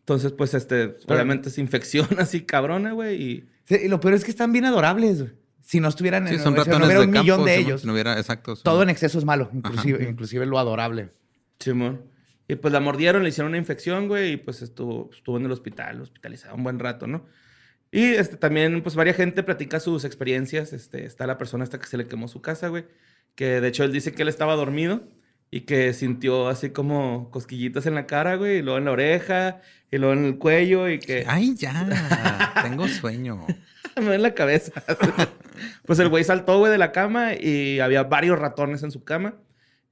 Entonces, 0.00 0.32
pues, 0.32 0.54
este, 0.54 0.96
obviamente 1.06 1.48
es 1.50 1.58
infección 1.58 2.08
así 2.18 2.42
cabrona, 2.42 2.92
güey, 2.92 3.22
y... 3.22 3.48
Sí, 3.64 3.76
y 3.84 3.88
lo 3.88 4.00
peor 4.00 4.14
es 4.14 4.24
que 4.24 4.30
están 4.30 4.52
bien 4.52 4.64
adorables, 4.64 5.20
güey. 5.22 5.32
Si 5.62 5.78
no 5.78 5.88
estuvieran 5.88 6.26
Sí, 6.26 6.34
en 6.34 6.40
son 6.40 6.54
si 6.54 6.58
no 6.58 6.64
ratones 6.64 6.86
hubiera 6.86 7.00
de 7.02 7.06
un 7.06 7.12
campo. 7.12 7.22
millón 7.22 7.44
de 7.44 7.54
si 7.56 7.60
no- 7.62 7.66
ellos. 7.68 7.80
si 7.82 7.86
no 7.86 7.92
hubiera, 7.92 8.18
exacto. 8.18 8.56
son- 8.56 8.64
Todo 8.64 8.82
en 8.82 8.90
exceso 8.90 9.18
es 9.18 9.24
malo, 9.24 9.50
inclusive, 9.52 10.00
Ajá. 10.02 10.10
inclusive 10.10 10.46
lo 10.46 10.58
adorable. 10.58 11.12
Simón. 11.60 12.02
Y 12.48 12.56
pues 12.56 12.72
la 12.72 12.80
mordieron, 12.80 13.22
le 13.22 13.28
hicieron 13.28 13.50
una 13.50 13.58
infección, 13.58 14.08
güey, 14.08 14.32
y 14.32 14.36
pues 14.38 14.62
estuvo, 14.62 15.10
estuvo 15.14 15.36
en 15.36 15.44
el 15.44 15.52
hospital, 15.52 16.00
hospitalizado 16.00 16.56
un 16.56 16.64
buen 16.64 16.80
rato, 16.80 17.06
¿no? 17.06 17.26
Y 17.92 18.04
este, 18.14 18.36
también, 18.36 18.82
pues, 18.82 18.94
varias 18.94 19.16
gente 19.16 19.42
platica 19.42 19.80
sus 19.80 20.04
experiencias. 20.04 20.72
Este, 20.72 21.04
está 21.04 21.26
la 21.26 21.38
persona 21.38 21.64
hasta 21.64 21.78
que 21.78 21.86
se 21.86 21.96
le 21.96 22.06
quemó 22.06 22.28
su 22.28 22.40
casa, 22.40 22.68
güey. 22.68 22.84
Que 23.34 23.60
de 23.60 23.68
hecho 23.68 23.84
él 23.84 23.92
dice 23.92 24.12
que 24.12 24.22
él 24.22 24.28
estaba 24.28 24.54
dormido 24.56 25.02
y 25.50 25.62
que 25.62 25.92
sintió 25.92 26.48
así 26.48 26.70
como 26.70 27.30
cosquillitas 27.30 27.86
en 27.86 27.94
la 27.94 28.06
cara, 28.06 28.36
güey, 28.36 28.58
y 28.58 28.62
luego 28.62 28.78
en 28.78 28.84
la 28.84 28.92
oreja, 28.92 29.60
y 29.90 29.98
luego 29.98 30.12
en 30.14 30.24
el 30.24 30.38
cuello, 30.38 30.88
y 30.88 31.00
que 31.00 31.24
Ay, 31.26 31.54
ya. 31.56 32.54
Tengo 32.62 32.86
sueño. 32.86 33.46
me 33.96 34.04
duele 34.04 34.22
la 34.22 34.34
cabeza. 34.34 34.72
pues 35.86 35.98
el 35.98 36.08
güey 36.08 36.24
saltó, 36.24 36.58
güey, 36.58 36.70
de 36.70 36.78
la 36.78 36.92
cama 36.92 37.34
y 37.34 37.80
había 37.80 38.04
varios 38.04 38.38
ratones 38.38 38.82
en 38.82 38.90
su 38.90 39.04
cama. 39.04 39.34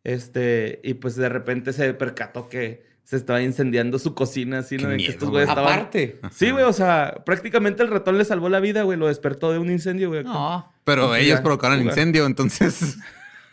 Este, 0.04 0.80
y 0.84 0.94
pues 0.94 1.16
de 1.16 1.28
repente 1.28 1.72
se 1.72 1.92
percató 1.94 2.48
que 2.48 2.86
se 3.08 3.16
estaba 3.16 3.40
incendiando 3.40 3.98
su 3.98 4.12
cocina, 4.14 4.58
así, 4.58 4.76
Qué 4.76 4.82
¿no? 4.82 4.90
Que 4.90 5.06
estos 5.06 5.30
güeyes 5.30 5.48
güey. 5.48 5.58
estaban- 5.58 5.72
Aparte. 5.78 6.20
Sí, 6.30 6.50
güey, 6.50 6.64
o 6.64 6.74
sea, 6.74 7.22
prácticamente 7.24 7.82
el 7.82 7.88
ratón 7.88 8.18
le 8.18 8.24
salvó 8.26 8.50
la 8.50 8.60
vida, 8.60 8.82
güey, 8.82 8.98
lo 8.98 9.06
despertó 9.06 9.50
de 9.50 9.58
un 9.58 9.70
incendio, 9.70 10.10
güey. 10.10 10.24
No. 10.24 10.70
Pero 10.84 11.14
ellos 11.14 11.38
ya, 11.38 11.42
provocaron 11.42 11.78
el 11.80 11.86
incendio, 11.86 12.26
entonces. 12.26 12.98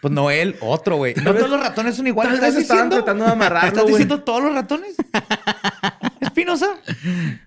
Pues 0.02 0.14
no 0.14 0.30
él, 0.30 0.58
otro, 0.60 0.98
güey. 0.98 1.16
No 1.16 1.34
todos 1.34 1.50
los 1.50 1.60
ratones 1.62 1.96
son 1.96 2.06
iguales. 2.06 2.34
¿Estás 2.34 2.56
estaban 2.58 2.90
tratando 2.90 3.24
de 3.24 3.32
amarrarlo, 3.32 3.70
¿Estás 3.70 3.84
güey. 3.84 3.94
diciendo 3.94 4.22
todos 4.24 4.44
los 4.44 4.54
ratones? 4.54 4.94
Espinosa. 6.20 6.68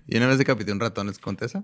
Y 0.07 0.17
una 0.17 0.27
vez 0.27 0.39
decapité 0.39 0.71
un 0.71 0.79
ratón, 0.79 1.09
¿es 1.09 1.19
contesa? 1.19 1.63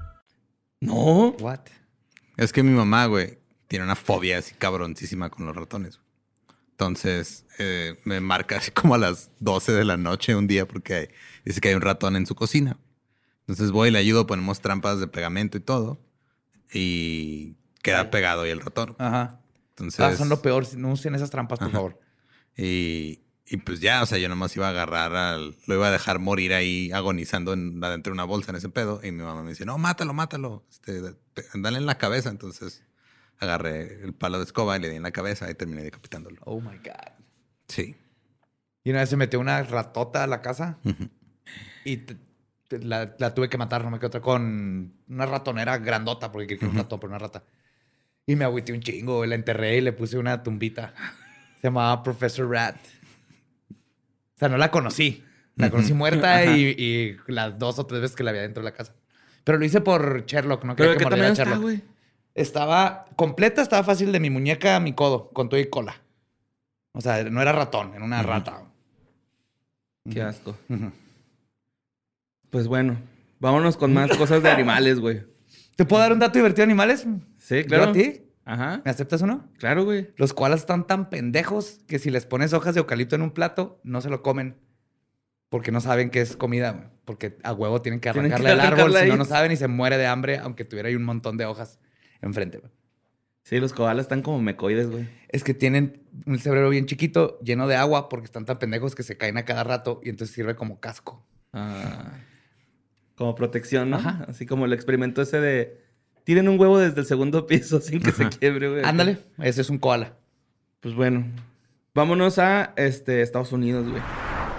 No. 0.81 1.29
What? 1.39 1.61
Es 2.37 2.51
que 2.51 2.63
mi 2.63 2.71
mamá, 2.71 3.05
güey, 3.05 3.39
tiene 3.67 3.85
una 3.85 3.95
fobia 3.95 4.39
así 4.39 4.53
cabroncísima 4.55 5.29
con 5.29 5.45
los 5.45 5.55
ratones. 5.55 5.99
Entonces, 6.71 7.45
eh, 7.59 7.99
me 8.03 8.19
marca 8.19 8.57
así 8.57 8.71
como 8.71 8.95
a 8.95 8.97
las 8.97 9.31
12 9.39 9.71
de 9.71 9.85
la 9.85 9.97
noche 9.97 10.35
un 10.35 10.47
día 10.47 10.67
porque 10.67 11.13
dice 11.45 11.61
que 11.61 11.69
hay 11.69 11.75
un 11.75 11.81
ratón 11.81 12.15
en 12.15 12.25
su 12.25 12.35
cocina. 12.35 12.77
Entonces 13.41 13.71
voy 13.71 13.89
y 13.89 13.91
le 13.91 13.99
ayudo, 13.99 14.27
ponemos 14.27 14.61
trampas 14.61 14.99
de 14.99 15.07
pegamento 15.07 15.57
y 15.57 15.61
todo. 15.61 16.01
Y 16.73 17.55
queda 17.83 18.09
pegado 18.09 18.41
ahí 18.43 18.49
el 18.51 18.61
ratón. 18.61 18.95
Ajá. 18.97 19.41
Entonces. 19.69 19.99
Ah, 19.99 20.15
son 20.15 20.29
lo 20.29 20.41
peor. 20.41 20.65
No 20.75 20.91
usen 20.91 21.15
esas 21.15 21.29
trampas, 21.29 21.59
por 21.59 21.67
Ajá. 21.67 21.77
favor. 21.77 21.99
Y, 22.57 23.19
y 23.53 23.57
pues 23.57 23.81
ya, 23.81 24.01
o 24.01 24.05
sea, 24.05 24.17
yo 24.17 24.29
nomás 24.29 24.55
iba 24.55 24.67
a 24.67 24.69
agarrar 24.69 25.13
al. 25.15 25.55
Lo 25.67 25.75
iba 25.75 25.87
a 25.87 25.91
dejar 25.91 26.19
morir 26.19 26.53
ahí 26.53 26.91
agonizando 26.93 27.51
en, 27.53 27.83
adentro 27.83 28.11
de 28.11 28.13
una 28.15 28.23
bolsa 28.23 28.51
en 28.51 28.55
ese 28.57 28.69
pedo. 28.69 29.01
Y 29.03 29.11
mi 29.11 29.23
mamá 29.23 29.43
me 29.43 29.49
dice, 29.49 29.65
no, 29.65 29.77
mátalo, 29.77 30.13
mátalo. 30.13 30.63
Este, 30.69 31.01
dale 31.55 31.77
en 31.77 31.85
la 31.85 31.97
cabeza. 31.97 32.29
Entonces 32.29 32.83
agarré 33.39 34.03
el 34.03 34.13
palo 34.13 34.37
de 34.37 34.45
escoba 34.45 34.77
y 34.77 34.79
le 34.81 34.89
di 34.89 34.95
en 34.95 35.03
la 35.03 35.11
cabeza 35.11 35.49
y 35.51 35.55
terminé 35.55 35.83
decapitándolo. 35.83 36.37
Oh 36.45 36.61
my 36.61 36.77
God. 36.77 37.11
Sí. 37.67 37.95
Y 38.83 38.89
una 38.91 38.99
vez 39.01 39.09
se 39.09 39.17
metió 39.17 39.39
una 39.39 39.61
ratota 39.63 40.23
a 40.23 40.27
la 40.27 40.41
casa 40.41 40.77
y 41.83 41.97
te- 41.97 42.17
te- 42.67 42.79
la, 42.79 43.15
la 43.19 43.33
tuve 43.33 43.49
que 43.49 43.57
matar, 43.57 43.83
no 43.83 43.91
me 43.91 43.97
quedé 43.97 44.07
otra, 44.07 44.21
con 44.21 44.93
una 45.09 45.25
ratonera 45.25 45.77
grandota, 45.77 46.31
porque 46.31 46.47
quería 46.47 46.59
que 46.59 46.65
era 46.65 46.71
un 46.71 46.77
ratón, 46.77 46.99
pero 46.99 47.09
una 47.11 47.19
rata. 47.19 47.43
Y 48.25 48.35
me 48.35 48.45
agüité 48.45 48.71
un 48.73 48.79
chingo, 48.81 49.25
la 49.25 49.35
enterré 49.35 49.77
y 49.77 49.81
le 49.81 49.91
puse 49.93 50.17
una 50.17 50.41
tumbita. 50.41 50.93
Se 51.61 51.67
llamaba 51.67 52.01
Professor 52.03 52.49
Rat. 52.49 52.77
O 54.41 54.43
sea, 54.43 54.49
no 54.49 54.57
la 54.57 54.71
conocí. 54.71 55.23
La 55.55 55.69
conocí 55.69 55.93
muerta 55.93 56.43
y, 56.45 56.63
y 56.77 57.17
las 57.27 57.59
dos 57.59 57.77
o 57.77 57.85
tres 57.85 58.01
veces 58.01 58.15
que 58.15 58.23
la 58.23 58.31
había 58.31 58.41
dentro 58.41 58.63
de 58.63 58.69
la 58.71 58.75
casa. 58.75 58.95
Pero 59.43 59.59
lo 59.59 59.65
hice 59.65 59.81
por 59.81 60.25
Sherlock, 60.25 60.63
no 60.63 60.75
¿Pero 60.75 60.97
que 60.97 61.03
mordiera 61.03 61.09
tamaño 61.09 61.29
a 61.29 61.31
está, 61.33 61.43
Sherlock. 61.43 61.61
güey? 61.61 61.81
Estaba 62.33 63.05
completa, 63.15 63.61
estaba 63.61 63.83
fácil 63.83 64.11
de 64.11 64.19
mi 64.19 64.31
muñeca 64.31 64.75
a 64.75 64.79
mi 64.79 64.93
codo, 64.93 65.29
con 65.29 65.47
todo 65.49 65.59
y 65.59 65.69
cola. 65.69 66.01
O 66.93 67.01
sea, 67.01 67.23
no 67.25 67.39
era 67.39 67.51
ratón, 67.51 67.93
era 67.93 68.03
una 68.03 68.23
rata. 68.23 68.63
Qué 70.11 70.23
asco. 70.23 70.57
Pues 72.49 72.67
bueno, 72.67 72.97
vámonos 73.39 73.77
con 73.77 73.93
más 73.93 74.09
cosas 74.17 74.41
de 74.41 74.49
animales, 74.49 74.99
güey. 74.99 75.21
¿Te 75.75 75.85
puedo 75.85 76.01
dar 76.01 76.13
un 76.13 76.19
dato 76.19 76.39
divertido 76.39 76.65
de 76.65 76.71
animales? 76.71 77.05
Sí, 77.37 77.61
¿Yo 77.61 77.67
claro. 77.67 77.91
a 77.91 77.93
ti? 77.93 78.23
Ajá. 78.45 78.81
¿Me 78.83 78.91
aceptas 78.91 79.21
uno? 79.21 79.49
Claro, 79.57 79.83
güey. 79.85 80.09
Los 80.17 80.33
koalas 80.33 80.61
están 80.61 80.87
tan 80.87 81.09
pendejos 81.09 81.79
que 81.87 81.99
si 81.99 82.09
les 82.09 82.25
pones 82.25 82.53
hojas 82.53 82.73
de 82.73 82.79
eucalipto 82.79 83.15
en 83.15 83.21
un 83.21 83.31
plato, 83.31 83.79
no 83.83 84.01
se 84.01 84.09
lo 84.09 84.21
comen. 84.21 84.57
Porque 85.49 85.71
no 85.71 85.81
saben 85.81 86.09
que 86.09 86.21
es 86.21 86.35
comida. 86.35 86.71
güey. 86.71 86.85
Porque 87.05 87.37
a 87.43 87.53
huevo 87.53 87.81
tienen 87.81 87.99
que 87.99 88.11
Tienen 88.11 88.31
que 88.31 88.35
arrancarle 88.35 88.63
el 88.63 88.73
árbol, 88.73 88.97
si 88.97 89.09
no, 89.09 89.17
no 89.17 89.25
saben 89.25 89.51
y 89.51 89.57
se 89.57 89.67
muere 89.67 89.97
de 89.97 90.07
hambre, 90.07 90.37
aunque 90.37 90.65
tuviera 90.65 90.89
ahí 90.89 90.95
un 90.95 91.03
montón 91.03 91.37
de 91.37 91.45
hojas 91.45 91.79
enfrente. 92.21 92.59
güey. 92.59 92.71
Sí, 93.43 93.59
los 93.59 93.73
koalas 93.73 94.05
están 94.05 94.21
como 94.21 94.39
mecoides, 94.39 94.89
güey. 94.89 95.09
Es 95.29 95.43
que 95.43 95.53
tienen 95.53 96.03
un 96.25 96.37
cerebro 96.39 96.69
bien 96.69 96.85
chiquito, 96.85 97.39
lleno 97.39 97.67
de 97.67 97.75
agua, 97.75 98.07
porque 98.07 98.25
están 98.25 98.45
tan 98.45 98.59
pendejos 98.59 98.95
que 98.95 99.03
se 99.03 99.17
caen 99.17 99.37
a 99.37 99.45
cada 99.45 99.63
rato 99.63 99.99
y 100.03 100.09
entonces 100.09 100.33
sirve 100.33 100.55
como 100.55 100.79
casco. 100.79 101.25
Ah, 101.51 102.13
como 103.15 103.35
protección, 103.35 103.89
¿no? 103.89 103.97
Ajá. 103.97 104.25
Así 104.27 104.45
como 104.45 104.65
el 104.65 104.73
experimento 104.73 105.21
ese 105.21 105.39
de... 105.41 105.81
Tiren 106.23 106.47
un 106.47 106.59
huevo 106.59 106.77
desde 106.79 107.01
el 107.01 107.05
segundo 107.07 107.47
piso 107.47 107.81
sin 107.81 107.99
que 108.01 108.11
se 108.11 108.29
quiebre, 108.29 108.69
güey. 108.69 108.83
Ándale, 108.85 109.19
ese 109.39 109.61
es 109.61 109.69
un 109.69 109.77
koala. 109.79 110.17
Pues 110.79 110.95
bueno, 110.95 111.25
vámonos 111.93 112.37
a 112.39 112.73
este, 112.75 113.21
Estados 113.21 113.51
Unidos, 113.51 113.89
güey. 113.89 114.01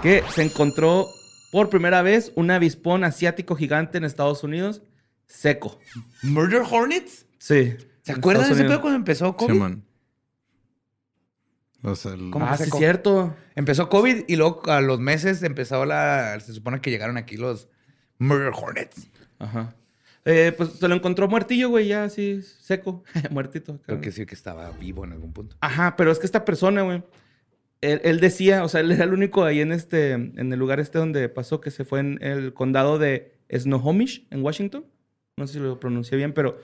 Que 0.01 0.23
se 0.33 0.43
encontró 0.43 1.05
por 1.51 1.69
primera 1.69 2.01
vez 2.01 2.31
un 2.35 2.51
avispón 2.51 3.03
asiático 3.03 3.55
gigante 3.55 3.97
en 3.97 4.03
Estados 4.03 4.43
Unidos, 4.43 4.81
seco. 5.27 5.79
¿Murder 6.23 6.63
Hornets? 6.69 7.25
Sí. 7.39 7.75
¿Se 8.01 8.11
acuerdan 8.11 8.47
de 8.47 8.53
ese 8.55 8.63
pedo 8.65 8.81
cuando 8.81 8.97
empezó 8.97 9.35
COVID? 9.37 9.53
Simón. 9.53 9.85
O 11.83 11.95
sea, 11.95 12.13
el- 12.13 12.29
¿Cómo? 12.31 12.45
Ah, 12.45 12.57
sí, 12.57 12.65
seco. 12.65 12.77
cierto. 12.77 13.35
Empezó 13.55 13.89
COVID 13.89 14.23
y 14.27 14.35
luego 14.35 14.63
a 14.71 14.81
los 14.81 14.99
meses 14.99 15.43
empezó 15.43 15.85
la... 15.85 16.39
Se 16.39 16.53
supone 16.53 16.79
que 16.81 16.89
llegaron 16.91 17.17
aquí 17.17 17.35
los 17.37 17.67
Murder 18.19 18.51
Hornets. 18.55 19.07
Ajá. 19.39 19.75
Eh, 20.25 20.53
pues 20.55 20.71
se 20.73 20.87
lo 20.87 20.95
encontró 20.95 21.27
muertillo, 21.27 21.69
güey, 21.69 21.87
ya 21.87 22.05
así, 22.05 22.41
seco, 22.41 23.03
muertito. 23.29 23.79
Creo 23.85 23.99
que 23.99 24.11
sí 24.11 24.25
que 24.25 24.35
estaba 24.35 24.71
vivo 24.71 25.03
en 25.03 25.11
algún 25.11 25.33
punto. 25.33 25.57
Ajá, 25.59 25.95
pero 25.97 26.11
es 26.11 26.19
que 26.19 26.25
esta 26.25 26.45
persona, 26.45 26.81
güey, 26.83 27.03
él, 27.81 27.99
él 28.03 28.19
decía, 28.19 28.63
o 28.63 28.69
sea, 28.69 28.79
él 28.79 28.91
era 28.91 29.03
el 29.03 29.13
único 29.13 29.43
ahí 29.43 29.59
en 29.59 29.73
este, 29.73 30.11
en 30.13 30.53
el 30.53 30.57
lugar 30.57 30.79
este 30.79 30.97
donde 30.97 31.27
pasó, 31.27 31.59
que 31.59 31.71
se 31.71 31.83
fue 31.83 31.99
en 31.99 32.19
el 32.21 32.53
condado 32.53 32.97
de 32.99 33.33
Snohomish, 33.51 34.27
en 34.31 34.43
Washington. 34.43 34.85
No 35.35 35.47
sé 35.47 35.53
si 35.53 35.59
lo 35.59 35.79
pronuncié 35.79 36.17
bien, 36.17 36.33
pero 36.33 36.57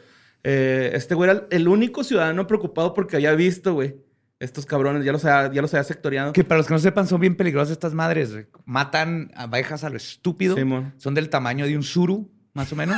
eh, 0.43 0.91
este 0.93 1.15
güey 1.15 1.29
era 1.29 1.47
el 1.49 1.67
único 1.67 2.03
ciudadano 2.03 2.47
preocupado 2.47 2.93
porque 2.93 3.17
había 3.17 3.33
visto, 3.33 3.73
güey, 3.73 3.97
estos 4.39 4.65
cabrones, 4.65 5.03
ya 5.03 5.11
los 5.11 5.25
había, 5.25 5.51
ya 5.51 5.61
los 5.61 5.73
había 5.73 5.83
sectoriado. 5.83 6.31
Que 6.31 6.45
para 6.45 6.59
los 6.59 6.67
que 6.67 6.73
no 6.73 6.79
sepan, 6.79 7.07
son 7.07 7.19
bien 7.19 7.35
peligrosas 7.35 7.71
estas 7.71 7.93
madres. 7.93 8.33
Matan 8.65 9.31
abejas 9.35 9.83
a 9.83 9.89
lo 9.89 9.97
estúpido. 9.97 10.55
Son 10.97 11.13
del 11.13 11.29
tamaño 11.29 11.65
de 11.65 11.75
un 11.75 11.83
suru, 11.83 12.31
más 12.53 12.71
o 12.71 12.75
menos. 12.75 12.97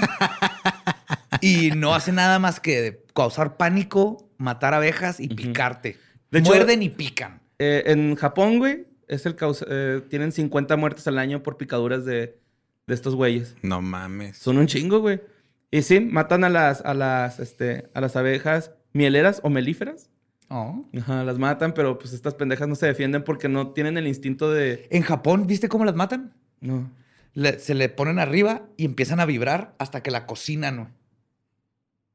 y 1.42 1.72
no 1.72 1.94
hacen 1.94 2.16
nada 2.16 2.40
más 2.40 2.60
que 2.60 3.04
causar 3.14 3.58
pánico, 3.58 4.30
matar 4.38 4.74
abejas 4.74 5.20
y 5.20 5.28
picarte. 5.30 5.98
De 6.30 6.40
hecho- 6.40 6.52
Muerden 6.52 6.82
y 6.84 6.90
pican. 6.90 7.42
Eh, 7.60 7.84
en 7.88 8.16
Japón, 8.16 8.58
güey, 8.60 8.86
es 9.08 9.26
el 9.26 9.36
causa- 9.36 9.66
eh, 9.70 10.02
tienen 10.10 10.32
50 10.32 10.76
muertes 10.78 11.08
al 11.08 11.18
año 11.20 11.44
por 11.44 11.58
picaduras 11.58 12.06
de, 12.06 12.40
de 12.88 12.94
estos 12.94 13.16
güeyes. 13.16 13.56
No 13.62 13.82
mames. 13.82 14.38
Son 14.38 14.58
un 14.58 14.68
chingo, 14.68 15.00
güey. 15.00 15.22
Y 15.70 15.84
sí, 15.84 16.00
matan 16.00 16.44
a 16.44 16.50
las, 16.50 16.82
a 16.82 16.94
las, 16.94 17.40
este, 17.40 17.90
a 17.94 18.02
las 18.02 18.16
abejas 18.16 18.72
mieleras 18.94 19.40
o 19.44 19.50
melíferas. 19.50 20.10
Oh. 20.50 20.86
Ajá, 21.00 21.24
las 21.24 21.38
matan, 21.38 21.74
pero 21.74 21.98
pues 21.98 22.12
estas 22.14 22.34
pendejas 22.34 22.68
no 22.68 22.76
se 22.76 22.86
defienden 22.88 23.24
porque 23.24 23.48
no 23.48 23.70
tienen 23.72 23.98
el 23.98 24.06
instinto 24.08 24.52
de... 24.52 24.86
En 24.92 25.02
Japón, 25.02 25.48
¿viste 25.48 25.70
cómo 25.70 25.86
las 25.86 25.96
matan? 25.96 26.34
No. 26.60 26.92
Le- 27.34 27.60
se 27.60 27.74
le 27.76 27.90
ponen 27.90 28.20
arriba 28.20 28.64
y 28.78 28.86
empiezan 28.86 29.20
a 29.20 29.26
vibrar 29.26 29.76
hasta 29.80 30.04
que 30.04 30.12
la 30.12 30.26
cocinan, 30.26 30.76
güey. 30.78 30.88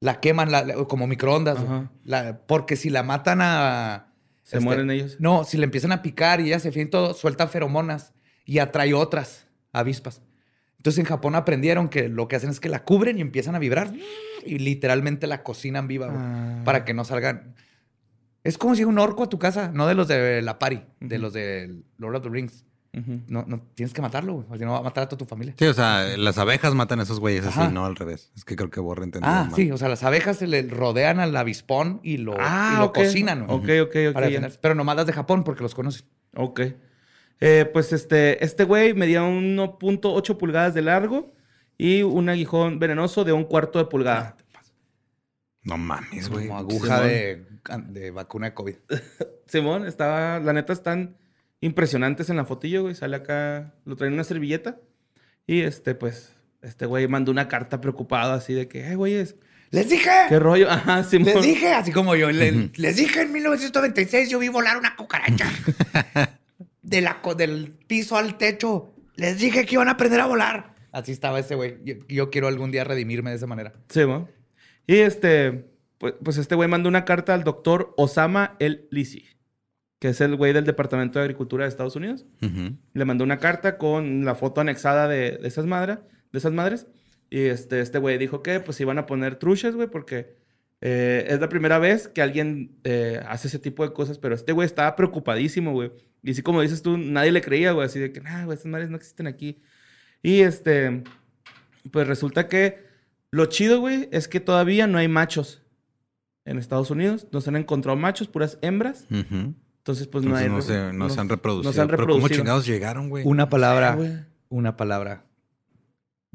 La 0.01 0.21
queman 0.21 0.51
la- 0.53 0.65
la- 0.65 0.75
como 0.85 1.07
microondas. 1.07 1.59
La- 2.05 2.39
porque 2.47 2.77
si 2.77 2.91
la 2.91 3.03
matan 3.03 3.41
a... 3.41 4.13
Se 4.43 4.59
este, 4.59 4.65
mueren 4.65 4.91
ellos. 4.91 5.17
No, 5.19 5.45
si 5.45 5.57
le 5.57 5.65
empiezan 5.65 5.91
a 5.93 6.03
picar 6.03 6.41
y 6.41 6.49
ella 6.49 6.61
se 6.61 6.69
y 6.81 6.87
todo, 6.87 7.15
suelta 7.15 7.49
feromonas 7.49 8.13
y 8.45 8.59
atrae 8.59 8.95
otras 8.95 9.47
avispas. 9.73 10.23
Entonces 10.77 11.01
en 11.01 11.07
Japón 11.07 11.35
aprendieron 11.35 11.89
que 11.89 12.09
lo 12.09 12.29
que 12.29 12.37
hacen 12.37 12.51
es 12.51 12.61
que 12.61 12.69
la 12.69 12.85
cubren 12.85 13.19
y 13.19 13.23
empiezan 13.23 13.57
a 13.57 13.59
vibrar 13.59 13.93
y 14.45 14.59
literalmente 14.59 15.27
la 15.27 15.43
cocinan 15.43 15.89
viva 15.89 16.07
güey, 16.09 16.19
Ah. 16.21 16.63
para 16.65 16.85
que 16.85 16.95
no 16.95 17.05
salgan. 17.05 17.57
Es 18.45 18.57
como 18.59 18.77
si 18.77 18.85
un 18.85 18.99
orco 19.01 19.25
a 19.25 19.29
tu 19.29 19.41
casa, 19.41 19.73
no 19.73 19.89
de 19.89 19.95
los 19.97 20.07
de 20.07 20.41
la 20.43 20.61
pari, 20.61 20.85
de 21.01 21.19
los 21.19 21.33
de 21.33 21.83
Lord 21.97 22.17
of 22.17 22.23
the 22.23 22.29
Rings. 22.29 22.65
No, 23.29 23.45
no 23.47 23.61
tienes 23.75 23.93
que 23.93 24.01
matarlo, 24.01 24.33
güey, 24.35 24.47
porque 24.47 24.65
no 24.65 24.73
va 24.73 24.79
a 24.79 24.83
matar 24.83 25.05
a 25.05 25.09
toda 25.09 25.19
tu 25.19 25.27
familia. 25.27 25.55
Sí, 25.59 25.67
o 25.67 25.75
sea, 25.75 26.17
las 26.17 26.39
abejas 26.39 26.75
matan 26.75 26.99
a 27.01 27.03
esos 27.03 27.21
güeyes 27.21 27.45
así, 27.45 27.61
no 27.73 27.85
al 27.85 27.95
revés. 27.95 28.33
Es 28.35 28.45
que 28.47 28.57
creo 28.57 28.71
que 28.71 28.81
Borre 28.81 29.05
entendió 29.05 29.31
Ah, 29.31 29.45
mal. 29.45 29.55
sí, 29.55 29.71
o 29.71 29.77
sea, 29.77 29.89
las 29.91 30.03
abejas 30.03 30.39
se 30.39 30.47
le 30.47 30.63
rodean 30.63 31.21
al 31.21 31.37
avispón 31.37 32.01
y 32.03 32.17
lo, 32.17 32.35
Ah, 32.39 32.73
y 32.75 32.79
lo 32.79 32.85
ok. 32.87 32.95
cocinan. 32.95 33.47
güey, 33.47 33.81
Ok, 33.81 33.89
ok, 34.09 34.15
para. 34.15 34.29
Pero 34.63 34.75
nomás 34.75 34.97
las 34.97 35.07
de 35.07 35.13
Japón 35.13 35.45
porque 35.45 35.63
los 35.63 35.75
conocen. 35.75 36.07
Ok. 36.35 36.61
Eh, 37.41 37.69
pues 37.71 37.93
este, 37.93 38.43
este 38.43 38.65
güey 38.65 38.95
medía 38.95 39.23
1.8 39.23 40.39
pulgadas 40.39 40.73
de 40.73 40.81
largo 40.81 41.35
y 41.77 42.03
un 42.03 42.31
aguijón 42.31 42.79
venenoso 42.79 43.25
de 43.25 43.33
un 43.35 43.45
cuarto 43.45 43.79
de 43.79 43.85
pulgada. 43.85 44.39
No 45.65 45.77
mames, 45.77 46.31
güey. 46.31 46.47
Como 46.47 46.59
aguja 46.61 47.01
de, 47.03 47.45
de 47.89 48.11
vacuna 48.11 48.47
de 48.47 48.55
COVID. 48.55 48.75
Simón, 49.47 49.87
estaba, 49.87 50.39
la 50.41 50.53
neta, 50.55 50.73
están 50.73 51.17
impresionantes 51.61 52.31
en 52.31 52.37
la 52.37 52.45
fotillo, 52.45 52.83
güey. 52.83 52.95
Sale 52.95 53.17
acá, 53.17 53.75
lo 53.85 53.97
traen 53.97 54.13
en 54.13 54.15
una 54.15 54.25
servilleta. 54.25 54.79
Y 55.47 55.61
este, 55.63 55.95
pues, 55.95 56.33
este 56.63 56.87
güey 56.87 57.07
mandó 57.09 57.31
una 57.31 57.49
carta 57.49 57.81
preocupado 57.81 58.33
así 58.33 58.53
de 58.55 58.69
que, 58.69 58.85
ay, 58.85 58.95
güeyes, 58.95 59.37
¡Les 59.71 59.89
dije! 59.89 60.11
¿qué 60.29 60.39
rollo? 60.39 60.71
Ajá, 60.71 61.03
Simón. 61.05 61.35
Les 61.35 61.43
dije, 61.43 61.73
así 61.73 61.91
como 61.93 62.15
yo, 62.15 62.31
le- 62.31 62.71
les 62.77 62.97
dije 62.97 63.23
en 63.23 63.33
1996 63.33 64.31
yo 64.31 64.39
vi 64.39 64.49
volar 64.49 64.77
una 64.77 64.95
cucaracha 64.97 65.51
de 66.83 67.01
la, 67.01 67.21
co- 67.21 67.35
del 67.35 67.73
piso 67.87 68.17
al 68.17 68.39
techo. 68.39 68.93
Les 69.17 69.39
dije 69.39 69.67
que 69.67 69.75
iban 69.75 69.89
a 69.89 69.93
aprender 69.93 70.21
a 70.21 70.27
volar. 70.27 70.75
Así 70.93 71.13
estaba 71.13 71.39
ese 71.41 71.55
güey. 71.57 71.79
Yo, 71.85 71.95
yo 72.09 72.31
quiero 72.31 72.49
algún 72.49 72.71
día 72.71 72.85
redimirme 72.85 73.31
de 73.31 73.37
esa 73.37 73.47
manera. 73.47 73.73
Simón. 73.89 74.31
Y 74.87 74.99
este, 74.99 75.67
pues, 75.99 76.15
pues 76.23 76.37
este 76.39 76.55
güey 76.55 76.69
mandó 76.69 76.89
una 76.89 77.05
carta 77.05 77.35
al 77.35 77.43
doctor 77.45 77.93
Osama 77.97 78.55
El 78.61 78.87
Lisi, 78.91 79.27
que 80.07 80.11
es 80.11 80.21
el 80.21 80.37
güey 80.37 80.53
del 80.53 80.65
Departamento 80.65 81.19
de 81.19 81.25
Agricultura 81.25 81.65
de 81.65 81.69
Estados 81.69 81.97
Unidos. 81.97 82.25
Le 82.93 83.05
mandó 83.05 83.25
una 83.25 83.39
carta 83.39 83.77
con 83.77 84.25
la 84.25 84.37
foto 84.37 84.61
anexada 84.61 85.09
de, 85.09 85.37
de 85.37 85.49
esas, 85.49 85.67
madres, 85.67 85.99
de 86.31 86.39
esas 86.39 86.53
madres. 86.53 86.87
Y 87.29 87.41
este, 87.41 87.81
este 87.81 87.99
güey 87.99 88.17
dijo 88.17 88.41
que 88.41 88.61
pues 88.61 88.81
iban 88.81 88.99
a 88.99 89.07
poner 89.07 89.35
truchas, 89.35 89.75
güey, 89.75 89.89
porque 89.89 90.37
eh, 90.81 91.27
es 91.29 91.41
la 91.41 91.49
primera 91.49 91.81
vez 91.81 92.07
que 92.07 92.23
alguien 92.23 92.79
eh, 92.85 93.21
hace 93.27 93.49
ese 93.49 93.59
tipo 93.59 93.83
de 93.83 93.93
cosas. 93.93 94.19
Pero 94.19 94.37
este 94.37 94.53
güey 94.53 94.65
estaba 94.65 94.95
preocupadísimo, 94.95 95.73
güey. 95.73 95.91
Y 96.23 96.31
así 96.31 96.41
como 96.41 96.61
dices 96.61 96.83
tú, 96.83 96.97
nadie 96.97 97.33
le 97.33 97.43
creía, 97.43 97.73
güey. 97.73 97.87
Así 97.87 97.99
de 97.99 98.13
que, 98.13 98.21
nah, 98.21 98.45
güey, 98.45 98.55
estas 98.55 98.71
madres 98.71 98.91
no 98.91 98.97
existen 98.97 99.27
aquí. 99.27 99.61
Y 100.23 100.43
este, 100.43 101.03
pues 101.91 102.07
resulta 102.07 102.47
que 102.47 102.79
lo 103.33 103.47
chido, 103.47 103.81
güey, 103.81 104.09
es 104.13 104.29
que 104.29 104.39
todavía 104.39 104.87
no 104.87 104.99
hay 104.99 105.09
machos 105.09 105.65
en 106.45 106.59
Estados 106.59 106.93
Unidos. 106.93 107.27
No 107.33 107.41
se 107.41 107.51
han 107.51 107.57
encontrado 107.57 107.99
machos, 107.99 108.29
puras 108.29 108.57
hembras. 108.63 109.05
Ujú. 109.11 109.57
Entonces, 109.87 110.09
pues 110.09 110.25
no 110.25 110.35
hay... 110.35 110.49
no, 110.49 110.61
se, 110.63 110.93
no 110.93 111.09
se 111.09 111.21
han 111.21 111.29
no 111.29 111.35
reproducido. 111.37 111.73
se 111.73 111.81
han 111.81 111.87
Pero 111.87 112.09
¿cómo 112.09 112.29
chingados 112.29 112.67
llegaron, 112.67 113.09
güey? 113.09 113.23
Una 113.25 113.49
palabra, 113.49 114.27
una 114.49 114.77
palabra. 114.77 115.23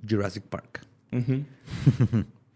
Jurassic 0.09 0.45
Park. 0.45 0.79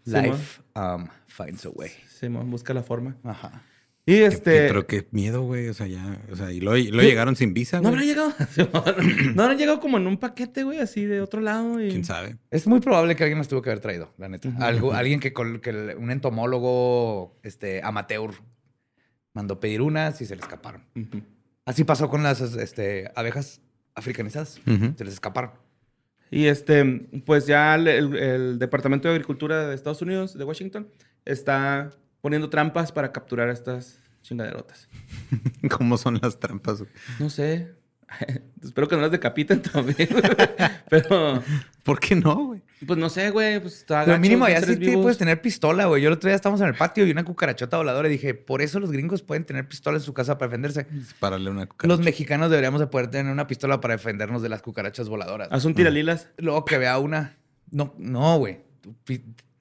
Life 0.06 0.62
um, 0.74 1.06
finds 1.26 1.66
a 1.66 1.68
way. 1.68 1.90
Simón, 2.08 2.50
busca 2.50 2.72
la 2.72 2.82
forma. 2.82 3.14
Ajá. 3.24 3.62
Y 4.06 4.14
Qué- 4.14 4.24
este. 4.24 4.68
Pero 4.68 4.86
qué 4.86 5.06
miedo, 5.10 5.42
güey. 5.42 5.68
O 5.68 5.74
sea, 5.74 5.86
ya. 5.86 6.18
O 6.32 6.36
sea, 6.36 6.50
y 6.50 6.60
lo, 6.60 6.70
lo 6.70 7.02
llegaron 7.02 7.36
sin 7.36 7.52
visa, 7.52 7.82
No 7.82 7.90
güey. 7.90 8.10
habrán 8.10 8.34
llegado. 8.56 8.94
No 9.34 9.42
habrán 9.42 9.58
llegado 9.58 9.80
como 9.80 9.98
en 9.98 10.06
un 10.06 10.16
paquete, 10.16 10.62
güey, 10.62 10.78
así 10.80 11.04
de 11.04 11.20
otro 11.20 11.42
lado. 11.42 11.78
Y... 11.84 11.90
¿Quién 11.90 12.06
sabe? 12.06 12.38
Es 12.50 12.66
muy 12.66 12.80
probable 12.80 13.16
que 13.16 13.24
alguien 13.24 13.36
los 13.36 13.48
tuvo 13.48 13.60
que 13.60 13.68
haber 13.68 13.80
traído, 13.80 14.14
la 14.16 14.30
neta. 14.30 14.48
Algo, 14.60 14.94
alguien 14.94 15.20
que, 15.20 15.34
que 15.34 15.94
un 15.98 16.10
entomólogo 16.10 17.36
este, 17.42 17.82
amateur 17.82 18.30
mandó 19.36 19.60
pedir 19.60 19.82
unas 19.82 20.20
y 20.22 20.26
se 20.26 20.34
le 20.34 20.40
escaparon. 20.40 20.82
Así 21.66 21.84
pasó 21.84 22.08
con 22.08 22.22
las 22.22 22.40
este, 22.40 23.10
abejas 23.14 23.60
africanizadas. 23.94 24.58
Se 24.96 25.04
les 25.04 25.14
escaparon. 25.14 25.50
Y 26.30 26.46
este, 26.46 27.08
pues 27.24 27.46
ya 27.46 27.74
el, 27.76 27.86
el- 27.86 28.58
Departamento 28.58 29.06
de 29.08 29.14
Agricultura 29.14 29.68
de 29.68 29.74
Estados 29.74 30.00
Unidos, 30.02 30.36
de 30.36 30.42
Washington, 30.44 30.88
está 31.24 31.90
poniendo 32.20 32.48
trampas 32.50 32.90
para 32.92 33.12
capturar 33.12 33.50
a 33.50 33.52
estas 33.52 34.00
chingaderotas. 34.22 34.88
¿Cómo 35.70 35.98
son 35.98 36.18
las 36.20 36.40
trampas? 36.40 36.82
No 37.20 37.30
sé. 37.30 37.72
Espero 38.62 38.88
que 38.88 38.96
no 38.96 39.02
las 39.02 39.10
decapiten 39.10 39.60
también. 39.72 40.08
güey. 40.10 40.22
Pero, 40.88 41.42
¿Por 41.82 41.98
qué 42.00 42.14
no, 42.16 42.34
güey? 42.46 42.62
pues 42.86 42.98
no 42.98 43.08
sé, 43.08 43.30
güey. 43.30 43.58
Pues 43.60 43.76
está 43.78 44.04
Pero 44.04 44.18
mínimo 44.18 44.48
ya 44.48 44.60
sí 44.60 44.76
te 44.76 44.92
puedes 44.98 45.18
tener 45.18 45.40
pistola, 45.40 45.86
güey. 45.86 46.02
Yo 46.02 46.08
el 46.08 46.14
otro 46.14 46.28
día 46.28 46.36
estábamos 46.36 46.60
en 46.60 46.68
el 46.68 46.74
patio 46.74 47.06
y 47.06 47.10
una 47.10 47.24
cucarachota 47.24 47.76
voladora 47.78 48.08
y 48.08 48.12
dije, 48.12 48.34
por 48.34 48.62
eso 48.62 48.78
los 48.80 48.90
gringos 48.92 49.22
pueden 49.22 49.44
tener 49.44 49.66
pistola 49.66 49.96
en 49.98 50.02
su 50.02 50.12
casa 50.14 50.36
para 50.38 50.48
defenderse. 50.50 50.86
Dispararle 50.90 51.50
una 51.50 51.66
cucaracha. 51.66 51.88
Los 51.96 52.04
mexicanos 52.04 52.50
deberíamos 52.50 52.80
de 52.80 52.86
poder 52.86 53.08
tener 53.08 53.32
una 53.32 53.46
pistola 53.46 53.80
para 53.80 53.94
defendernos 53.96 54.42
de 54.42 54.48
las 54.50 54.62
cucarachas 54.62 55.08
voladoras. 55.08 55.48
Haz 55.50 55.64
un 55.64 55.74
tiralilas. 55.74 56.28
Luego 56.38 56.64
que 56.64 56.78
vea 56.78 56.98
una. 56.98 57.36
No, 57.70 57.94
no, 57.98 58.38
güey. 58.38 58.60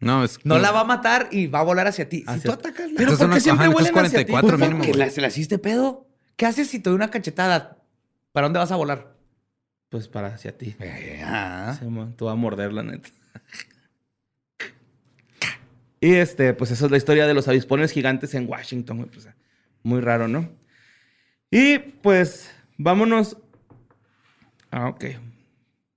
No, 0.01 0.23
es 0.23 0.37
No 0.43 0.59
la 0.59 0.71
va 0.71 0.81
a 0.81 0.83
matar 0.83 1.29
y 1.31 1.47
va 1.47 1.59
a 1.59 1.63
volar 1.63 1.87
hacia 1.87 2.07
ti. 2.09 2.19
Si 2.19 2.25
Hacia- 2.27 2.43
tú 2.43 2.51
atacas 2.51 2.91
la... 2.91 2.97
Pero 2.97 3.11
Estas 3.13 3.17
¿por 3.17 3.17
son 3.17 3.29
qué 3.29 3.35
las- 3.35 3.43
siempre 3.43 3.67
vuelan 3.69 4.05
hacia 4.05 4.19
ti? 4.19 4.31
44 4.31 4.57
Pues, 4.57 4.59
mínimo, 4.69 4.81
¿Que 4.85 4.89
güey. 4.91 4.99
la, 4.99 5.09
¿Se 5.09 5.21
la 5.21 5.27
hiciste 5.29 5.57
pedo? 5.57 6.07
¿Qué 6.35 6.45
haces 6.45 6.67
si 6.67 6.79
te 6.79 6.89
doy 6.89 6.95
una 6.97 7.09
cachetada? 7.09 7.77
¿Para 8.35 8.47
dónde 8.47 8.59
vas 8.59 8.71
a 8.73 8.75
volar? 8.75 9.15
Pues 9.87 10.09
para 10.09 10.27
hacia 10.27 10.57
ti. 10.57 10.75
Ah. 11.23 11.73
Sí, 11.79 11.85
man, 11.85 12.17
tú 12.17 12.25
vas 12.25 12.33
a 12.33 12.35
morder, 12.35 12.73
la 12.73 12.83
neta. 12.83 13.07
Y 16.01 16.15
este, 16.15 16.53
pues 16.53 16.69
esa 16.69 16.83
es 16.83 16.91
la 16.91 16.97
historia 16.97 17.27
de 17.27 17.33
los 17.33 17.47
avispones 17.47 17.93
gigantes 17.93 18.33
en 18.33 18.49
Washington. 18.49 19.09
pues, 19.09 19.29
muy 19.83 20.01
raro, 20.01 20.27
¿no? 20.27 20.51
Y 21.49 21.79
pues 21.79 22.51
vámonos. 22.77 23.37
Ah, 24.69 24.89
ok. 24.89 25.05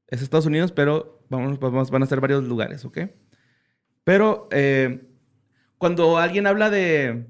Es 0.07 0.23
Estados 0.23 0.47
Unidos, 0.47 0.71
pero 0.71 1.21
vámonos, 1.31 1.59
vamos, 1.59 1.91
van 1.91 2.05
a 2.05 2.07
ser 2.07 2.21
varios 2.21 2.45
lugares, 2.45 2.85
¿ok? 2.85 2.99
Pero 4.05 4.47
eh, 4.53 5.09
cuando 5.77 6.19
alguien 6.19 6.47
habla 6.47 6.71
de, 6.71 7.27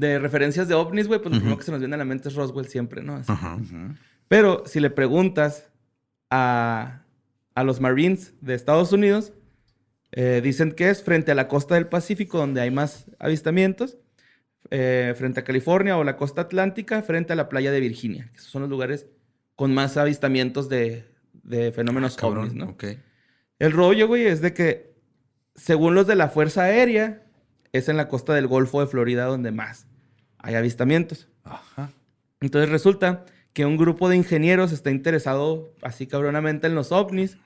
de 0.00 0.18
referencias 0.18 0.66
de 0.68 0.74
ovnis, 0.74 1.06
güey, 1.08 1.20
pues 1.20 1.32
lo 1.32 1.38
primero 1.38 1.58
que 1.58 1.64
se 1.64 1.70
nos 1.70 1.80
viene 1.80 1.94
a 1.94 1.98
la 1.98 2.04
mente 2.04 2.28
es 2.28 2.34
Roswell 2.34 2.66
siempre, 2.66 3.02
¿no? 3.02 3.16
Así. 3.16 3.32
Pero 4.28 4.62
si 4.66 4.80
le 4.80 4.90
preguntas 4.90 5.70
a, 6.30 7.02
a 7.54 7.64
los 7.64 7.80
Marines 7.80 8.34
de 8.40 8.54
Estados 8.54 8.92
Unidos, 8.92 9.32
eh, 10.12 10.40
dicen 10.42 10.72
que 10.72 10.90
es 10.90 11.02
frente 11.02 11.32
a 11.32 11.34
la 11.34 11.48
costa 11.48 11.74
del 11.74 11.86
Pacífico 11.88 12.38
donde 12.38 12.60
hay 12.60 12.70
más 12.70 13.06
avistamientos, 13.18 13.98
eh, 14.70 15.14
frente 15.16 15.40
a 15.40 15.44
California 15.44 15.96
o 15.98 16.04
la 16.04 16.16
costa 16.16 16.42
atlántica, 16.42 17.02
frente 17.02 17.32
a 17.32 17.36
la 17.36 17.48
playa 17.48 17.72
de 17.72 17.80
Virginia. 17.80 18.28
que 18.32 18.38
Esos 18.38 18.50
son 18.50 18.62
los 18.62 18.70
lugares 18.70 19.06
con 19.56 19.74
más 19.74 19.96
avistamientos 19.96 20.68
de, 20.68 21.04
de 21.42 21.72
fenómenos 21.72 22.16
Ah, 22.22 22.26
ovnis, 22.26 22.54
¿no? 22.54 22.70
ok. 22.70 22.84
El 23.58 23.72
rollo, 23.72 24.06
güey, 24.08 24.26
es 24.26 24.40
de 24.40 24.54
que, 24.54 24.94
según 25.54 25.94
los 25.94 26.06
de 26.06 26.14
la 26.14 26.28
Fuerza 26.28 26.62
Aérea, 26.64 27.22
es 27.72 27.88
en 27.88 27.96
la 27.96 28.08
costa 28.08 28.32
del 28.34 28.46
Golfo 28.46 28.80
de 28.80 28.86
Florida 28.86 29.24
donde 29.26 29.52
más 29.52 29.86
hay 30.42 30.54
avistamientos. 30.54 31.28
Ajá. 31.44 31.90
Entonces 32.40 32.70
resulta 32.70 33.24
que 33.52 33.66
un 33.66 33.76
grupo 33.76 34.08
de 34.08 34.16
ingenieros 34.16 34.72
está 34.72 34.90
interesado 34.90 35.74
así 35.82 36.06
cabronamente 36.06 36.66
en 36.66 36.74
los 36.74 36.92
ovnis 36.92 37.36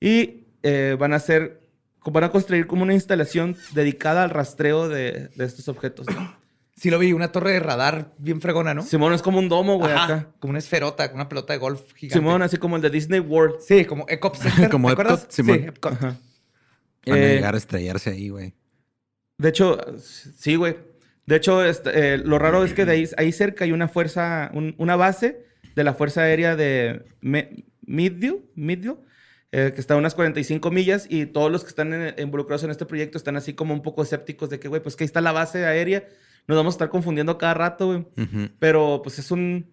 y 0.00 0.46
eh, 0.62 0.96
van 0.98 1.12
a 1.12 1.16
hacer, 1.16 1.60
van 2.04 2.24
a 2.24 2.30
construir 2.30 2.66
como 2.66 2.82
una 2.82 2.94
instalación 2.94 3.56
dedicada 3.74 4.22
al 4.24 4.30
rastreo 4.30 4.88
de, 4.88 5.28
de 5.34 5.44
estos 5.44 5.68
objetos. 5.68 6.06
¿no? 6.08 6.40
Sí 6.74 6.90
lo 6.90 6.98
vi, 6.98 7.12
una 7.12 7.30
torre 7.30 7.52
de 7.52 7.60
radar 7.60 8.12
bien 8.18 8.40
fregona, 8.40 8.72
¿no? 8.74 8.82
Simón 8.82 9.12
es 9.12 9.22
como 9.22 9.38
un 9.38 9.48
domo, 9.48 9.76
güey, 9.76 9.92
Ajá, 9.92 10.04
acá. 10.04 10.28
Como 10.40 10.50
una 10.52 10.58
esferota, 10.58 11.08
una 11.14 11.28
pelota 11.28 11.52
de 11.52 11.58
golf 11.60 11.92
gigante. 11.94 12.18
Simón, 12.18 12.42
así 12.42 12.56
como 12.56 12.74
el 12.74 12.82
de 12.82 12.90
Disney 12.90 13.20
World. 13.20 13.56
Sí, 13.60 13.84
como 13.84 14.06
Center. 14.08 14.68
Como 14.70 14.92
¿te 14.92 15.00
Epcot? 15.00 15.30
Simón. 15.30 15.58
Sí, 15.60 15.64
Epcot. 15.66 15.92
Ajá. 15.92 16.16
Van 17.06 17.18
a 17.18 17.22
Eh, 17.22 17.34
llegar 17.36 17.54
a 17.54 17.58
estrellarse 17.58 18.10
ahí, 18.10 18.30
güey. 18.30 18.54
De 19.38 19.50
hecho, 19.50 19.78
sí, 19.98 20.56
güey. 20.56 20.76
De 21.26 21.36
hecho, 21.36 21.64
este, 21.64 22.14
eh, 22.14 22.18
lo 22.18 22.38
raro 22.38 22.64
es 22.64 22.74
que 22.74 22.84
de 22.84 22.92
ahí, 22.92 23.08
ahí 23.16 23.32
cerca 23.32 23.64
hay 23.64 23.72
una 23.72 23.88
fuerza, 23.88 24.50
un- 24.54 24.74
una 24.78 24.96
base 24.96 25.44
de 25.76 25.84
la 25.84 25.94
Fuerza 25.94 26.22
Aérea 26.22 26.56
de 26.56 27.04
Me- 27.20 27.64
Midville, 27.86 28.42
Midville, 28.54 28.96
eh, 29.52 29.72
que 29.74 29.80
está 29.80 29.94
a 29.94 29.96
unas 29.98 30.14
45 30.14 30.70
millas 30.70 31.06
y 31.08 31.26
todos 31.26 31.50
los 31.52 31.62
que 31.62 31.68
están 31.68 31.92
en- 31.92 32.14
involucrados 32.18 32.64
en 32.64 32.70
este 32.70 32.86
proyecto 32.86 33.18
están 33.18 33.36
así 33.36 33.52
como 33.54 33.72
un 33.74 33.82
poco 33.82 34.02
escépticos 34.02 34.50
de 34.50 34.58
que, 34.58 34.68
güey, 34.68 34.82
pues 34.82 34.96
que 34.96 35.04
ahí 35.04 35.06
está 35.06 35.20
la 35.20 35.32
base 35.32 35.64
aérea, 35.64 36.04
nos 36.48 36.56
vamos 36.56 36.74
a 36.74 36.76
estar 36.76 36.88
confundiendo 36.88 37.38
cada 37.38 37.54
rato, 37.54 37.86
güey. 37.86 37.98
Ujú. 38.16 38.48
Pero 38.58 39.00
pues 39.02 39.18
es 39.18 39.30
un... 39.30 39.70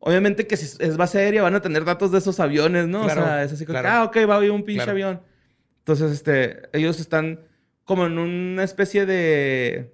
Obviamente 0.00 0.46
que 0.46 0.56
si 0.56 0.76
es 0.82 0.96
base 0.96 1.18
aérea 1.18 1.42
van 1.42 1.56
a 1.56 1.60
tener 1.60 1.84
datos 1.84 2.12
de 2.12 2.18
esos 2.18 2.38
aviones, 2.40 2.86
¿no? 2.86 3.02
Claro, 3.04 3.22
o 3.22 3.24
sea, 3.24 3.42
es 3.44 3.52
así 3.52 3.66
como, 3.66 3.76
que, 3.78 3.82
claro. 3.82 3.96
ah, 3.96 4.04
ok, 4.04 4.16
va 4.28 4.34
a 4.34 4.36
haber 4.38 4.52
un 4.52 4.62
pinche 4.64 4.84
Claro. 4.84 4.92
avión. 4.92 5.20
Entonces, 5.80 6.12
este, 6.12 6.60
ellos 6.72 7.00
están 7.00 7.40
como 7.84 8.06
en 8.06 8.16
una 8.18 8.62
especie 8.62 9.04
de... 9.06 9.92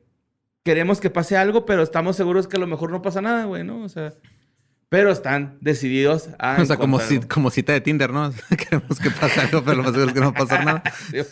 Queremos 0.65 1.01
que 1.01 1.11
pase 1.11 1.37
algo, 1.37 1.65
pero 1.67 1.83
estamos 1.83 2.17
seguros 2.17 2.49
que 2.49 2.57
a 2.57 2.61
lo 2.61 2.67
mejor 2.67 2.91
no 2.91 3.03
pasa 3.03 3.21
nada, 3.21 3.45
güey, 3.45 3.63
¿no? 3.65 3.83
O 3.83 3.89
sea, 3.89 4.13
pero 4.89 5.11
están 5.11 5.59
decididos 5.61 6.31
a... 6.39 6.57
o 6.61 6.65
sea, 6.65 6.77
como, 6.77 6.99
ci- 7.01 7.27
como 7.29 7.51
cita 7.51 7.73
de 7.73 7.81
Tinder, 7.81 8.11
¿no? 8.13 8.33
Queremos 8.59 8.99
que 8.99 9.11
pase 9.11 9.41
algo, 9.41 9.63
pero 9.63 9.77
lo 9.77 9.83
más 9.83 9.93
seguro 9.93 10.09
es 10.09 10.15
que 10.15 10.21
no 10.21 10.33
va 10.33 10.39
a 10.41 10.45
pasar 10.47 10.65
nada. 10.65 10.83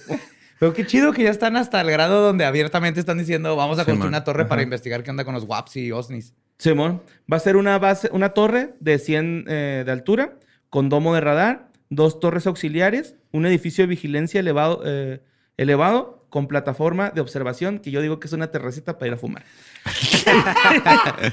Pero 0.58 0.74
qué 0.74 0.86
chido 0.86 1.12
que 1.12 1.24
ya 1.24 1.30
están 1.30 1.56
hasta 1.56 1.80
el 1.80 1.90
grado 1.90 2.22
donde 2.22 2.44
abiertamente 2.44 3.00
están 3.00 3.18
diciendo 3.18 3.56
vamos 3.56 3.78
a 3.78 3.82
Sí, 3.82 3.86
construir 3.86 3.98
man. 4.12 4.20
una 4.20 4.22
torre 4.24 4.44
para 4.44 4.60
Ajá. 4.60 4.64
investigar 4.64 5.02
qué 5.02 5.10
onda 5.10 5.24
con 5.24 5.34
los 5.34 5.42
WAPs 5.42 5.74
y 5.76 5.90
OSNIs. 5.90 6.34
Simón, 6.58 7.02
va 7.30 7.38
a 7.38 7.40
ser 7.40 7.56
una 7.56 7.76
base, 7.80 8.08
una 8.12 8.28
torre 8.28 8.74
de 8.78 9.00
100 9.00 9.46
eh, 9.48 9.82
de 9.84 9.90
altura, 9.90 10.38
con 10.70 10.88
domo 10.88 11.14
de 11.16 11.20
radar, 11.20 11.72
dos 11.90 12.20
torres 12.20 12.46
auxiliares, 12.46 13.16
un 13.32 13.44
edificio 13.44 13.82
de 13.82 13.88
vigilancia 13.88 14.38
elevado, 14.38 14.82
eh, 14.86 15.24
elevado 15.56 16.21
con 16.32 16.48
plataforma 16.48 17.10
de 17.10 17.20
observación, 17.20 17.78
que 17.78 17.90
yo 17.90 18.00
digo 18.00 18.18
que 18.18 18.26
es 18.26 18.32
una 18.32 18.50
terracita 18.50 18.96
para 18.96 19.08
ir 19.08 19.12
a 19.12 19.18
fumar. 19.18 19.44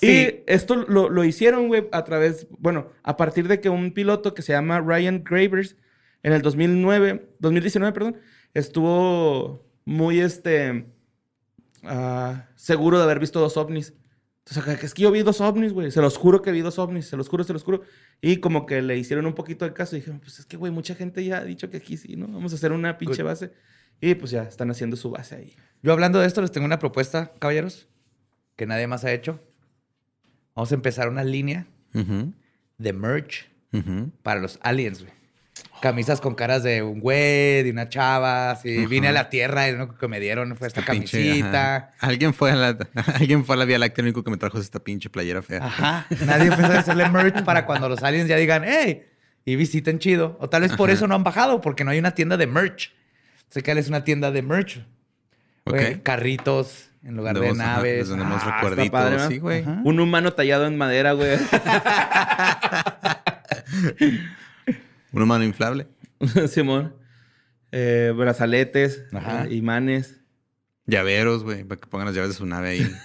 Y 0.00 0.42
esto 0.46 0.74
lo, 0.74 1.08
lo 1.10 1.24
hicieron, 1.24 1.68
güey, 1.68 1.86
a 1.92 2.02
través, 2.02 2.48
bueno, 2.58 2.88
a 3.04 3.16
partir 3.16 3.46
de 3.46 3.60
que 3.60 3.68
un 3.68 3.92
piloto 3.92 4.34
que 4.34 4.42
se 4.42 4.52
llama 4.52 4.80
Ryan 4.80 5.22
Gravers, 5.22 5.76
en 6.22 6.32
el 6.32 6.42
2009, 6.42 7.36
2019, 7.38 7.92
perdón, 7.92 8.16
estuvo 8.54 9.64
muy, 9.84 10.20
este, 10.20 10.86
ah, 11.84 12.48
seguro 12.56 12.96
de 12.98 13.04
haber 13.04 13.20
visto 13.20 13.38
dos 13.38 13.56
ovnis. 13.56 13.94
Entonces, 14.46 14.82
es 14.84 14.94
que 14.94 15.02
yo 15.02 15.12
vi 15.12 15.22
dos 15.22 15.40
ovnis, 15.40 15.72
güey. 15.72 15.92
Se 15.92 16.00
los 16.00 16.16
juro 16.16 16.42
que 16.42 16.50
vi 16.50 16.62
dos 16.62 16.80
ovnis, 16.80 17.06
se 17.06 17.16
los 17.16 17.28
juro, 17.28 17.44
se 17.44 17.52
los 17.52 17.62
juro. 17.62 17.82
Y 18.20 18.38
como 18.38 18.66
que 18.66 18.82
le 18.82 18.98
hicieron 18.98 19.26
un 19.26 19.34
poquito 19.34 19.64
de 19.64 19.72
caso 19.72 19.94
y 19.94 20.00
dijeron, 20.00 20.18
pues 20.18 20.40
es 20.40 20.46
que, 20.46 20.56
güey, 20.56 20.72
mucha 20.72 20.94
gente 20.94 21.24
ya 21.24 21.38
ha 21.38 21.44
dicho 21.44 21.70
que 21.70 21.76
aquí 21.76 21.96
sí, 21.96 22.16
¿no? 22.16 22.26
Vamos 22.26 22.52
a 22.52 22.56
hacer 22.56 22.72
una 22.72 22.98
pinche 22.98 23.22
Good. 23.22 23.50
Y 24.00 24.14
pues 24.14 24.30
ya 24.30 24.42
están 24.42 24.70
haciendo 24.70 24.96
su 24.96 25.10
base 25.10 25.36
ahí. 25.36 25.56
Yo 25.82 25.92
hablando 25.92 26.20
de 26.20 26.26
esto 26.26 26.40
les 26.40 26.52
tengo 26.52 26.64
una 26.66 26.78
propuesta, 26.78 27.32
caballeros, 27.38 27.88
que 28.56 28.66
nadie 28.66 28.86
más 28.86 29.04
ha 29.04 29.12
hecho. 29.12 29.40
Vamos 30.54 30.70
a 30.72 30.74
empezar 30.74 31.08
una 31.08 31.24
línea 31.24 31.66
Ujú, 31.94 32.32
de 32.78 32.92
merch 32.92 33.50
ujú. 33.72 34.10
para 34.22 34.40
los 34.40 34.58
aliens, 34.62 35.00
güey. 35.02 35.12
Camisas 35.80 36.20
con 36.20 36.34
caras 36.34 36.62
de 36.62 36.82
un 36.82 36.98
güey, 37.00 37.62
de 37.62 37.70
una 37.70 37.88
chava, 37.88 38.50
así. 38.52 38.86
Vine 38.86 39.08
a 39.08 39.12
la 39.12 39.28
Tierra 39.28 39.68
y 39.68 39.72
lo 39.72 39.84
único 39.84 39.98
que 39.98 40.08
me 40.08 40.18
dieron 40.18 40.56
fue 40.56 40.66
esta 40.66 40.80
Pinche, 40.82 41.18
camisita. 41.28 41.92
Alguien 42.00 42.32
fue 42.34 42.50
a 42.52 42.56
la, 42.56 42.68
alguien 43.14 43.44
fue 43.44 43.54
a 43.56 43.58
la 43.58 43.64
Vía 43.64 43.78
Láctea, 43.78 44.02
lo 44.02 44.08
único 44.08 44.24
que 44.24 44.30
me 44.30 44.36
trajo 44.36 44.58
es 44.58 44.64
esta 44.64 44.80
pinche 44.80 45.10
playera 45.10 45.42
fea. 45.42 45.64
Ajá. 45.64 46.06
Nadie 46.24 46.46
empezó 46.46 46.72
a 46.72 46.78
hacerle 46.78 47.08
merch 47.10 47.44
para 47.44 47.66
cuando 47.66 47.88
los 47.88 48.02
aliens 48.02 48.28
ya 48.28 48.36
digan, 48.36 48.62
hey, 48.64 49.04
y 49.44 49.56
visiten 49.56 49.98
chido. 49.98 50.36
O 50.40 50.48
tal 50.48 50.62
vez 50.62 50.72
por 50.74 50.90
eso 50.90 51.06
no 51.06 51.14
han 51.14 51.22
bajado, 51.24 51.60
porque 51.60 51.84
no 51.84 51.90
hay 51.90 51.98
una 51.98 52.12
tienda 52.12 52.36
de 52.36 52.46
merch. 52.46 52.92
Sé 53.50 53.62
que 53.62 53.72
es 53.72 53.88
una 53.88 54.04
tienda 54.04 54.30
de 54.30 54.42
merch. 54.42 54.84
Güey, 55.66 56.02
carritos 56.02 56.90
en 57.04 57.16
lugar 57.16 57.38
de 57.38 57.52
naves. 57.52 58.10
Ah, 58.10 58.36
está 58.36 58.56
recuerditos, 58.56 58.90
padre, 58.90 59.16
¿no? 59.16 59.28
sí, 59.28 59.38
güey. 59.38 59.62
Ajá. 59.62 59.80
Un 59.84 60.00
humano 60.00 60.32
tallado 60.32 60.66
en 60.66 60.76
madera, 60.76 61.12
güey. 61.12 61.38
Una 65.12 65.26
mano 65.26 65.44
inflable. 65.44 65.86
Simón. 66.48 66.94
Eh, 67.72 68.12
brazaletes, 68.16 69.04
Ajá. 69.12 69.44
eh, 69.46 69.54
imanes. 69.54 70.20
Llaveros, 70.86 71.44
güey, 71.44 71.64
para 71.64 71.80
que 71.80 71.86
pongan 71.86 72.06
las 72.06 72.14
llaves 72.14 72.30
de 72.30 72.36
su 72.36 72.46
nave 72.46 72.70
ahí. 72.70 72.96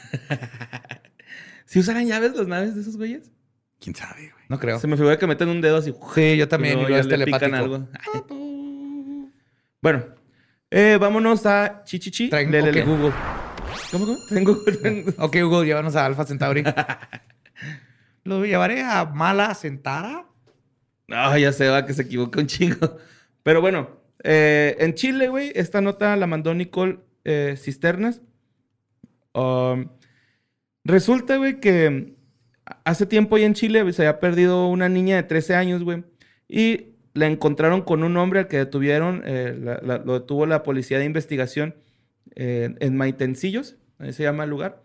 ¿Si 1.65 1.79
usarán 1.79 2.07
llaves 2.07 2.35
las 2.35 2.47
naves 2.47 2.75
de 2.75 2.81
esos 2.81 2.97
güeyes? 2.97 3.31
¿Quién 3.79 3.95
sabe, 3.95 4.31
güey? 4.31 4.45
No 4.49 4.59
creo. 4.59 4.79
Se 4.79 4.87
me 4.87 4.97
figura 4.97 5.17
que 5.17 5.27
meten 5.27 5.49
un 5.49 5.61
dedo 5.61 5.77
así. 5.77 5.93
Sí, 6.15 6.37
yo 6.37 6.47
también. 6.47 6.73
y 6.79 6.81
Y 6.81 6.85
luego 6.85 6.89
luego 6.89 7.07
ya 7.09 7.13
es 7.15 7.19
le 7.19 7.25
pican 7.25 7.53
algo. 7.53 7.87
Bueno, 9.81 10.05
eh, 10.71 10.97
vámonos 10.99 11.45
a 11.45 11.83
Chichichi. 11.83 12.29
Traen- 12.29 12.49
Lelele. 12.51 12.81
ok, 12.83 12.87
Google. 12.87 13.13
¿Cómo, 13.91 14.05
cómo? 14.05 14.17
Tengo... 14.29 14.51
Ok, 15.17 15.37
Google, 15.41 15.65
llévanos 15.67 15.95
a 15.95 16.05
Alpha 16.05 16.25
Centauri. 16.25 16.63
Lo 18.23 18.45
llevaré 18.45 18.81
a 18.83 19.05
Mala 19.05 19.53
Centaura. 19.55 20.25
Ah, 21.11 21.37
ya 21.39 21.51
se 21.51 21.67
va 21.69 21.85
que 21.85 21.93
se 21.93 22.03
equivoca 22.03 22.39
un 22.39 22.47
chingo. 22.47 22.97
Pero 23.43 23.61
bueno, 23.61 23.89
eh, 24.23 24.75
en 24.79 24.93
Chile, 24.93 25.27
güey, 25.29 25.51
esta 25.55 25.81
nota 25.81 26.15
la 26.15 26.27
mandó 26.27 26.53
Nicole 26.53 26.99
eh, 27.23 27.55
Cisternas. 27.57 28.21
Um, 29.33 29.89
resulta, 30.83 31.37
güey, 31.37 31.59
que 31.59 32.15
hace 32.83 33.05
tiempo 33.05 33.35
ahí 33.35 33.43
en 33.43 33.53
Chile 33.53 33.91
se 33.93 34.03
había 34.03 34.19
perdido 34.19 34.67
una 34.67 34.89
niña 34.89 35.15
de 35.15 35.23
13 35.23 35.55
años, 35.55 35.83
güey. 35.83 36.03
Y 36.47 36.95
la 37.19 37.27
encontraron 37.27 37.81
con 37.83 38.03
un 38.03 38.17
hombre 38.17 38.39
al 38.39 38.47
que 38.47 38.57
detuvieron, 38.57 39.21
eh, 39.25 39.55
la- 39.61 39.79
la- 39.83 39.97
lo 39.99 40.19
detuvo 40.19 40.45
la 40.45 40.63
policía 40.63 40.97
de 40.99 41.05
investigación 41.05 41.75
eh, 42.35 42.75
en 42.79 42.95
Maitencillos, 42.97 43.75
ahí 43.99 44.13
se 44.13 44.23
llama 44.23 44.43
el 44.45 44.49
lugar. 44.49 44.81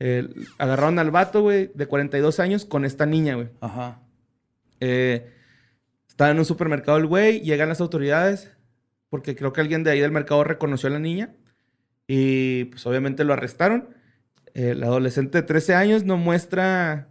Eh, 0.00 0.28
agarraron 0.58 0.98
al 0.98 1.10
vato, 1.10 1.42
güey, 1.42 1.70
de 1.74 1.86
42 1.86 2.40
años 2.40 2.64
con 2.64 2.84
esta 2.84 3.06
niña, 3.06 3.34
güey. 3.36 3.48
Ajá. 3.60 4.00
Eh, 4.80 5.30
estaba 6.08 6.30
en 6.30 6.38
un 6.38 6.44
supermercado 6.44 6.98
el 6.98 7.06
güey, 7.06 7.40
llegan 7.40 7.68
las 7.68 7.80
autoridades, 7.80 8.50
porque 9.08 9.34
creo 9.36 9.52
que 9.52 9.60
alguien 9.60 9.82
de 9.84 9.90
ahí 9.92 10.00
del 10.00 10.10
mercado 10.12 10.44
reconoció 10.44 10.88
a 10.88 10.92
la 10.92 10.98
niña 10.98 11.34
y 12.06 12.64
pues 12.66 12.86
obviamente 12.86 13.24
lo 13.24 13.32
arrestaron. 13.32 13.88
El 14.52 14.82
adolescente 14.84 15.38
de 15.38 15.42
13 15.46 15.74
años 15.74 16.04
no 16.04 16.16
muestra 16.16 17.08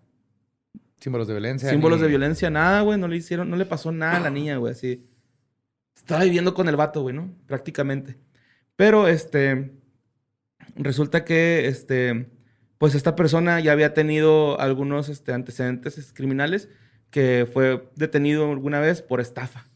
Símbolos 1.04 1.28
de 1.28 1.34
violencia. 1.34 1.70
símbolos 1.70 2.00
ni- 2.00 2.04
de 2.04 2.10
violencia, 2.10 2.50
nada, 2.50 2.82
güey, 2.82 2.98
no 2.98 3.08
le 3.08 3.18
hicieron, 3.18 3.50
no 3.50 3.58
le 3.58 3.66
pasó 3.66 3.92
nada 3.92 4.18
a 4.18 4.20
la 4.22 4.30
niña, 4.30 4.56
güey, 4.58 4.72
así. 4.72 5.06
Estaba 5.96 6.24
viviendo 6.24 6.54
con 6.54 6.70
el 6.70 6.76
vato, 6.78 7.02
güey, 7.02 7.14
¿no? 7.16 7.34
Prácticamente. 7.46 8.18
Pero, 8.76 9.08
este, 9.08 9.74
resulta 10.76 11.26
que, 11.26 11.68
este, 11.68 12.30
pues 12.78 12.96
esta 12.96 13.16
persona 13.16 13.60
ya 13.60 13.72
había 13.74 13.94
tenido 13.94 14.60
algunos 14.60 15.10
este, 15.10 15.34
antecedentes 15.34 16.12
criminales 16.14 16.70
que 17.10 17.48
fue 17.52 17.90
detenido 17.96 18.50
alguna 18.52 18.80
vez 18.80 19.02
por 19.02 19.22
estafa. 19.22 19.68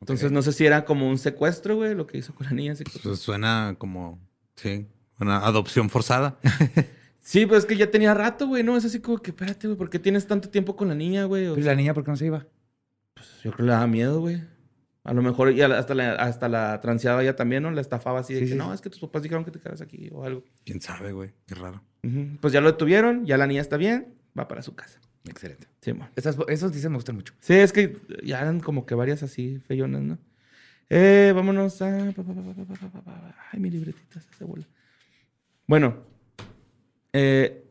Entonces, 0.00 0.30
no 0.30 0.42
sé 0.42 0.52
si 0.52 0.64
era 0.64 0.84
como 0.84 1.08
un 1.08 1.18
secuestro, 1.18 1.76
güey, 1.76 1.94
lo 1.94 2.06
que 2.06 2.18
hizo 2.18 2.34
con 2.34 2.46
la 2.46 2.52
niña. 2.52 2.74
Pues 3.02 3.18
suena 3.18 3.74
como, 3.78 4.18
sí, 4.54 4.86
una 5.18 5.38
adopción 5.38 5.90
forzada. 5.90 6.38
Sí, 7.26 7.44
pues 7.44 7.58
es 7.58 7.66
que 7.66 7.74
ya 7.76 7.90
tenía 7.90 8.14
rato, 8.14 8.46
güey, 8.46 8.62
¿no? 8.62 8.76
Es 8.76 8.84
así 8.84 9.00
como 9.00 9.18
que, 9.18 9.32
espérate, 9.32 9.66
güey, 9.66 9.76
¿por 9.76 9.90
qué 9.90 9.98
tienes 9.98 10.28
tanto 10.28 10.48
tiempo 10.48 10.76
con 10.76 10.86
la 10.86 10.94
niña, 10.94 11.24
güey? 11.24 11.42
Pero 11.46 11.58
¿y 11.58 11.62
la 11.64 11.74
niña 11.74 11.92
por 11.92 12.04
qué 12.04 12.12
no 12.12 12.16
se 12.16 12.26
iba? 12.26 12.46
Yo 13.42 13.50
creo 13.50 13.56
que 13.56 13.62
le 13.64 13.72
daba 13.72 13.88
miedo, 13.88 14.20
güey. 14.20 14.44
A 15.02 15.12
lo 15.12 15.22
mejor 15.22 15.50
y 15.50 15.60
hasta 15.60 15.92
la, 15.96 16.12
hasta 16.12 16.48
la 16.48 16.80
transeaba 16.80 17.24
ella 17.24 17.34
también, 17.34 17.64
¿no? 17.64 17.72
La 17.72 17.80
estafaba 17.80 18.20
así 18.20 18.32
de 18.32 18.38
Sí, 18.38 18.44
que 18.46 18.52
sí, 18.52 18.56
no, 18.56 18.72
es 18.72 18.80
que 18.80 18.90
tus 18.90 19.00
papás 19.00 19.24
dijeron 19.24 19.44
que 19.44 19.50
te 19.50 19.58
quedaras 19.58 19.80
aquí 19.80 20.08
o 20.12 20.22
algo. 20.22 20.44
Quién 20.64 20.80
sabe, 20.80 21.10
güey. 21.10 21.32
Qué 21.46 21.56
raro. 21.56 21.82
Pues 22.40 22.52
ya 22.52 22.60
lo 22.60 22.70
detuvieron, 22.70 23.26
ya 23.26 23.36
la 23.36 23.48
niña 23.48 23.60
está 23.60 23.76
bien, 23.76 24.14
va 24.38 24.46
para 24.46 24.62
su 24.62 24.76
casa. 24.76 25.00
Excelente. 25.24 25.66
Sí, 25.80 25.94
mo. 25.94 26.08
Esas, 26.14 26.36
esos 26.46 26.72
dicen 26.72 26.92
me 26.92 26.98
gustan 26.98 27.16
mucho. 27.16 27.34
Sí, 27.40 27.54
es 27.54 27.72
que 27.72 27.98
ya 28.22 28.40
eran 28.40 28.60
como 28.60 28.86
que 28.86 28.94
varias 28.94 29.24
así 29.24 29.58
feyonas, 29.58 30.02
¿no? 30.02 30.18
Eh, 30.90 31.32
vámonos 31.34 31.82
a. 31.82 32.14
Ay, 33.50 33.58
mi 33.58 33.68
libretita 33.68 34.20
se 34.20 34.30
hace 34.30 34.44
bola. 34.44 34.68
Bueno, 35.66 36.04
eh, 37.16 37.64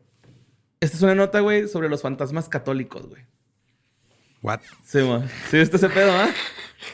esta 0.80 0.96
es 0.96 1.02
una 1.02 1.14
nota, 1.14 1.40
güey, 1.40 1.68
sobre 1.68 1.88
los 1.88 2.02
fantasmas 2.02 2.48
católicos, 2.48 3.06
güey. 3.08 3.22
What? 4.42 4.60
Sí, 4.84 4.98
mo. 4.98 5.24
Sí, 5.50 5.56
este 5.58 5.76
ese 5.76 5.88
pedo, 5.88 6.12
¿ah? 6.12 6.28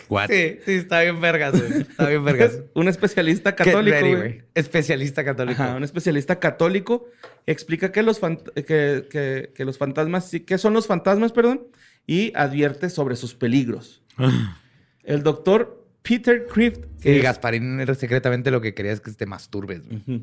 What? 0.08 0.28
Sí, 0.30 0.58
sí, 0.64 0.72
está 0.72 1.02
bien 1.02 1.20
vergas, 1.20 1.52
güey. 1.58 1.82
Está 1.82 2.08
bien 2.08 2.24
vergas. 2.24 2.60
Un 2.74 2.88
especialista 2.88 3.54
católico, 3.54 3.96
ready, 3.98 4.14
güey. 4.14 4.42
Especialista 4.54 5.24
católico. 5.24 5.62
Ajá, 5.62 5.74
un 5.76 5.84
especialista 5.84 6.38
católico 6.38 7.06
explica 7.46 7.90
que 7.92 8.02
los, 8.02 8.20
que, 8.20 9.06
que- 9.10 9.52
que 9.54 9.64
los 9.64 9.76
fantasmas, 9.76 10.30
sí, 10.30 10.40
que 10.40 10.56
son 10.56 10.72
los 10.72 10.86
fantasmas, 10.86 11.32
perdón, 11.32 11.66
y 12.06 12.32
advierte 12.36 12.88
sobre 12.90 13.16
sus 13.16 13.34
peligros. 13.34 14.02
El 15.02 15.22
doctor 15.22 15.84
Peter 16.02 16.46
Crift. 16.46 16.84
Sí, 16.98 17.02
que 17.02 17.16
es- 17.18 17.22
Gasparín 17.24 17.80
era 17.80 17.94
secretamente 17.94 18.50
lo 18.50 18.60
que 18.60 18.72
quería 18.72 18.92
es 18.92 19.00
que 19.00 19.10
te 19.12 19.26
masturbes. 19.26 19.82
güey. 19.86 20.22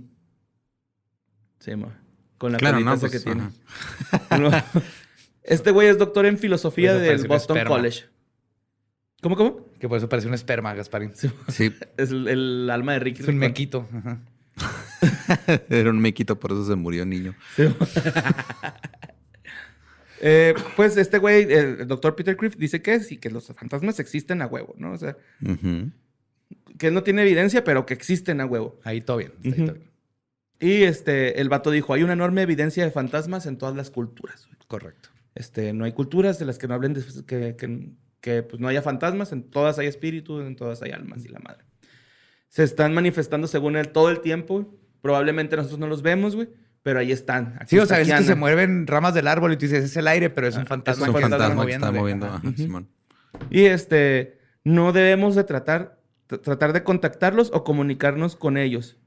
Sí, 1.59 1.75
ma. 1.75 2.01
Con 2.39 2.53
la 2.53 2.57
Claro, 2.57 2.79
no, 2.79 2.97
pues, 2.97 3.11
que 3.11 3.19
tiene. 3.19 3.49
ajá. 4.11 4.65
Este 5.43 5.71
güey 5.71 5.87
es 5.87 5.97
doctor 5.97 6.27
en 6.27 6.37
filosofía 6.37 6.93
Por 6.93 7.01
eso 7.01 7.11
del 7.11 7.27
Boston 7.27 7.57
esperma. 7.57 7.75
College. 7.75 8.05
¿Cómo, 9.21 9.35
cómo? 9.35 9.65
Que 9.79 9.89
por 9.89 9.97
eso 9.97 10.07
parece 10.07 10.27
un 10.27 10.35
esperma, 10.35 10.73
Gasparín. 10.75 11.11
Sí, 11.15 11.31
Es 11.97 12.11
el, 12.11 12.27
el 12.27 12.69
alma 12.69 12.93
de 12.93 12.99
Ricky 12.99 13.23
Es 13.23 13.27
un 13.27 13.37
mequito. 13.37 13.87
Ajá. 13.91 14.19
era 15.69 15.89
un 15.89 15.99
mequito, 15.99 16.39
por 16.39 16.51
eso 16.51 16.65
se 16.65 16.75
murió 16.75 17.05
niño. 17.05 17.35
Eh, 20.21 20.53
pues 20.75 20.97
este 20.97 21.17
güey, 21.17 21.51
el, 21.51 21.87
doctor 21.87 22.15
Peter 22.15 22.35
Crift, 22.35 22.57
dice 22.57 22.81
que 22.81 22.99
sí, 22.99 23.17
que 23.17 23.29
los 23.29 23.47
fantasmas 23.47 23.99
existen 23.99 24.41
a 24.41 24.47
huevo, 24.47 24.75
¿no? 24.77 24.91
O 24.91 24.97
sea, 24.97 25.15
que 26.77 26.91
no 26.91 27.03
tiene 27.03 27.21
evidencia, 27.21 27.63
pero 27.63 27.85
que 27.85 27.93
existen 27.93 28.41
a 28.41 28.45
huevo. 28.45 28.79
Ahí 28.83 29.01
todo 29.01 29.17
bien. 29.17 29.31
ahí 29.43 29.51
todo 29.53 29.73
bien. 29.75 29.88
Y 30.59 30.83
este, 30.83 31.39
el 31.39 31.47
vato 31.49 31.71
dijo, 31.71 31.93
hay 31.93 32.03
una 32.03 32.13
enorme 32.13 32.41
evidencia 32.41 32.83
de 32.83 32.91
fantasmas 32.91 33.45
en 33.45 33.57
todas 33.57 33.75
las 33.75 33.89
culturas. 33.91 34.45
güey. 34.47 34.57
Correcto. 34.67 35.09
Este, 35.35 35.71
no 35.73 35.85
hay 35.85 35.93
culturas 35.93 36.37
de 36.39 36.45
las 36.45 36.57
que 36.57 36.67
no 36.67 36.73
hablen 36.73 36.93
de 36.93 37.01
que, 37.25 37.55
que, 37.55 37.89
que, 38.19 38.43
pues, 38.43 38.59
no 38.59 38.67
haya 38.67 38.81
fantasmas, 38.81 39.31
en 39.31 39.43
todas 39.43 39.79
hay 39.79 39.87
espíritus, 39.87 40.45
en 40.45 40.55
todas 40.57 40.81
hay 40.81 40.91
almas 40.91 41.23
y 41.23 41.29
la 41.29 41.39
madre. 41.39 41.63
Se 42.49 42.63
están 42.63 42.93
manifestando 42.93 43.47
según 43.47 43.75
él 43.77 43.89
todo 43.89 44.09
el 44.09 44.19
tiempo. 44.21 44.55
güey. 44.55 44.67
Probablemente 45.01 45.55
nosotros 45.55 45.79
no 45.79 45.87
los 45.87 46.01
vemos, 46.01 46.35
güey, 46.35 46.49
pero 46.83 46.99
ahí 46.99 47.13
están. 47.13 47.55
Aquí 47.61 47.75
Sí, 47.75 47.79
o 47.79 47.85
sea, 47.85 48.01
es 48.01 48.11
que 48.11 48.23
se 48.23 48.35
mueven 48.35 48.85
ramas 48.85 49.13
del 49.13 49.27
árbol 49.27 49.53
y 49.53 49.55
tú 49.55 49.61
dices, 49.65 49.83
es 49.85 49.95
el 49.95 50.07
aire, 50.09 50.29
pero 50.29 50.47
es 50.47 50.57
un 50.57 50.65
fantasma. 50.65 51.05
es 51.05 51.09
un 51.09 51.15
que 51.15 51.21
está 51.23 51.37
fantasma 51.37 51.65
que 51.65 51.71
está 51.71 51.91
moviendo. 51.93 52.25
Ajá. 52.25 52.41
Simón. 52.57 52.89
Y 53.49 53.65
este, 53.65 54.39
no 54.65 54.91
debemos 54.91 55.35
de 55.35 55.45
tratar, 55.45 55.99
tr- 56.27 56.41
tratar 56.41 56.73
de 56.73 56.83
contactarlos 56.83 57.49
o 57.53 57.63
comunicarnos 57.63 58.35
con 58.35 58.57
ellos. 58.57 58.97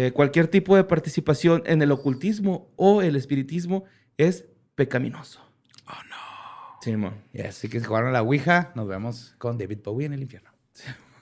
Eh, 0.00 0.12
cualquier 0.12 0.46
tipo 0.46 0.76
de 0.76 0.84
participación 0.84 1.64
en 1.66 1.82
el 1.82 1.90
ocultismo 1.90 2.70
o 2.76 3.02
el 3.02 3.16
espiritismo 3.16 3.82
es 4.16 4.44
pecaminoso. 4.76 5.40
Oh, 5.88 6.02
no. 6.08 6.16
Sí. 6.80 6.94
Y 7.32 7.40
así 7.40 7.68
que 7.68 7.80
si 7.80 7.84
jugaron 7.86 8.10
a 8.10 8.12
la 8.12 8.22
Ouija, 8.22 8.70
nos 8.76 8.86
vemos 8.86 9.34
con 9.38 9.58
David 9.58 9.78
Bowie 9.82 10.06
en 10.06 10.12
el 10.12 10.22
infierno. 10.22 10.50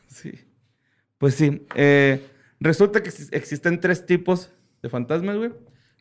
Sí. 0.08 0.32
Pues 1.16 1.36
sí. 1.36 1.66
eh, 1.74 2.26
resulta 2.60 3.02
que 3.02 3.08
exis- 3.08 3.30
existen 3.32 3.80
tres 3.80 4.04
tipos 4.04 4.50
de 4.82 4.90
fantasmas, 4.90 5.38
güey. 5.38 5.52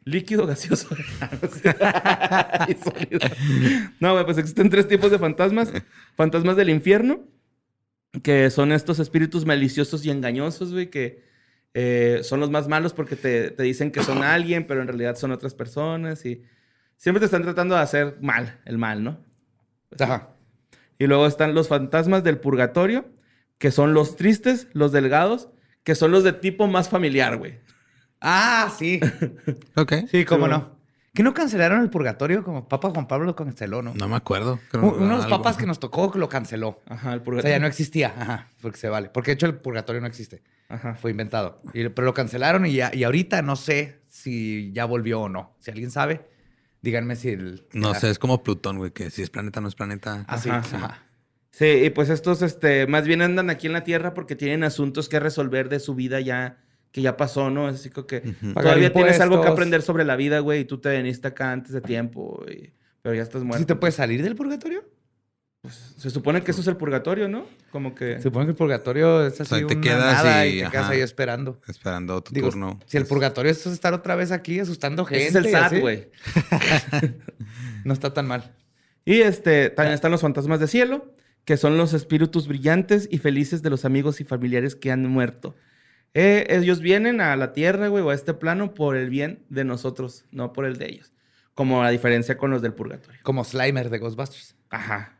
Líquido, 0.04 0.46
gaseoso 0.46 0.90
y 2.68 2.74
sólido. 2.74 3.20
No, 4.02 4.14
güey, 4.14 4.26
pues 4.26 4.38
existen 4.38 4.70
tres 4.70 4.88
tipos 4.90 5.12
de 5.12 5.18
fantasmas. 5.20 5.72
Fantasmas 6.16 6.58
del 6.58 6.70
infierno, 6.70 7.22
que 8.22 8.50
son 8.50 8.72
estos 8.74 9.00
espíritus 9.00 9.46
maliciosos 9.46 10.06
y 10.06 10.12
engañosos, 10.12 10.74
güey, 10.74 10.90
que 10.90 11.24
eh, 11.78 12.22
son 12.24 12.40
los 12.40 12.50
más 12.50 12.70
malos 12.70 12.94
porque 12.94 13.18
te, 13.18 13.52
te 13.52 13.64
dicen 13.64 13.92
que 13.92 14.02
son 14.02 14.24
alguien, 14.24 14.66
pero 14.66 14.82
en 14.82 14.88
realidad 14.88 15.18
son 15.18 15.32
otras 15.32 15.54
personas 15.54 16.26
y 16.26 16.42
siempre 16.96 17.20
te 17.20 17.26
están 17.26 17.44
tratando 17.44 17.76
de 17.76 17.82
hacer 17.82 18.18
mal, 18.22 18.62
el 18.64 18.78
mal, 18.78 19.04
¿no? 19.04 19.20
Ajá. 20.00 20.30
Y 20.98 21.08
luego 21.08 21.28
están 21.28 21.54
los 21.54 21.68
fantasmas 21.68 22.24
del 22.24 22.40
purgatorio, 22.40 23.06
que 23.58 23.72
son 23.72 23.94
los 23.94 24.16
tristes, 24.16 24.70
los 24.72 24.94
delgados, 24.94 25.50
que 25.84 25.96
son 25.96 26.12
los 26.12 26.24
de 26.24 26.32
tipo 26.32 26.66
más 26.68 26.88
familiar, 26.88 27.36
güey. 27.38 27.60
Ah, 28.22 28.74
sí. 28.76 29.02
Ok. 29.76 29.94
Sí, 30.10 30.24
cómo 30.24 30.46
Sí, 30.46 30.52
no. 30.52 30.75
¿Que 31.16 31.24
no 31.24 31.34
cancelaron 31.34 31.82
el 31.82 31.90
purgatorio 31.90 32.44
como 32.44 32.68
Papa 32.68 32.92
Juan 32.92 33.08
Pablo 33.08 33.26
lo 33.26 33.36
canceló, 33.36 33.82
no? 33.82 33.94
No 33.96 34.08
me 34.08 34.16
acuerdo. 34.18 34.60
Creo- 34.70 34.84
Uno 34.94 35.00
de 35.00 35.16
los 35.16 35.26
algo. 35.26 35.38
papas 35.38 35.58
que 35.58 35.66
nos 35.66 35.80
tocó 35.80 36.12
lo 36.16 36.30
canceló. 36.30 36.82
Ajá, 36.88 37.14
el 37.14 37.20
O 37.22 37.24
purgatorio. 37.24 37.42
sea, 37.50 37.58
ya 37.58 37.62
no 37.62 37.68
existía. 37.68 38.14
Ajá, 38.18 38.50
porque 38.62 38.78
se 38.78 38.90
vale. 38.90 39.10
Porque 39.10 39.32
de 39.32 39.36
hecho 39.36 39.46
el 39.48 39.56
purgatorio 39.56 40.02
no 40.02 40.08
existe. 40.08 40.44
Ajá. 40.70 40.94
Fue 40.96 41.12
inventado. 41.12 41.62
Y- 41.74 41.88
pero 41.90 42.06
lo 42.06 42.14
cancelaron 42.14 42.66
y, 42.66 42.74
ya, 42.74 42.92
y 42.94 43.04
ahorita 43.06 43.42
no 43.42 43.56
sé 43.56 44.02
si 44.10 44.72
ya 44.74 44.86
volvió 44.86 45.22
o 45.22 45.30
no. 45.30 45.56
Si 45.60 45.72
alguien 45.72 45.90
sabe, 45.90 46.28
díganme 46.82 47.16
si 47.16 47.30
el... 47.30 47.66
No 47.74 47.94
sé, 47.96 48.10
es 48.10 48.20
como 48.20 48.44
Plutón, 48.44 48.78
güey, 48.78 48.92
que 48.92 49.10
si 49.10 49.22
es 49.22 49.30
planeta 49.30 49.62
no 49.62 49.68
es 49.70 49.76
planeta. 49.76 50.26
Ah, 50.28 50.38
sí. 50.38 50.50
Ajá. 50.50 50.76
Ajá. 50.78 51.02
Sí, 51.52 51.66
y 51.66 51.90
pues 51.92 52.10
estos, 52.10 52.42
este, 52.42 52.86
más 52.88 53.06
bien 53.06 53.22
andan 53.22 53.50
aquí 53.50 53.68
en 53.68 53.74
la 53.74 53.86
Tierra 53.86 54.14
porque 54.14 54.36
tienen 54.36 54.66
asuntos 54.66 55.08
que 55.08 55.22
resolver 55.22 55.70
de 55.70 55.80
su 55.80 55.96
vida 55.96 56.20
ya, 56.20 56.58
que 56.96 57.02
ya 57.02 57.18
pasó, 57.18 57.50
¿no? 57.50 57.68
Así 57.68 57.90
como 57.90 58.08
que 58.08 58.22
todavía 58.54 58.94
tienes 58.94 59.20
algo 59.20 59.42
que 59.42 59.50
aprender 59.50 59.82
sobre 59.82 60.06
la 60.06 60.16
vida, 60.16 60.40
güey, 60.40 60.62
y 60.62 60.64
tú 60.66 60.78
te 60.78 60.96
viniste 60.96 61.28
acá 61.28 61.52
antes 61.52 61.74
de 61.74 61.82
tiempo, 61.82 62.42
y- 62.50 62.72
pero 63.02 63.14
ya 63.14 63.22
estás 63.22 63.44
muerto. 63.44 63.60
¿Sí 63.60 63.66
te 63.66 63.76
puedes 63.76 63.96
salir 63.96 64.24
del 64.24 64.34
purgatorio? 64.38 64.86
Se 65.98 66.10
supone 66.10 66.42
que 66.42 66.52
eso 66.52 66.62
es 66.62 66.68
el 66.68 66.78
purgatorio, 66.78 67.28
¿no? 67.28 67.48
Como 67.70 67.94
que... 67.96 68.16
Se 68.16 68.22
supone 68.22 68.46
que 68.46 68.52
el 68.52 68.56
purgatorio 68.56 69.26
es 69.28 69.42
así 69.42 69.50
sea, 69.56 69.68
te 69.68 69.74
una 69.74 69.82
quedas 69.82 70.24
nada 70.24 70.46
y- 70.48 70.60
y, 70.60 70.64
te 70.64 70.70
quedas 70.70 70.84
ajá. 70.86 70.94
ahí 70.94 71.02
esperando. 71.02 71.60
Esperando 71.68 72.24
tu 72.24 72.34
Digo, 72.34 72.48
turno. 72.50 72.80
si 72.86 72.96
el 72.96 73.04
Es- 73.04 73.10
purgatorio 73.10 73.52
es 73.52 73.68
estar 73.68 73.94
otra 73.94 74.16
vez 74.16 74.32
aquí 74.32 74.62
asustando 74.62 75.04
gente. 75.04 75.28
Ese 75.28 75.40
es 75.40 75.46
el 75.48 75.52
SAT, 75.52 75.80
güey. 75.82 76.10
No 77.84 77.94
está 77.94 78.14
tan 78.14 78.26
mal. 78.28 78.54
Y 79.04 79.20
este, 79.22 79.70
también 79.70 79.94
están 79.94 80.12
los 80.12 80.22
fantasmas 80.22 80.60
de 80.62 80.68
cielo, 80.68 81.14
que 81.44 81.58
son 81.58 81.78
los 81.78 81.94
espíritus 81.94 82.48
brillantes 82.48 83.08
y 83.12 83.18
felices 83.18 83.62
de 83.62 83.70
los 83.70 83.84
amigos 83.86 84.22
y 84.22 84.24
familiares 84.24 84.76
que 84.76 84.92
han 84.92 85.06
muerto. 85.08 85.56
Eh, 86.18 86.48
ellos 86.50 86.80
vienen 86.80 87.20
a 87.22 87.36
la 87.36 87.52
tierra, 87.54 87.90
güey, 87.90 88.04
o 88.04 88.10
a 88.10 88.16
este 88.16 88.34
plano 88.34 88.74
por 88.74 88.96
el 88.96 89.10
bien 89.10 89.44
de 89.50 89.66
nosotros, 89.66 90.26
no 90.32 90.54
por 90.54 90.66
el 90.66 90.78
de 90.78 90.88
ellos. 90.88 91.12
Como 91.54 91.84
la 91.84 91.90
diferencia 91.90 92.38
con 92.38 92.50
los 92.52 92.62
del 92.62 92.74
purgatorio. 92.74 93.20
Como 93.24 93.44
Slimer 93.44 93.90
de 93.90 94.00
Ghostbusters. 94.00 94.56
Ajá. 94.70 95.18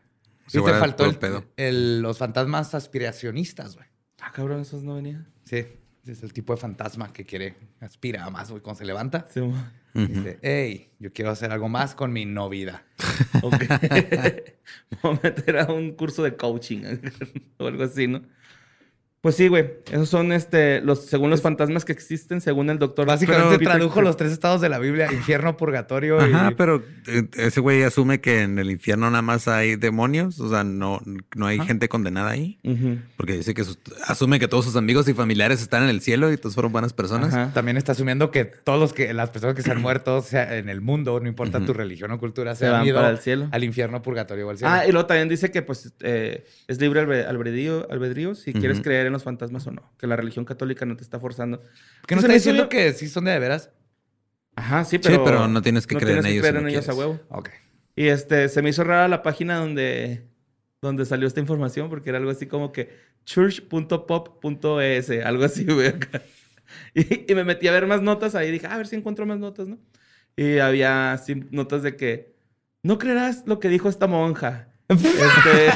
Sí, 0.48 0.58
y 0.58 0.64
te 0.64 0.72
faltó 0.72 1.04
el- 1.04 1.16
pedo. 1.16 1.44
el- 1.56 2.00
los 2.00 2.18
fantasmas 2.18 2.74
aspiracionistas, 2.74 3.74
güey. 3.76 3.86
Ah, 4.20 4.32
cabrón, 4.32 4.60
esos 4.60 4.82
no 4.82 4.94
venían. 4.96 5.28
Sí. 5.44 5.66
Es 6.06 6.22
el 6.22 6.32
tipo 6.32 6.54
de 6.54 6.60
fantasma 6.60 7.12
que 7.12 7.24
quiere, 7.24 7.56
aspira 7.80 8.24
a 8.24 8.30
más, 8.30 8.50
güey, 8.50 8.62
cuando 8.62 8.78
se 8.78 8.84
levanta. 8.84 9.26
Sí, 9.32 9.40
mo. 9.40 9.54
Dice, 9.92 10.38
hey, 10.42 10.90
yo 10.98 11.10
quiero 11.12 11.30
hacer 11.30 11.50
algo 11.52 11.68
más 11.68 11.94
con 11.94 12.12
mi 12.12 12.24
no 12.26 12.48
vida. 12.48 12.84
Ok. 13.42 13.54
Voy 15.02 15.14
a 15.16 15.20
meter 15.22 15.58
a 15.58 15.72
un 15.72 15.92
curso 15.92 16.22
de 16.22 16.36
coaching 16.36 16.82
o 17.58 17.66
algo 17.66 17.84
así, 17.84 18.06
¿no? 18.06 18.22
Pues 19.26 19.34
sí, 19.34 19.48
güey. 19.48 19.68
Esos 19.90 20.08
son, 20.08 20.30
este, 20.30 20.80
los, 20.82 21.04
según 21.06 21.30
los 21.30 21.42
fantasmas 21.42 21.84
que 21.84 21.90
existen, 21.90 22.40
según 22.40 22.70
el 22.70 22.78
doctor. 22.78 23.06
Básicamente 23.08 23.58
tradujo 23.58 24.00
los 24.00 24.16
tres 24.16 24.30
estados 24.30 24.60
de 24.60 24.68
la 24.68 24.78
Biblia, 24.78 25.12
infierno, 25.12 25.56
purgatorio 25.56 26.20
Ajá, 26.20 26.50
y... 26.52 26.54
pero 26.54 26.84
eh, 27.08 27.24
ese 27.36 27.58
güey 27.58 27.82
asume 27.82 28.20
que 28.20 28.42
en 28.42 28.60
el 28.60 28.70
infierno 28.70 29.10
nada 29.10 29.22
más 29.22 29.48
hay 29.48 29.74
demonios, 29.74 30.38
o 30.38 30.48
sea, 30.48 30.62
no, 30.62 31.00
no 31.34 31.46
hay 31.48 31.58
gente 31.58 31.88
condenada 31.88 32.30
ahí. 32.30 32.60
Ujú. 32.62 32.98
Porque 33.16 33.32
dice 33.32 33.52
que 33.52 33.64
sus- 33.64 33.80
asume 34.06 34.38
que 34.38 34.46
todos 34.46 34.64
sus 34.64 34.76
amigos 34.76 35.08
y 35.08 35.12
familiares 35.14 35.60
están 35.60 35.82
en 35.82 35.88
el 35.88 36.02
cielo 36.02 36.30
y 36.30 36.36
todos 36.36 36.54
fueron 36.54 36.70
buenas 36.70 36.92
personas. 36.92 37.34
Ajá. 37.34 37.50
También 37.52 37.76
está 37.78 37.90
asumiendo 37.90 38.30
que 38.30 38.44
todos 38.44 38.78
los 38.78 38.92
que 38.92 39.12
las 39.12 39.30
personas 39.30 39.56
que 39.56 39.62
se 39.62 39.72
han 39.72 39.82
muerto 39.82 40.22
sea, 40.22 40.56
en 40.56 40.68
el 40.68 40.80
mundo, 40.80 41.18
no 41.18 41.26
importa 41.26 41.58
tu 41.64 41.72
religión 41.74 42.12
o 42.12 42.20
cultura, 42.20 42.54
se, 42.54 42.60
Se 42.60 42.66
han 42.66 42.72
van 42.74 42.86
ido 42.86 42.94
para 42.98 43.10
el 43.10 43.18
cielo. 43.18 43.48
al 43.50 43.64
infierno, 43.64 44.02
purgatorio 44.02 44.46
o 44.46 44.50
al 44.50 44.58
cielo. 44.58 44.72
Ah, 44.72 44.86
y 44.86 44.92
luego 44.92 45.06
también 45.08 45.28
dice 45.28 45.50
que 45.50 45.62
pues 45.62 45.92
eh, 45.98 46.44
es 46.68 46.80
libre 46.80 47.02
albe- 47.04 47.26
albedrío, 47.26 47.88
albedrío 47.90 48.36
si 48.36 48.52
quieres 48.52 48.80
creer 48.80 49.06
en 49.08 49.15
los 49.16 49.24
fantasmas 49.24 49.66
o 49.66 49.72
no. 49.72 49.92
Que 49.98 50.06
la 50.06 50.16
religión 50.16 50.44
católica 50.44 50.86
no 50.86 50.96
te 50.96 51.02
está 51.02 51.18
forzando. 51.20 51.62
¿Qué 52.06 52.14
no 52.14 52.20
está 52.20 52.32
diciendo 52.32 52.68
que 52.68 52.92
sí 52.92 53.08
son 53.08 53.24
de, 53.24 53.32
de 53.32 53.38
veras? 53.38 53.70
Ajá, 54.54 54.84
sí, 54.84 54.98
pero... 54.98 55.24
pero 55.24 55.48
no 55.48 55.60
tienes 55.62 55.86
que 55.86 55.96
creer 55.96 56.18
en 56.18 56.24
tienes 56.24 56.26
que 56.26 56.32
ellos 56.32 56.42
creer 56.42 56.54
si 56.56 56.60
no 56.62 56.68
en 56.68 56.68
ellos 56.68 56.88
a 56.88 56.92
quieres. 56.92 56.98
huevo. 56.98 57.20
Ok. 57.28 57.50
Y 57.96 58.08
este, 58.08 58.48
se 58.48 58.62
me 58.62 58.70
hizo 58.70 58.84
rara 58.84 59.08
la 59.08 59.22
página 59.22 59.56
donde, 59.58 60.28
donde 60.82 61.04
salió 61.04 61.26
esta 61.28 61.40
información 61.40 61.88
porque 61.90 62.10
era 62.10 62.18
algo 62.18 62.30
así 62.30 62.46
como 62.46 62.72
que 62.72 62.90
church.pop.es, 63.24 65.10
algo 65.24 65.44
así, 65.44 65.64
güey. 65.72 65.88
acá. 65.88 66.22
Y, 66.94 67.30
y 67.30 67.34
me 67.34 67.44
metí 67.44 67.68
a 67.68 67.72
ver 67.72 67.86
más 67.86 68.02
notas 68.02 68.34
ahí. 68.34 68.50
Dije, 68.50 68.66
"Ah, 68.66 68.74
a 68.74 68.78
ver 68.78 68.86
si 68.86 68.96
encuentro 68.96 69.26
más 69.26 69.38
notas, 69.38 69.68
¿no? 69.68 69.78
Y 70.36 70.58
había 70.58 71.12
así 71.12 71.34
notas 71.50 71.82
de 71.82 71.96
que 71.96 72.36
no 72.82 72.98
creerás 72.98 73.44
lo 73.46 73.58
que 73.60 73.68
dijo 73.68 73.88
esta 73.88 74.06
monja. 74.06 74.68
Este, 74.88 75.68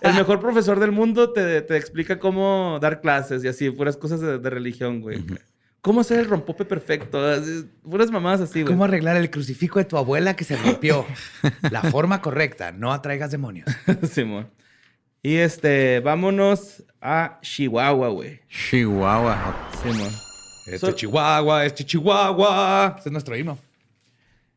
el 0.00 0.14
mejor 0.14 0.40
profesor 0.40 0.80
del 0.80 0.92
mundo 0.92 1.32
te, 1.32 1.60
te 1.62 1.76
explica 1.76 2.18
cómo 2.18 2.78
dar 2.80 3.00
clases 3.00 3.44
y 3.44 3.48
así, 3.48 3.70
puras 3.70 3.96
cosas 3.96 4.20
de, 4.20 4.38
de 4.38 4.50
religión, 4.50 5.00
güey. 5.00 5.22
¿Cómo 5.80 6.00
hacer 6.00 6.18
el 6.20 6.26
rompope 6.28 6.64
perfecto? 6.64 7.24
Así, 7.24 7.68
puras 7.82 8.10
mamadas 8.10 8.40
así, 8.40 8.62
güey. 8.62 8.72
¿Cómo 8.72 8.84
arreglar 8.84 9.16
el 9.16 9.30
crucifijo 9.30 9.78
de 9.78 9.84
tu 9.84 9.96
abuela 9.96 10.34
que 10.34 10.44
se 10.44 10.56
rompió? 10.56 11.06
La 11.70 11.82
forma 11.82 12.20
correcta, 12.20 12.72
no 12.72 12.92
atraigas 12.92 13.30
demonios. 13.30 13.68
Simón. 14.10 14.48
Y 15.22 15.36
este, 15.36 16.00
vámonos 16.00 16.84
a 17.00 17.38
Chihuahua, 17.42 18.08
güey. 18.08 18.40
Chihuahua. 18.48 19.68
Simón. 19.82 20.10
Este 20.66 20.78
So- 20.78 20.92
Chihuahua, 20.92 21.64
este 21.64 21.84
Chihuahua. 21.84 22.96
Ese 22.98 23.08
es 23.08 23.12
nuestro 23.12 23.36
himno. 23.36 23.58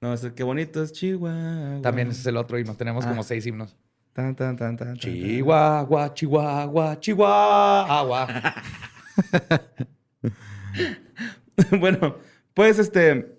No, 0.02 0.14
es 0.14 0.22
qué 0.36 0.43
bonito 0.43 0.82
es 0.84 0.91
Chihuahua. 0.93 1.80
También 1.84 2.10
ese 2.10 2.22
es 2.22 2.26
el 2.26 2.38
otro 2.38 2.58
himno. 2.58 2.76
Tenemos 2.76 3.06
Ah. 3.06 3.10
como 3.10 3.22
seis 3.24 3.45
himnos. 3.45 3.76
Tan, 4.14 4.36
tan, 4.36 4.58
tan, 4.58 4.76
tan, 4.76 4.88
tan, 4.89 4.97
Chihuahua, 4.97 6.14
Chihuahua, 6.14 6.99
Chihuahua. 6.99 8.56
bueno, 11.80 12.16
pues 12.54 12.80
este. 12.80 13.38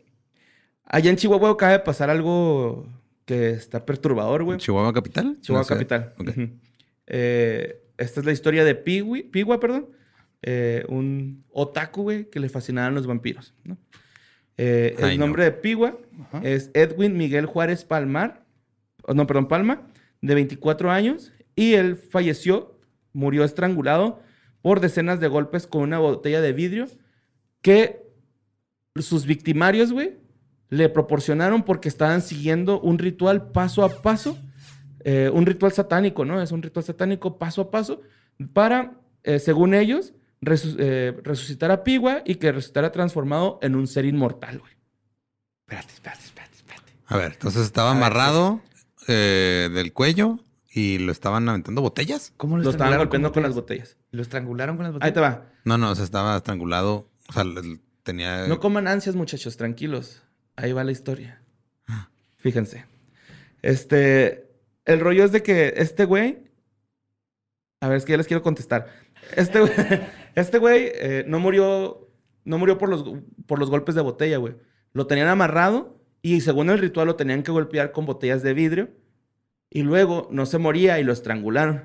Allá 0.85 1.11
en 1.11 1.17
Chihuahua 1.17 1.51
acaba 1.51 1.73
de 1.73 1.79
pasar 1.81 2.11
algo 2.11 2.87
que 3.25 3.51
está 3.51 3.85
perturbador, 3.85 4.45
güey. 4.45 4.59
¿Chihuahua 4.59 4.93
capital? 4.93 5.39
Chihuahua 5.41 5.63
No 5.63 5.69
sé. 5.69 5.75
capital. 5.75 6.15
Ok. 6.19 6.29
Ujú. 6.29 6.51
Eh, 7.07 7.83
esta 7.99 8.21
es 8.21 8.27
la 8.27 8.33
historia 8.33 8.65
de 8.65 8.75
Piwi, 8.75 9.25
Piwa, 9.25 9.59
perdón. 9.59 9.89
Eh, 10.43 10.85
un 10.89 11.45
otaku, 11.53 12.03
güey, 12.03 12.29
que 12.31 12.41
le 12.41 12.49
fascinaban 12.49 12.95
los 12.95 13.07
vampiros, 13.07 13.55
¿no? 13.65 13.79
Eh, 14.57 14.97
el 14.99 15.19
nombre 15.19 15.45
de 15.45 15.53
Piwa 15.53 15.97
es 16.43 16.71
Edwin 16.75 17.17
Miguel 17.17 17.47
Juárez 17.47 17.85
Palmar. 17.85 18.45
oh, 19.05 19.15
no, 19.15 19.27
perdón, 19.27 19.49
Palma, 19.49 19.89
de 20.21 20.35
24 20.35 20.91
años. 20.91 21.33
Y 21.55 21.75
él 21.75 21.97
falleció, 21.97 22.79
murió 23.13 23.45
estrangulado 23.45 24.21
por 24.63 24.81
decenas 24.81 25.21
de 25.21 25.29
golpes 25.29 25.67
con 25.67 25.83
una 25.83 25.99
botella 25.99 26.41
de 26.41 26.53
vidrio 26.53 26.87
que 27.61 28.03
sus 28.97 29.27
victimarios, 29.27 29.93
güey, 29.93 30.17
le 30.69 30.89
proporcionaron 30.89 31.63
porque 31.63 31.89
estaban 31.89 32.23
siguiendo 32.23 32.81
un 32.81 32.99
ritual 32.99 33.51
paso 33.51 33.85
a 33.85 34.03
paso, 34.03 34.39
eh, 35.05 35.31
un 35.33 35.45
ritual 35.47 35.73
satánico, 35.73 36.25
¿no? 36.25 36.41
Es 36.41 36.53
un 36.53 36.63
ritual 36.63 36.85
satánico 36.85 37.39
paso 37.39 37.63
a 37.63 37.71
paso 37.71 38.01
para, 38.53 38.95
eh, 39.23 39.39
según 39.39 39.75
ellos, 39.75 40.15
resu- 40.43 40.77
eh, 40.79 41.19
resucitar 41.25 41.71
a 41.71 41.83
Pigua 41.85 42.23
y 42.27 42.35
que 42.35 42.53
resucitara 42.53 42.93
transformado 42.93 43.59
en 43.63 43.75
un 43.75 43.87
ser 43.87 44.05
inmortal, 44.05 44.59
güey. 44.59 44.73
Espérate, 45.67 45.93
espérate, 45.95 46.25
espérate, 46.25 46.57
espérate. 46.57 46.93
A 47.07 47.17
ver, 47.17 47.33
entonces 47.33 47.63
estaba 47.63 47.91
A 47.91 47.95
ver, 47.95 48.03
amarrado 48.05 48.61
eh, 49.09 49.71
del 49.73 49.93
cuello 49.95 50.39
y 50.71 50.99
lo 50.99 51.13
estaban 51.13 51.49
aventando 51.49 51.81
botellas. 51.81 52.33
¿Cómo 52.37 52.57
Lo 52.57 52.63
estaban 52.63 52.75
estrangularon 52.75 53.07
golpeando 53.07 53.33
con 53.33 53.43
las 53.43 53.55
botellas? 53.55 53.97
¿Lo 54.11 54.23
estrangularon 54.23 54.77
con 54.77 54.85
las 54.85 54.93
Ahí 55.03 55.11
botellas? 55.11 55.15
te 55.15 55.21
va. 55.21 55.53
No, 55.65 55.79
no, 55.79 55.91
o 55.91 55.95
sea, 55.95 56.05
estaba 56.05 56.37
estrangulado. 56.37 57.09
O 57.29 57.33
sea, 57.33 57.45
tenía. 58.03 58.47
No 58.49 58.59
coman 58.61 58.89
ansias, 58.89 59.15
muchachos, 59.15 59.57
tranquilos. 59.57 60.23
Ahí 60.57 60.73
va 60.73 60.85
la 60.85 60.93
historia. 60.93 61.41
Fíjense. 62.39 62.85
Este, 63.63 64.51
el 64.85 65.01
rollo 65.01 65.25
es 65.25 65.33
de 65.33 65.43
que 65.43 65.75
este 65.77 66.05
güey, 66.05 66.51
a 67.81 67.89
ver, 67.89 67.99
es 67.99 68.05
que 68.05 68.13
ya 68.13 68.17
les 68.19 68.27
quiero 68.27 68.43
contestar. 68.43 68.89
Este 69.37 69.61
güey, 69.61 69.73
este 70.35 70.59
güey 70.59 70.91
eh, 70.95 71.25
no 71.27 71.39
murió, 71.41 72.09
no 72.45 72.59
murió 72.59 72.79
por 72.79 72.89
los, 72.89 73.05
por 73.47 73.59
los 73.59 73.71
golpes 73.71 73.95
de 73.95 74.01
botella, 74.01 74.37
güey. 74.39 74.55
Lo 74.93 75.07
tenían 75.07 75.29
amarrado 75.29 75.99
y 76.23 76.41
según 76.43 76.71
el 76.71 76.79
ritual 76.79 77.07
lo 77.07 77.17
tenían 77.17 77.43
que 77.43 77.51
golpear 77.53 77.93
con 77.93 78.07
botellas 78.07 78.43
de 78.43 78.55
vidrio 78.55 78.91
y 79.71 79.83
luego 79.83 80.29
no 80.31 80.47
se 80.47 80.59
moría 80.59 80.99
y 81.01 81.05
lo 81.05 81.13
estrangularon. 81.13 81.85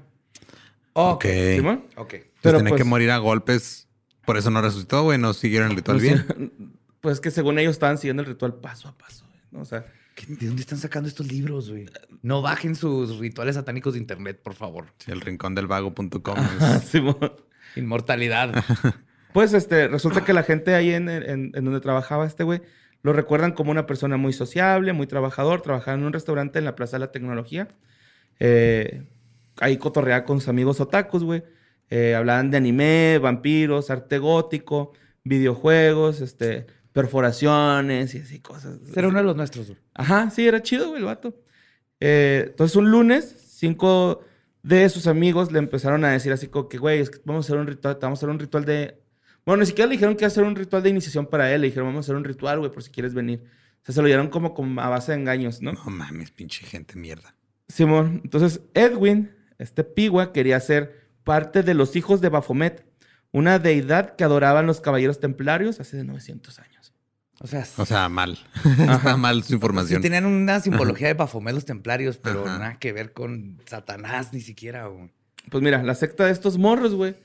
Ok. 0.93 1.25
¿Simón? 1.55 1.85
Ok. 1.95 2.09
Pero 2.09 2.25
Pero 2.41 2.57
tenía 2.59 2.69
pues- 2.71 2.81
que 2.81 2.87
morir 2.89 3.11
a 3.11 3.17
golpes. 3.17 3.87
Por 4.25 4.35
eso 4.37 4.49
no 4.51 4.61
resucitó, 4.61 5.03
güey. 5.03 5.17
No 5.17 5.33
siguieron 5.33 5.69
el 5.71 5.77
ritual 5.77 5.97
No 5.97 6.03
bien. 6.03 6.51
Pues 7.01 7.21
que 7.21 7.31
según 7.31 7.57
ellos 7.59 7.71
estaban 7.73 7.97
siguiendo 7.97 8.23
el 8.23 8.27
ritual 8.27 8.55
paso 8.55 8.89
a 8.89 8.97
paso. 8.97 9.23
güey, 9.29 9.39
¿no? 9.51 9.61
O 9.61 9.65
sea, 9.65 9.85
¿Qué- 10.15 10.25
¿De 10.35 10.47
dónde 10.47 10.61
están 10.63 10.79
sacando 10.79 11.07
estos 11.07 11.31
libros, 11.31 11.69
güey? 11.69 11.85
No 12.23 12.41
bajen 12.41 12.75
sus 12.75 13.19
rituales 13.19 13.53
satánicos 13.55 13.93
de 13.93 13.99
internet, 13.99 14.41
por 14.43 14.55
favor. 14.55 14.87
Sí, 14.97 15.11
el 15.11 15.21
rincón 15.21 15.53
del 15.55 15.67
vago.com. 15.67 16.35
ah, 16.37 16.79
Simón. 16.91 17.17
Inmortalidad. 17.77 18.53
Pues 19.33 19.53
este, 19.53 19.87
resulta 19.87 20.25
que 20.25 20.33
la 20.33 20.41
gente 20.41 20.73
ahí 20.73 20.91
en, 20.93 21.09
en- 21.09 21.51
en 21.53 21.63
donde 21.65 21.79
trabajaba 21.79 22.25
este 22.25 22.43
güey, 22.43 22.61
lo 23.03 23.13
recuerdan 23.13 23.51
como 23.51 23.69
una 23.69 23.85
persona 23.85 24.17
muy 24.17 24.33
sociable, 24.33 24.93
muy 24.93 25.05
trabajador, 25.05 25.61
trabajaba 25.61 25.95
en 25.95 26.05
un 26.05 26.13
restaurante 26.13 26.57
en 26.57 26.65
la 26.65 26.75
Plaza 26.75 26.95
de 26.97 27.01
la 27.01 27.11
Tecnología. 27.11 27.67
Eh, 28.39 29.03
ahí 29.59 29.77
cotorreaba 29.77 30.23
con 30.25 30.39
sus 30.39 30.49
amigos 30.49 30.79
otakus, 30.79 31.23
güey. 31.23 31.43
Eh, 31.91 32.15
hablaban 32.15 32.49
de 32.49 32.57
anime, 32.57 33.19
vampiros, 33.21 33.91
arte 33.91 34.17
gótico, 34.17 34.93
videojuegos, 35.23 36.21
este, 36.21 36.65
perforaciones 36.91 38.15
y 38.15 38.19
así 38.19 38.39
cosas. 38.39 38.79
Era 38.95 39.07
uno 39.07 39.19
de 39.19 39.23
los 39.25 39.35
nuestros, 39.35 39.67
güey. 39.67 39.79
Ajá, 39.93 40.29
sí, 40.31 40.47
era 40.47 40.63
chido, 40.63 40.87
güey, 40.89 40.99
el 40.99 41.05
vato. 41.05 41.35
Eh, 41.99 42.45
entonces, 42.47 42.75
un 42.75 42.89
lunes, 42.89 43.35
cinco 43.49 44.21
de 44.67 44.89
sus 44.89 45.07
amigos 45.07 45.51
le 45.51 45.59
empezaron 45.59 46.03
a 46.03 46.11
decir 46.11 46.33
así 46.33 46.47
como 46.47 46.67
que, 46.67 46.77
güey, 46.77 46.99
es 46.99 47.09
que 47.09 47.19
vamos 47.23 47.45
a 47.45 47.47
hacer 47.47 47.57
un 47.57 47.67
ritual, 47.67 47.97
vamos 48.01 48.17
a 48.17 48.19
hacer 48.19 48.29
un 48.29 48.39
ritual 48.39 48.65
de... 48.65 48.99
Bueno, 49.45 49.61
ni 49.61 49.65
siquiera 49.65 49.87
le 49.87 49.93
dijeron 49.93 50.15
que 50.15 50.23
iba 50.23 50.27
a 50.27 50.31
hacer 50.31 50.43
un 50.43 50.57
ritual 50.57 50.83
de 50.83 50.89
iniciación 50.89 51.25
para 51.25 51.53
él, 51.53 51.61
le 51.61 51.67
dijeron, 51.67 51.87
vamos 51.87 51.99
a 51.99 52.05
hacer 52.05 52.15
un 52.17 52.25
ritual, 52.25 52.59
güey, 52.59 52.71
por 52.71 52.83
si 52.83 52.91
quieres 52.91 53.13
venir. 53.13 53.43
O 53.81 53.85
sea, 53.85 53.95
se 53.95 54.01
lo 54.01 54.07
dieron 54.07 54.27
como, 54.27 54.53
como 54.53 54.81
a 54.81 54.89
base 54.89 55.13
de 55.13 55.19
engaños, 55.19 55.61
¿no? 55.61 55.71
No 55.71 55.85
mames, 55.85 56.31
pinche 56.31 56.65
gente 56.65 56.97
mierda. 56.97 57.33
Simón, 57.69 58.21
entonces 58.25 58.61
Edwin, 58.73 59.31
este 59.57 59.85
pigua, 59.85 60.33
quería 60.33 60.59
ser 60.59 61.07
parte 61.23 61.63
de 61.63 61.73
los 61.73 61.95
hijos 61.95 62.19
de 62.19 62.29
Baphomet, 62.29 62.85
una 63.31 63.59
deidad 63.59 64.15
que 64.15 64.25
adoraban 64.25 64.65
los 64.65 64.81
caballeros 64.81 65.19
templarios 65.21 65.79
hace 65.79 65.95
de 65.95 66.03
900 66.03 66.59
años. 66.59 66.76
O 67.39 67.47
sea, 67.47 67.65
O 67.77 67.85
sea, 67.85 68.09
mal. 68.09 68.37
Está 68.79 69.15
mal 69.17 69.41
su 69.43 69.49
sí 69.49 69.53
información. 69.53 70.01
tenían 70.01 70.25
una 70.25 70.59
simbología 70.59 71.07
de 71.07 71.13
Baphomet 71.13 71.53
los 71.53 71.65
templarios, 71.65 72.17
pero 72.17 72.45
Ajá. 72.47 72.57
nada 72.57 72.79
que 72.79 72.93
ver 72.93 73.13
con 73.13 73.59
Satanás 73.65 74.33
ni 74.33 74.41
siquiera, 74.41 74.87
güey. 74.87 75.11
Pues 75.49 75.63
mira, 75.63 75.83
la 75.83 75.93
secta 75.95 76.25
de 76.25 76.31
estos 76.31 76.57
morros, 76.57 76.93
güey, 76.95 77.15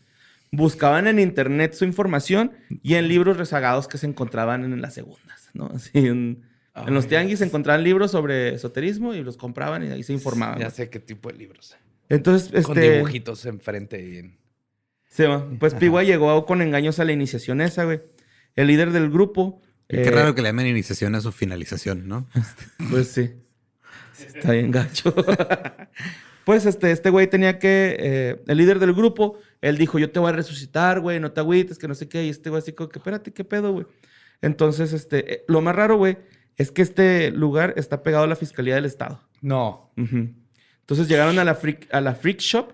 buscaban 0.50 1.06
en 1.06 1.18
internet 1.18 1.72
su 1.72 1.84
información 1.84 2.52
y 2.82 2.94
en 2.94 3.08
libros 3.08 3.36
rezagados 3.38 3.88
que 3.88 3.96
se 3.98 4.06
encontraban 4.06 4.64
en 4.64 4.80
las 4.82 4.94
segundas, 4.94 5.48
¿no? 5.54 5.66
Así, 5.74 5.90
en, 5.94 6.42
en 6.76 6.94
los 6.94 7.08
tianguis 7.08 7.38
se 7.38 7.46
encontraban 7.46 7.82
libros 7.82 8.10
sobre 8.10 8.54
esoterismo 8.54 9.14
y 9.14 9.22
los 9.22 9.36
compraban 9.38 9.84
y 9.86 9.90
ahí 9.90 10.02
se 10.02 10.12
informaban. 10.12 10.58
Ya 10.58 10.70
sé 10.70 10.90
qué 10.90 11.00
tipo 11.00 11.30
de 11.30 11.38
libros. 11.38 11.74
Entonces, 12.10 12.50
Con 12.66 12.76
este... 12.76 12.96
dibujitos 12.96 13.46
enfrente. 13.46 14.00
Y... 14.02 14.38
Sí, 15.08 15.22
va. 15.24 15.46
pues 15.58 15.72
Pigua 15.74 16.02
llegó 16.02 16.44
con 16.44 16.60
engaños 16.60 16.98
a 16.98 17.04
la 17.06 17.12
iniciación 17.12 17.62
esa, 17.62 17.84
güey. 17.84 18.02
El 18.56 18.66
líder 18.66 18.90
del 18.92 19.10
grupo... 19.10 19.62
Y 19.88 19.96
Qué 19.96 20.02
eh, 20.04 20.10
raro 20.10 20.34
que 20.34 20.42
le 20.42 20.48
llamen 20.48 20.66
iniciación 20.66 21.14
a 21.14 21.20
su 21.20 21.32
finalización, 21.32 22.08
¿no? 22.08 22.28
Pues 22.90 23.08
sí. 23.08 23.32
Está 24.18 24.52
bien 24.52 24.70
gacho. 24.70 25.14
pues 26.44 26.66
este, 26.66 26.90
este 26.90 27.10
güey 27.10 27.28
tenía 27.28 27.58
que. 27.58 27.96
eh, 27.98 28.42
el 28.46 28.58
líder 28.58 28.78
del 28.78 28.92
grupo, 28.92 29.38
él 29.60 29.78
dijo: 29.78 29.98
Yo 29.98 30.10
te 30.10 30.20
voy 30.20 30.30
a 30.30 30.32
resucitar, 30.32 31.00
güey, 31.00 31.20
no 31.20 31.32
te 31.32 31.40
agüites, 31.40 31.78
que 31.78 31.88
no 31.88 31.94
sé 31.94 32.08
qué. 32.08 32.24
Y 32.24 32.28
este 32.28 32.50
güey, 32.50 32.60
así 32.60 32.72
como 32.72 32.88
que, 32.88 32.98
espérate, 32.98 33.32
¿qué 33.32 33.44
pedo, 33.44 33.72
güey? 33.72 33.86
Entonces, 34.40 34.92
este, 34.92 35.34
eh, 35.34 35.44
lo 35.48 35.60
más 35.60 35.74
raro, 35.74 35.96
güey, 35.96 36.18
es 36.56 36.70
que 36.70 36.82
este 36.82 37.30
lugar 37.30 37.74
está 37.76 38.02
pegado 38.02 38.24
a 38.24 38.28
la 38.28 38.36
fiscalía 38.36 38.74
del 38.74 38.84
estado. 38.84 39.20
No. 39.40 39.92
Entonces 39.96 41.08
llegaron 41.08 41.38
a 41.38 41.44
la 41.44 41.54
freak, 41.54 41.88
a 41.92 42.00
la 42.00 42.14
freak 42.14 42.38
shop, 42.38 42.72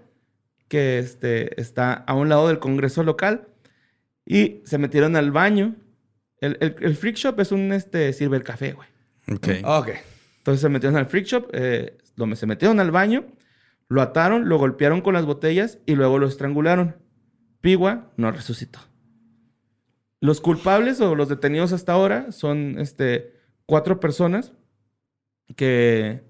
que 0.69 0.99
este, 0.99 1.61
está 1.61 1.93
a 1.93 2.15
un 2.15 2.29
lado 2.29 2.49
del 2.49 2.59
congreso 2.59 3.03
local, 3.03 3.49
y 4.27 4.61
se 4.65 4.79
metieron 4.79 5.17
al 5.17 5.31
baño. 5.31 5.77
El, 6.41 6.57
el- 6.61 6.77
el 6.81 6.97
freak 6.97 7.17
shop 7.17 7.41
es 7.41 7.53
un 7.53 7.73
este, 7.73 8.13
café, 8.45 8.73
güey. 8.73 8.89
Ok. 9.31 9.49
Ok. 9.65 9.89
Entonces 10.39 10.61
se 10.61 10.69
metieron 10.69 10.97
al 10.97 11.07
freak 11.07 11.27
shop, 11.27 11.49
eh, 11.53 11.99
lo- 12.17 12.35
se 12.37 12.47
metieron 12.47 12.81
al 12.81 12.91
baño, 12.91 13.27
lo 13.89 14.03
ataron, 14.03 14.49
lo 14.49 14.59
golpearon 14.59 15.01
con 15.01 15.15
las 15.15 15.25
botellas 15.27 15.79
y 15.87 15.95
luego 15.95 16.19
lo 16.19 16.27
estrangularon. 16.29 16.97
Pigua 17.61 18.13
no 18.17 18.31
resucitó. 18.31 18.79
Los 20.21 20.41
culpables 20.41 21.01
o 21.01 21.15
los 21.15 21.29
detenidos 21.29 21.73
hasta 21.73 21.93
ahora 21.93 22.33
son 22.33 22.77
este, 22.79 23.35
cuatro 23.67 24.01
personas 24.01 24.53
que, 25.57 26.23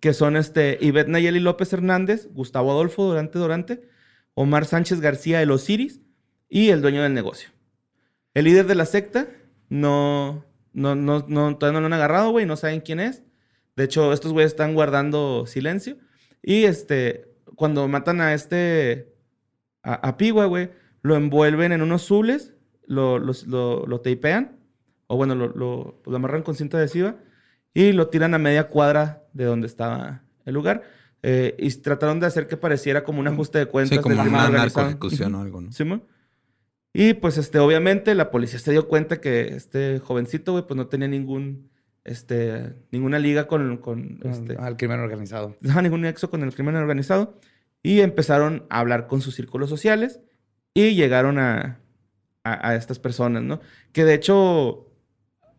que 0.00 0.12
son 0.14 0.36
este, 0.36 0.78
Ivette 0.80 1.08
Nayeli 1.08 1.40
López 1.40 1.72
Hernández, 1.72 2.28
Gustavo 2.32 2.70
Adolfo 2.70 3.04
Durante 3.04 3.38
Durante, 3.38 3.88
Omar 4.34 4.64
Sánchez 4.64 5.00
García 5.00 5.38
de 5.40 5.46
los 5.46 5.62
Osiris 5.62 6.00
y 6.48 6.68
el 6.70 6.82
dueño 6.82 7.02
del 7.02 7.14
negocio. 7.14 7.48
El 8.36 8.44
líder 8.44 8.66
de 8.66 8.74
la 8.74 8.84
secta 8.84 9.28
no, 9.70 10.44
no, 10.74 10.94
no, 10.94 11.24
no 11.26 11.56
todavía 11.56 11.80
no 11.80 11.80
lo 11.80 11.86
han 11.86 11.92
agarrado, 11.94 12.30
güey, 12.30 12.44
no 12.44 12.56
saben 12.56 12.80
quién 12.82 13.00
es. 13.00 13.22
De 13.76 13.84
hecho, 13.84 14.12
estos 14.12 14.32
güeyes 14.32 14.52
están 14.52 14.74
guardando 14.74 15.46
silencio. 15.46 15.96
Y 16.42 16.64
este, 16.64 17.30
cuando 17.54 17.88
matan 17.88 18.20
a 18.20 18.34
este, 18.34 19.14
a, 19.82 19.94
a 19.94 20.16
Pigua, 20.18 20.44
güey, 20.46 20.70
lo 21.02 21.16
envuelven 21.16 21.72
en 21.72 21.80
unos 21.80 22.02
zules, 22.02 22.52
lo, 22.86 23.18
los- 23.18 23.46
lo, 23.46 23.86
lo 23.86 24.00
tapean, 24.02 24.58
o 25.06 25.16
bueno, 25.16 25.34
lo, 25.34 25.48
lo, 25.48 26.00
pues, 26.04 26.10
lo 26.12 26.16
amarran 26.16 26.42
con 26.42 26.54
cinta 26.54 26.76
adhesiva 26.76 27.16
y 27.72 27.92
lo 27.92 28.08
tiran 28.08 28.34
a 28.34 28.38
media 28.38 28.68
cuadra 28.68 29.24
de 29.32 29.44
donde 29.44 29.66
estaba 29.66 30.22
el 30.44 30.52
lugar. 30.54 30.82
Eh, 31.22 31.54
y 31.58 31.70
trataron 31.76 32.20
de 32.20 32.26
hacer 32.26 32.46
que 32.48 32.56
pareciera 32.58 33.02
como 33.02 33.20
un 33.20 33.28
ajuste 33.28 33.58
de 33.58 33.66
cuentas 33.66 33.96
Sí, 33.96 34.02
como 34.02 34.14
una 34.20 34.50
narcoejecución 34.50 35.34
o 35.34 35.40
algo, 35.40 35.60
¿no? 35.62 35.72
Simón. 35.72 36.04
Y 36.98 37.12
pues, 37.14 37.36
este, 37.36 37.58
obviamente, 37.58 38.14
la 38.14 38.30
policía 38.30 38.58
se 38.58 38.72
dio 38.72 38.88
cuenta 38.88 39.20
que 39.20 39.48
este 39.54 39.98
jovencito, 39.98 40.52
güey, 40.52 40.66
pues 40.66 40.76
no 40.78 40.86
tenía 40.86 41.08
ningún, 41.08 41.68
este, 42.04 42.72
ninguna 42.90 43.18
liga 43.18 43.46
con, 43.46 43.76
con, 43.76 44.18
este, 44.24 44.56
Al 44.56 44.78
crimen 44.78 45.00
organizado. 45.00 45.56
no, 45.60 45.82
ningún 45.82 46.00
nexo 46.00 46.30
con 46.30 46.42
el 46.42 46.54
crimen 46.54 46.74
organizado. 46.76 47.38
Y 47.82 48.00
empezaron 48.00 48.64
a 48.70 48.80
hablar 48.80 49.08
con 49.08 49.20
sus 49.20 49.34
círculos 49.34 49.68
sociales 49.68 50.20
y 50.72 50.94
llegaron 50.94 51.38
a, 51.38 51.80
a, 52.44 52.68
a 52.70 52.74
estas 52.76 52.98
personas, 52.98 53.42
¿no? 53.42 53.60
Que 53.92 54.04
de 54.04 54.14
hecho, 54.14 54.90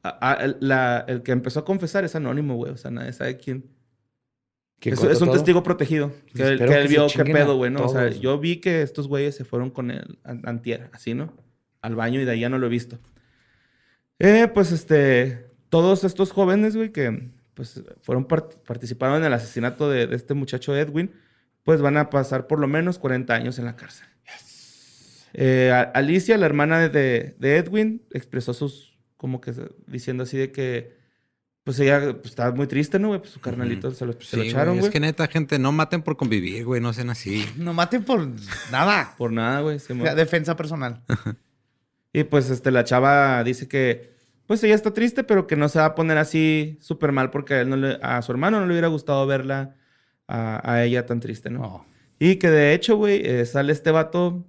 a- 0.03 0.47
la- 0.59 1.05
el 1.07 1.21
que 1.21 1.33
empezó 1.33 1.59
a 1.59 1.65
confesar 1.65 2.03
es 2.03 2.15
anónimo, 2.15 2.55
güey. 2.55 2.71
O 2.71 2.77
sea, 2.77 2.89
nadie 2.89 3.13
sabe 3.13 3.37
quién. 3.37 3.65
¿Quién 4.79 4.93
Es, 4.93 5.01
un 5.01 5.27
todo? 5.27 5.31
testigo 5.33 5.63
protegido. 5.63 6.11
Que, 6.35 6.43
él- 6.43 6.59
que 6.59 6.87
vio 6.87 7.07
qué 7.07 7.23
pedo, 7.25 7.57
güey, 7.57 7.71
¿no? 7.71 7.85
O 7.85 7.89
sea, 7.89 8.09
yo 8.09 8.37
vi 8.39 8.57
que 8.57 8.81
estos 8.83 9.07
güeyes 9.07 9.35
se 9.35 9.43
fueron 9.43 9.69
con 9.71 9.89
el 9.91 10.19
an- 10.23 10.41
antier, 10.45 10.89
así, 10.93 11.13
¿no? 11.13 11.33
Al 11.81 11.95
baño 11.95 12.21
y 12.21 12.25
de 12.25 12.31
ahí 12.31 12.41
ya 12.41 12.49
no 12.49 12.57
lo 12.59 12.67
he 12.67 12.69
visto. 12.69 12.99
Eh, 14.19 14.47
pues, 14.53 14.71
este... 14.71 15.45
Todos 15.69 16.03
estos 16.05 16.31
jóvenes, 16.31 16.77
güey, 16.77 16.91
que 16.93 17.29
pues 17.53 17.83
fueron 18.01 18.25
part- 18.27 18.55
participaron 18.65 19.17
en 19.17 19.25
el 19.25 19.33
asesinato 19.33 19.89
de, 19.89 20.07
de 20.07 20.15
este 20.15 20.33
muchacho 20.33 20.73
Edwin, 20.77 21.11
pues 21.63 21.81
van 21.81 21.97
a 21.97 22.09
pasar 22.09 22.47
por 22.47 22.59
lo 22.59 22.67
menos 22.69 22.99
40 22.99 23.33
años 23.33 23.59
en 23.59 23.65
la 23.65 23.75
cárcel. 23.75 24.07
Eh, 25.33 25.71
a- 25.73 25.81
Alicia, 25.81 26.37
la 26.37 26.45
hermana 26.45 26.87
de- 26.87 27.35
de, 27.37 27.57
Edwin, 27.57 28.01
expresó 28.11 28.53
sus, 28.53 28.97
como 29.17 29.41
que 29.41 29.53
diciendo 29.87 30.23
así 30.23 30.37
de 30.37 30.51
que, 30.51 30.96
pues 31.67 31.77
ella 31.81 31.99
pues, 32.13 32.27
estaba 32.27 32.55
muy 32.55 32.65
triste, 32.65 32.97
¿no, 32.97 33.09
güey? 33.09 33.19
Pues 33.19 33.31
su 33.33 33.41
carnalito 33.41 33.91
se 33.91 34.05
lo, 34.05 34.13
se 34.13 34.19
Sí, 34.21 34.35
lo 34.37 34.41
güey, 34.43 34.49
echaron, 34.51 34.75
Es 34.75 34.79
güey. 34.79 34.91
que 34.93 34.99
neta, 35.01 35.27
gente, 35.27 35.59
no 35.59 35.73
maten 35.73 36.01
por 36.01 36.15
convivir, 36.15 36.63
güey. 36.63 36.79
No 36.79 36.93
sean 36.93 37.09
así. 37.09 37.45
No 37.57 37.73
maten 37.73 38.05
por 38.05 38.25
nada. 38.71 39.13
Por 39.17 39.33
nada, 39.33 39.59
güey. 39.59 39.75
O 39.75 39.79
sea, 39.79 40.15
defensa 40.15 40.55
personal. 40.55 41.03
Y 42.13 42.23
pues 42.23 42.49
este, 42.49 42.71
la 42.71 42.85
chava 42.85 43.43
dice 43.43 43.67
que, 43.67 44.13
pues 44.45 44.63
ella 44.63 44.75
está 44.75 44.93
triste, 44.93 45.25
pero 45.25 45.45
que 45.45 45.57
no 45.57 45.67
se 45.67 45.79
va 45.79 45.85
a 45.87 45.95
poner 45.95 46.17
así 46.17 46.77
súper 46.81 47.11
mal 47.11 47.31
porque 47.31 47.55
a, 47.55 47.61
él 47.61 47.69
no 47.69 47.75
le- 47.75 47.99
a 48.01 48.21
su 48.21 48.31
hermano 48.31 48.61
no 48.61 48.65
le 48.65 48.71
hubiera 48.71 48.87
gustado 48.87 49.27
verla 49.27 49.75
a, 50.27 50.71
a 50.71 50.85
ella 50.85 51.05
tan 51.05 51.19
triste, 51.19 51.49
¿no? 51.49 51.59
No. 51.59 51.85
Y 52.17 52.37
que 52.37 52.49
de 52.49 52.73
hecho, 52.73 52.95
güey, 52.95 53.21
eh, 53.25 53.45
sale 53.45 53.73
este 53.73 53.91
vato. 53.91 54.45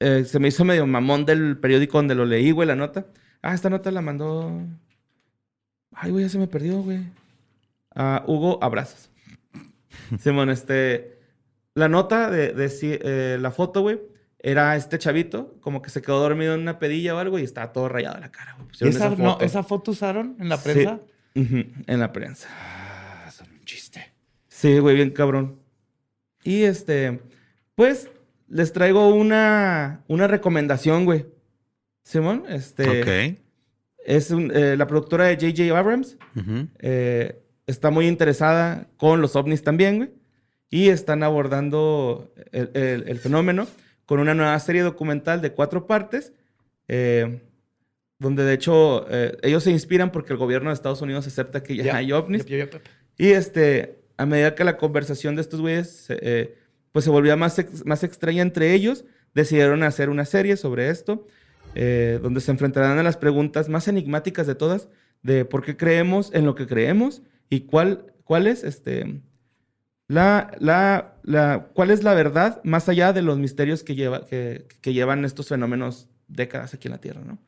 eh, 0.00 0.24
se 0.24 0.38
me 0.38 0.48
hizo 0.48 0.64
medio 0.64 0.86
mamón 0.86 1.24
del 1.24 1.56
periódico 1.58 1.98
donde 1.98 2.14
lo 2.14 2.24
leí, 2.26 2.50
güey, 2.50 2.68
la 2.68 2.76
nota. 2.76 3.06
Ah, 3.42 3.54
esta 3.54 3.70
nota 3.70 3.90
la 3.90 4.02
mandó. 4.02 4.60
Ay, 5.92 6.10
güey, 6.10 6.24
ya 6.24 6.28
se 6.30 6.38
me 6.38 6.46
perdió, 6.46 6.82
güey. 6.82 7.00
A 7.94 8.24
Hugo 8.26 8.58
Abrazos. 8.62 9.10
Simón, 10.20 10.50
este. 10.50 11.18
La 11.74 11.88
nota 11.88 12.30
de, 12.30 12.54
eh, 12.82 13.38
la 13.40 13.50
foto, 13.52 13.82
güey, 13.82 14.00
era 14.40 14.74
este 14.74 14.98
chavito, 14.98 15.56
como 15.60 15.80
que 15.80 15.90
se 15.90 16.02
quedó 16.02 16.18
dormido 16.20 16.54
en 16.54 16.60
una 16.60 16.80
pedilla 16.80 17.14
o 17.14 17.18
algo 17.18 17.38
y 17.38 17.44
estaba 17.44 17.72
todo 17.72 17.88
rayado 17.88 18.16
en 18.16 18.22
la 18.22 18.32
cara, 18.32 18.56
güey. 18.56 18.68
¿Esa, 18.72 18.88
esa 18.88 19.10
no, 19.10 19.16
foto. 19.32 19.44
¿Esa 19.44 19.62
foto 19.62 19.90
usaron 19.92 20.36
en 20.40 20.48
la 20.48 20.56
Sí. 20.56 20.70
prensa? 20.72 21.00
En 21.34 22.00
la 22.00 22.12
prensa. 22.12 22.48
Ah, 22.50 23.30
son 23.30 23.48
un 23.52 23.64
chiste. 23.64 24.12
Sí, 24.48 24.78
güey, 24.80 24.96
bien 24.96 25.10
cabrón. 25.10 25.60
Y 26.42 26.62
este, 26.64 27.20
pues 27.76 28.10
les 28.48 28.72
traigo 28.72 29.08
una, 29.14 30.02
una 30.08 30.26
recomendación, 30.26 31.04
güey. 31.04 31.26
Simón, 32.02 32.44
este, 32.48 33.02
Ok. 33.34 33.38
Es 34.04 34.30
un- 34.30 34.50
eh, 34.54 34.76
la 34.76 34.86
productora 34.86 35.24
de 35.26 35.34
J.J. 35.36 35.78
Abrams. 35.78 36.16
Eh, 36.78 37.40
está 37.66 37.90
muy 37.90 38.06
interesada 38.06 38.88
con 38.96 39.20
los 39.20 39.36
ovnis 39.36 39.62
también, 39.62 39.96
güey. 39.98 40.10
Y 40.70 40.88
están 40.88 41.22
abordando 41.22 42.32
el, 42.52 42.70
el- 42.74 43.04
el 43.08 43.18
fenómeno 43.18 43.66
con 44.06 44.20
una 44.20 44.34
nueva 44.34 44.58
serie 44.60 44.82
documental 44.82 45.40
de 45.42 45.52
cuatro 45.52 45.86
partes, 45.86 46.32
eh, 46.88 47.40
donde 48.18 48.42
de 48.44 48.54
hecho 48.54 49.06
ellos 49.42 49.62
se 49.64 49.70
inspiran 49.70 50.10
porque 50.12 50.32
el 50.32 50.38
gobierno 50.38 50.70
de 50.70 50.74
Estados 50.74 51.02
Unidos 51.02 51.26
acepta 51.26 51.62
que 51.62 51.76
ya, 51.76 51.96
hay 51.96 52.12
ovnis. 52.12 52.44
Y 53.16 53.28
este, 53.30 54.00
a 54.16 54.26
medida 54.26 54.54
que 54.54 54.64
la 54.64 54.76
conversación 54.76 55.36
de 55.36 55.42
estos 55.42 55.60
güeyes 55.60 55.88
se- 55.90 56.54
pues 56.92 57.04
se 57.04 57.10
volvía 57.10 57.36
más, 57.36 57.58
ex- 57.58 57.84
más 57.86 58.02
extraña 58.02 58.42
entre 58.42 58.72
ellos, 58.74 59.04
decidieron 59.34 59.82
hacer 59.82 60.08
una 60.08 60.24
serie 60.24 60.56
sobre 60.56 60.88
esto, 60.88 61.24
eh, 61.80 62.18
donde 62.20 62.40
se 62.40 62.50
enfrentarán 62.50 62.98
a 62.98 63.04
las 63.04 63.16
preguntas 63.16 63.68
más 63.68 63.86
enigmáticas 63.86 64.48
de 64.48 64.56
todas, 64.56 64.88
de 65.22 65.44
por 65.44 65.64
qué 65.64 65.76
creemos 65.76 66.34
en 66.34 66.44
lo 66.44 66.56
que 66.56 66.66
creemos 66.66 67.22
y 67.48 67.60
cuál, 67.60 68.12
cuál 68.24 68.48
es 68.48 68.64
este, 68.64 69.22
la, 70.08 70.50
la, 70.58 71.20
la, 71.22 71.68
cuál 71.74 71.92
es 71.92 72.02
la 72.02 72.14
verdad 72.14 72.60
más 72.64 72.88
allá 72.88 73.12
de 73.12 73.22
los 73.22 73.38
misterios 73.38 73.84
que, 73.84 73.94
lleva, 73.94 74.26
que, 74.26 74.66
que 74.80 74.92
llevan 74.92 75.24
estos 75.24 75.46
fenómenos 75.46 76.10
décadas 76.26 76.74
aquí 76.74 76.88
en 76.88 76.92
la 76.92 77.00
Tierra, 77.00 77.20
¿no? 77.24 77.38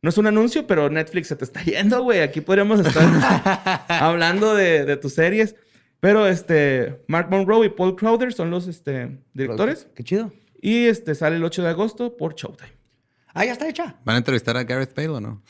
No 0.00 0.10
es 0.10 0.16
un 0.16 0.28
anuncio, 0.28 0.64
pero 0.68 0.88
Netflix 0.88 1.26
se 1.26 1.36
te 1.36 1.44
está 1.44 1.62
yendo, 1.64 2.04
güey. 2.04 2.20
Aquí 2.20 2.40
podríamos 2.40 2.78
estar 2.78 3.84
hablando 3.88 4.54
de, 4.54 4.84
de 4.84 4.96
tus 4.96 5.14
series. 5.14 5.56
Pero 5.98 6.28
este, 6.28 7.02
Mark 7.08 7.28
Monroe 7.30 7.66
y 7.66 7.68
Paul 7.68 7.96
Crowder 7.96 8.32
son 8.32 8.50
los 8.50 8.68
este, 8.68 9.18
directores. 9.34 9.88
Qué 9.96 10.04
chido. 10.04 10.32
Y 10.60 10.86
este, 10.86 11.16
sale 11.16 11.34
el 11.34 11.44
8 11.44 11.62
de 11.62 11.68
agosto 11.68 12.16
por 12.16 12.36
Showtime. 12.36 12.81
Ah, 13.34 13.44
ya 13.44 13.52
está 13.52 13.68
hecha. 13.68 13.96
¿Van 14.04 14.14
a 14.14 14.18
entrevistar 14.18 14.56
a 14.56 14.64
Gareth 14.64 14.94
Bale 14.94 15.08
o 15.08 15.20
no? 15.20 15.42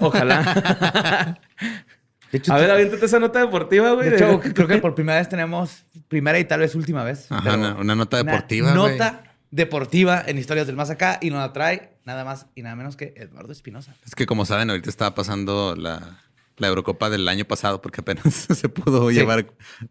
Ojalá. 0.00 1.38
De 2.32 2.38
hecho, 2.38 2.52
a 2.52 2.58
ver, 2.58 2.70
aviéntate 2.70 3.06
esa 3.06 3.18
nota 3.18 3.38
deportiva, 3.40 3.92
güey. 3.92 4.10
de 4.10 4.16
hecho, 4.16 4.38
creo 4.40 4.68
que 4.68 4.76
por 4.78 4.94
primera 4.94 5.18
vez 5.18 5.30
tenemos, 5.30 5.86
primera 6.08 6.38
y 6.38 6.44
tal 6.44 6.60
vez 6.60 6.74
última 6.74 7.02
vez. 7.02 7.26
Ajá, 7.32 7.54
una, 7.56 7.74
una 7.76 7.94
nota 7.94 8.20
una 8.20 8.32
deportiva, 8.32 8.74
güey. 8.74 8.92
Nota 8.98 9.24
deportiva 9.50 10.22
en 10.26 10.36
Historias 10.36 10.66
del 10.66 10.76
Más 10.76 10.90
Acá 10.90 11.18
y 11.22 11.30
nos 11.30 11.38
la 11.40 11.54
trae 11.54 11.96
nada 12.04 12.26
más 12.26 12.46
y 12.54 12.60
nada 12.60 12.76
menos 12.76 12.96
que 12.96 13.14
Eduardo 13.16 13.50
Espinosa. 13.52 13.94
Es 14.04 14.14
que 14.14 14.26
como 14.26 14.44
saben, 14.44 14.68
ahorita 14.68 14.90
estaba 14.90 15.14
pasando 15.14 15.74
la, 15.74 16.20
la 16.58 16.66
Eurocopa 16.68 17.08
del 17.08 17.26
año 17.28 17.46
pasado 17.46 17.80
porque 17.80 18.02
apenas 18.02 18.34
se 18.34 18.68
pudo 18.68 19.08
Sí. 19.08 19.14
llevar 19.16 19.46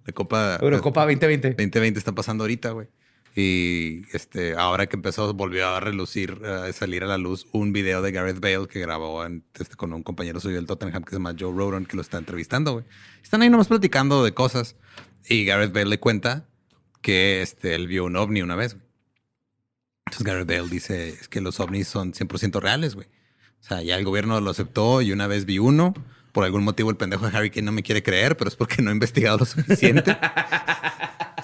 la 0.05 0.13
Copa 0.13 0.59
Eurocopa 0.61 1.01
2020. 1.05 1.49
2020 1.55 1.97
está 1.97 2.11
pasando 2.11 2.43
ahorita, 2.43 2.69
güey. 2.69 2.87
Y 3.39 4.01
este, 4.13 4.55
ahora 4.55 4.87
que 4.87 4.95
empezó, 4.95 5.31
volvió 5.35 5.67
a 5.67 5.79
relucir, 5.79 6.41
a 6.43 6.73
salir 6.73 7.03
a 7.03 7.05
la 7.05 7.19
luz 7.19 7.45
un 7.51 7.71
video 7.71 8.01
de 8.01 8.11
Gareth 8.11 8.39
Bale 8.39 8.67
que 8.67 8.79
grabó 8.79 9.23
en- 9.23 9.43
este, 9.59 9.75
con 9.75 9.93
un 9.93 10.01
compañero 10.01 10.39
suyo 10.39 10.55
del 10.55 10.65
Tottenham 10.65 11.03
que 11.03 11.11
se 11.11 11.15
llama 11.17 11.35
Joe 11.39 11.53
Rodon, 11.55 11.85
que 11.85 11.95
lo 11.95 12.01
está 12.01 12.17
entrevistando, 12.17 12.73
güey. 12.73 12.85
Están 13.21 13.43
ahí 13.43 13.49
nomás 13.51 13.67
platicando 13.67 14.23
de 14.23 14.33
cosas. 14.33 14.75
Y 15.29 15.45
Gareth 15.45 15.71
Bale 15.71 15.85
le 15.85 15.99
cuenta 15.99 16.47
que 17.01 17.43
este, 17.43 17.75
él 17.75 17.85
vio 17.85 18.05
un 18.05 18.15
ovni 18.15 18.41
una 18.41 18.55
vez. 18.55 18.73
güey. 18.73 18.87
Entonces 20.07 20.25
Gareth 20.25 20.47
Bale 20.47 20.69
dice 20.69 21.09
es 21.09 21.27
que 21.27 21.39
los 21.39 21.59
ovnis 21.59 21.87
son 21.87 22.13
100% 22.13 22.59
reales, 22.59 22.95
güey. 22.95 23.05
O 23.61 23.63
sea, 23.63 23.83
ya 23.83 23.97
el 23.97 24.03
gobierno 24.05 24.41
lo 24.41 24.49
aceptó 24.49 25.03
y 25.03 25.11
una 25.11 25.27
vez 25.27 25.45
vi 25.45 25.59
uno. 25.59 25.93
Por 26.31 26.43
algún 26.43 26.63
motivo 26.63 26.89
el 26.89 26.97
pendejo 26.97 27.29
de 27.29 27.37
Harry 27.37 27.51
Kane 27.51 27.65
no 27.67 27.71
me 27.71 27.83
quiere 27.83 28.01
creer, 28.01 28.35
pero 28.35 28.47
es 28.47 28.55
porque 28.55 28.81
no 28.81 28.89
he 28.89 28.93
investigado 28.93 29.37
lo 29.37 29.45
suficiente. 29.45 30.17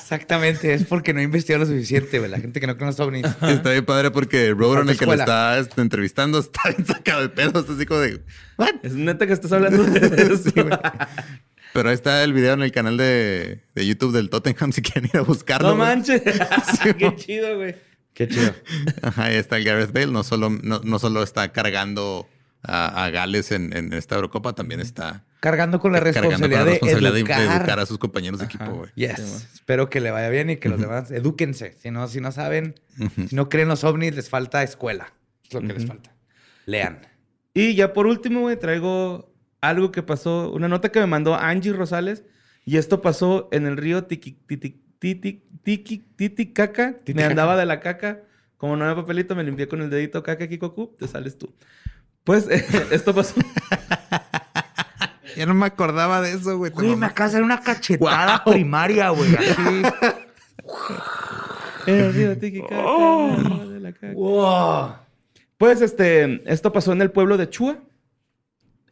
Exactamente, 0.04 0.74
es 0.74 0.84
porque 0.84 1.14
no 1.14 1.22
he 1.22 1.24
investigado 1.24 1.64
lo 1.64 1.72
suficiente, 1.72 2.20
güey. 2.20 2.30
La 2.30 2.38
gente 2.38 2.60
que 2.60 2.68
no 2.68 2.78
conoce 2.78 3.02
ovnis. 3.02 3.26
está 3.42 3.72
bien 3.72 3.86
padre 3.86 4.12
porque 4.12 4.52
Rowan, 4.52 4.90
el 4.90 4.98
que 4.98 5.06
lo 5.06 5.14
está 5.14 5.58
entrevistando, 5.78 6.40
está 6.40 6.60
bien 6.68 6.86
sacado 6.86 7.22
de 7.22 7.30
pedo. 7.30 7.62
Está 7.62 7.72
así 7.72 7.86
como 7.86 8.02
de... 8.02 8.22
¿What? 8.58 8.76
Es 8.84 8.96
neta 8.96 9.26
que 9.26 9.32
estás 9.32 9.54
hablando 9.54 9.82
de 9.82 10.00
eso. 10.24 10.38
Sí, 10.38 10.52
güey. 10.56 10.78
Pero 11.72 11.88
ahí 11.88 11.96
está 11.96 12.22
el 12.22 12.34
video 12.34 12.54
en 12.54 12.64
el 12.64 12.74
canal 12.74 12.98
de, 12.98 13.64
de 13.74 13.88
YouTube 13.88 14.12
del 14.12 14.30
Tottenham 14.30 14.72
si 14.74 14.82
quieren 14.82 15.10
ir 15.12 15.18
a 15.18 15.22
buscarlo. 15.22 15.70
no 15.70 15.76
manches. 15.78 16.22
Qué 16.98 17.16
chido, 17.16 17.56
güey. 17.56 17.76
Qué 18.14 18.28
chido. 18.28 18.54
Ajá, 19.02 19.26
ahí 19.26 19.38
está 19.38 19.56
el 19.56 19.64
Gareth 19.64 19.94
Bale. 19.94 20.08
No 20.08 20.24
solo, 20.24 20.50
no, 20.50 20.82
no 20.84 21.00
solo 21.00 21.24
está 21.24 21.54
cargando 21.54 22.28
a, 22.62 23.06
a 23.06 23.10
Gales 23.10 23.54
en, 23.54 23.76
en 23.76 23.94
esta 23.94 24.16
Eurocopa, 24.16 24.54
también 24.54 24.82
está 24.82 25.24
Cargando 25.44 25.78
con 25.82 25.92
la 25.92 26.00
cargando 26.00 26.22
con 26.22 26.40
responsabilidad, 26.40 26.66
la 26.66 26.72
responsabilidad 26.72 27.12
de, 27.12 27.18
de, 27.18 27.24
de 27.26 27.34
educar. 27.44 27.58
educar 27.60 27.80
a 27.82 27.86
sus 27.86 27.98
compañeros 27.98 28.40
de 28.40 28.46
equipo, 28.46 28.66
güey. 28.72 28.92
Yes. 28.96 29.50
Espero 29.54 29.90
que 29.90 30.00
le 30.00 30.10
vaya 30.10 30.30
bien 30.30 30.50
y 30.50 30.56
que 30.56 30.70
los 30.70 30.80
demás 30.80 31.12
edúquense. 31.12 31.76
Si 31.82 31.92
no, 31.92 32.08
si 32.08 32.22
no 32.22 32.32
saben, 32.32 32.76
si 33.28 33.36
no 33.36 33.50
creen 33.50 33.68
los 33.68 33.84
ovnis, 33.84 34.16
les 34.16 34.30
falta 34.30 34.64
escuela. 34.64 35.12
Es 35.44 35.54
lo 35.54 35.60
que 35.60 35.74
les 35.74 35.86
falta. 35.86 36.16
Lean. 36.66 37.02
Y 37.54 37.76
ya 37.76 37.92
por 37.92 38.08
último, 38.08 38.40
güey, 38.40 38.58
traigo 38.58 39.34
algo 39.60 39.92
que 39.92 40.02
pasó, 40.02 40.50
una 40.54 40.70
nota 40.70 40.94
que 40.94 41.02
me 41.02 41.08
mandó 41.08 41.36
Angie 41.36 41.74
Rosales. 41.74 42.24
Y 42.66 42.78
esto 42.78 43.02
pasó 43.02 43.50
en 43.52 43.66
el 43.68 43.76
río 43.76 44.08
Tiki- 44.08 44.38
Titi- 44.48 44.80
Titi- 44.98 45.44
Tiki- 45.62 46.04
Titicaca. 46.16 46.96
Me 47.14 47.26
andaba 47.26 47.58
de 47.58 47.66
la 47.66 47.82
caca. 47.82 48.22
Como 48.56 48.78
no 48.78 48.86
había 48.86 48.96
papelito, 48.96 49.36
me 49.36 49.44
limpié 49.44 49.68
con 49.68 49.82
el 49.82 49.90
dedito 49.90 50.24
caca, 50.24 50.48
Kikoku. 50.48 50.96
Te 50.98 51.06
sales 51.10 51.38
tú. 51.38 51.54
Pues 52.24 52.48
esto 52.92 53.14
pasó. 53.14 53.36
Ya 55.36 55.46
no 55.46 55.54
me 55.54 55.66
acordaba 55.66 56.22
de 56.22 56.34
eso, 56.34 56.58
güey. 56.58 56.72
Güey, 56.72 56.96
me 56.96 57.06
acabas 57.06 57.32
de 57.32 57.40
dar 57.40 57.46
una 57.46 57.62
cachetada 57.62 58.44
primaria, 58.44 59.10
güey. 59.10 59.36
Así. 59.36 59.84
Wow. 64.14 64.96
Pues 65.58 65.82
este, 65.82 66.42
esto 66.52 66.72
pasó 66.72 66.94
en 66.94 67.02
el 67.02 67.12
pueblo 67.12 67.38
de 67.38 67.50
Chua. 67.50 67.78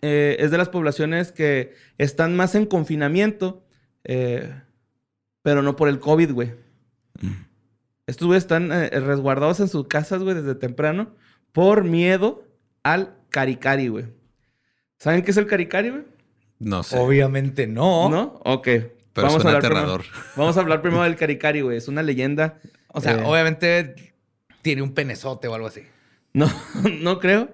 Eh, 0.02 0.38
es 0.40 0.52
de 0.52 0.58
las 0.58 0.70
poblaciones 0.70 1.32
que 1.32 1.76
están 1.98 2.36
más 2.36 2.56
en 2.56 2.66
confinamiento, 2.66 3.64
eh, 4.04 4.52
pero 5.44 5.62
no 5.62 5.76
por 5.76 5.90
el 5.90 6.00
COVID, 6.00 6.32
güey. 6.32 6.54
Estos 8.08 8.28
güeyes 8.28 8.44
están 8.44 8.72
eh, 8.72 8.90
resguardados 8.90 9.60
en 9.60 9.68
sus 9.68 9.88
casas, 9.88 10.24
güey, 10.24 10.36
desde 10.36 10.56
temprano, 10.56 11.16
por 11.52 11.84
miedo 11.84 12.44
al 12.84 13.16
caricari, 13.30 13.90
güey. 13.90 14.06
¿Saben 14.98 15.22
qué 15.22 15.32
es 15.32 15.38
el 15.38 15.48
caricari, 15.48 15.90
güey? 15.92 16.04
No 16.62 16.84
sé. 16.84 16.98
Obviamente 16.98 17.66
no. 17.66 18.08
¿No? 18.10 18.40
Ok. 18.46 18.68
Pero 19.14 19.30
suena 19.30 19.50
hablar 19.50 19.56
aterrador. 19.58 20.02
Primero, 20.02 20.24
vamos 20.36 20.58
a 20.58 20.60
hablar 20.62 20.82
primero 20.82 21.04
del 21.04 21.16
caricari, 21.16 21.62
güey. 21.62 21.78
Es 21.78 21.88
una 21.88 22.04
leyenda. 22.04 22.60
O 22.90 23.02
sea, 23.02 23.14
eh, 23.14 23.24
obviamente 23.26 24.14
tiene 24.62 24.84
un 24.84 24.94
penezote 24.94 25.48
o 25.48 25.56
algo 25.56 25.68
así. 25.68 25.82
No, 26.34 26.50
no 27.02 27.20
creo. 27.20 27.50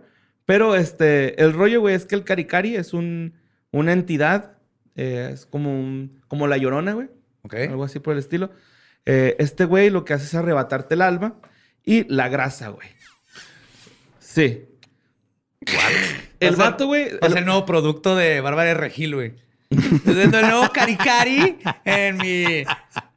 Pero 0.46 0.76
este, 0.76 1.42
el 1.42 1.54
rollo, 1.54 1.80
güey, 1.82 1.96
es 1.96 2.06
que 2.06 2.16
el 2.16 2.24
Caricari 2.24 2.76
es 2.76 2.94
un, 2.94 3.34
una 3.72 3.92
entidad. 3.94 4.58
eh, 4.96 5.32
es 5.34 5.46
como 5.46 5.72
un, 5.72 6.22
como 6.28 6.48
la 6.48 6.58
llorona, 6.58 6.94
güey. 6.94 7.10
¿Ok? 7.44 7.54
Algo 7.70 7.84
así 7.84 8.00
por 8.00 8.14
el 8.14 8.20
estilo. 8.20 8.52
Eh, 9.06 9.36
este 9.40 9.66
güey 9.66 9.90
lo 9.90 10.04
que 10.06 10.14
hace 10.14 10.26
es 10.26 10.36
arrebatarte 10.36 10.96
el 10.96 11.02
alma 11.02 11.40
y 11.84 12.04
la 12.14 12.28
grasa, 12.30 12.70
güey. 12.70 12.88
Sí. 14.20 14.66
El 16.40 16.50
ser- 16.50 16.58
vato, 16.58 16.86
güey. 16.88 17.10
A 17.22 17.26
el- 17.28 17.46
nuevo 17.46 17.66
producto 17.66 18.16
de 18.16 18.42
Bárbara 18.42 18.70
de 18.70 18.74
Regil, 18.76 19.16
güey. 19.16 19.34
Estoy 19.70 20.14
viendo 20.16 20.40
el 20.40 20.48
nuevo 20.48 20.72
Caricari 20.72 21.58
en 21.84 22.16
mi, 22.18 22.64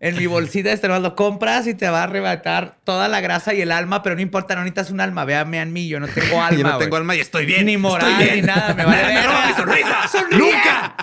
en 0.01 0.17
mi 0.17 0.27
bolsita. 0.27 0.73
Este 0.73 0.89
lo 0.89 1.15
compras 1.15 1.69
y 1.69 1.75
te 1.75 1.89
va 1.89 2.01
a 2.01 2.05
arrebatar 2.05 2.75
toda 2.83 3.07
la 3.07 3.21
grasa 3.21 3.55
y 3.55 3.61
el 3.61 3.71
alma, 3.71 4.03
pero 4.03 4.17
no 4.17 4.21
importa, 4.21 4.55
no 4.57 4.63
necesitas 4.63 4.91
un 4.91 5.01
alma. 5.01 5.25
Véame 5.25 5.61
a 5.61 5.65
mí, 5.65 5.87
yo 5.87 6.01
no 6.01 6.09
tengo 6.09 6.43
alma. 6.43 6.59
Yo 6.59 6.65
no 6.67 6.79
tengo 6.79 6.97
alma 6.97 7.15
y 7.15 7.21
estoy 7.21 7.47
bien. 7.47 7.67
Ni 7.67 7.77
moral, 7.77 8.17
bien. 8.19 8.37
ni 8.37 8.43
nada. 8.43 8.75
Me 8.75 8.85
vale 8.85 8.97
Nada 9.03 9.09
me 9.09 9.15
verga. 9.15 9.27
roba 9.33 9.47
mi 9.47 9.53
sonrisa. 9.53 10.09
¡Sonríe! 10.09 10.39
¡Nunca! 10.39 10.97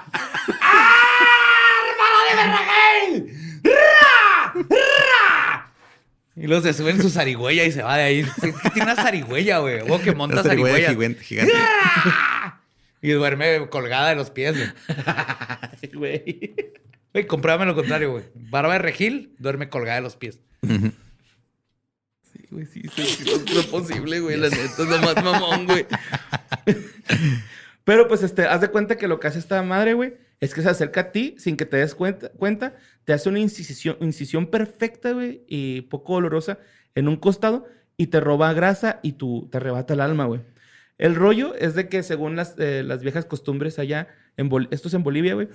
Y 6.39 6.45
luego 6.45 6.61
se 6.61 6.73
sube 6.73 6.91
en 6.91 7.01
su 7.01 7.09
zarigüeya 7.09 7.65
y 7.65 7.71
se 7.71 7.81
va 7.81 7.97
de 7.97 8.03
ahí. 8.03 8.25
Tiene 8.73 8.91
una 8.91 8.95
zarigüeya, 8.95 9.57
güey. 9.57 9.79
O 9.89 9.99
que 9.99 10.13
monta 10.13 10.43
zarigüeya 10.43 10.91
gigante. 10.91 11.23
gigante. 11.23 11.53
Y 12.99 13.11
duerme 13.11 13.69
colgada 13.69 14.09
de 14.09 14.15
los 14.15 14.31
pies, 14.31 14.55
güey. 14.57 14.71
Güey. 17.13 17.27
Compruébame 17.27 17.67
lo 17.67 17.75
contrario, 17.75 18.11
güey. 18.11 18.23
Barba 18.33 18.73
de 18.73 18.79
Regil 18.79 19.35
duerme 19.37 19.69
colgada 19.69 19.97
de 19.97 20.01
los 20.01 20.15
pies. 20.15 20.39
Sí, 20.61 22.39
güey, 22.49 22.65
sí, 22.65 22.81
sí, 22.93 23.03
sí, 23.03 23.29
es 23.29 23.53
lo 23.53 23.63
posible, 23.67 24.19
güey. 24.19 24.35
La 24.37 24.49
neta 24.49 24.63
es 24.63 24.79
lo 24.79 24.97
más 24.99 25.23
mamón, 25.23 25.67
güey. 25.67 25.85
Pero 27.85 28.07
pues, 28.07 28.23
este, 28.23 28.45
haz 28.45 28.61
de 28.61 28.69
cuenta 28.69 28.97
que 28.97 29.07
lo 29.07 29.19
que 29.19 29.27
hace 29.27 29.39
esta 29.39 29.61
madre, 29.61 29.93
güey, 29.93 30.15
es 30.39 30.53
que 30.53 30.61
se 30.61 30.69
acerca 30.69 31.01
a 31.01 31.11
ti 31.11 31.35
sin 31.37 31.57
que 31.57 31.65
te 31.65 31.77
des 31.77 31.95
cuenta, 31.95 32.29
cuenta 32.29 32.75
te 33.05 33.13
hace 33.13 33.29
una 33.29 33.39
incisión, 33.39 33.97
incisión 34.01 34.47
perfecta, 34.47 35.11
güey, 35.13 35.43
y 35.47 35.81
poco 35.81 36.13
dolorosa 36.15 36.59
en 36.95 37.07
un 37.07 37.17
costado 37.17 37.65
y 37.97 38.07
te 38.07 38.19
roba 38.19 38.53
grasa 38.53 38.99
y 39.01 39.13
tú 39.13 39.47
te 39.51 39.57
arrebata 39.57 39.93
el 39.93 40.01
alma, 40.01 40.25
güey. 40.25 40.41
El 40.99 41.15
rollo 41.15 41.53
es 41.55 41.75
de 41.75 41.89
que 41.89 42.03
según 42.03 42.35
las, 42.35 42.55
eh, 42.57 42.83
las 42.83 43.01
viejas 43.01 43.25
costumbres 43.25 43.77
allá, 43.79 44.07
en 44.35 44.49
Bol- 44.49 44.67
esto 44.71 44.87
es 44.87 44.93
en 44.93 45.03
Bolivia, 45.03 45.33
güey, 45.35 45.47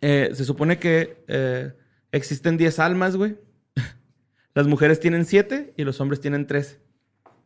eh, 0.00 0.30
se 0.34 0.44
supone 0.44 0.78
que 0.78 1.24
eh, 1.28 1.72
existen 2.12 2.56
10 2.56 2.78
almas, 2.78 3.16
güey. 3.16 3.36
Las 4.54 4.66
mujeres 4.66 5.00
tienen 5.00 5.24
7 5.24 5.74
y 5.76 5.84
los 5.84 6.00
hombres 6.00 6.20
tienen 6.20 6.46
3. 6.46 6.78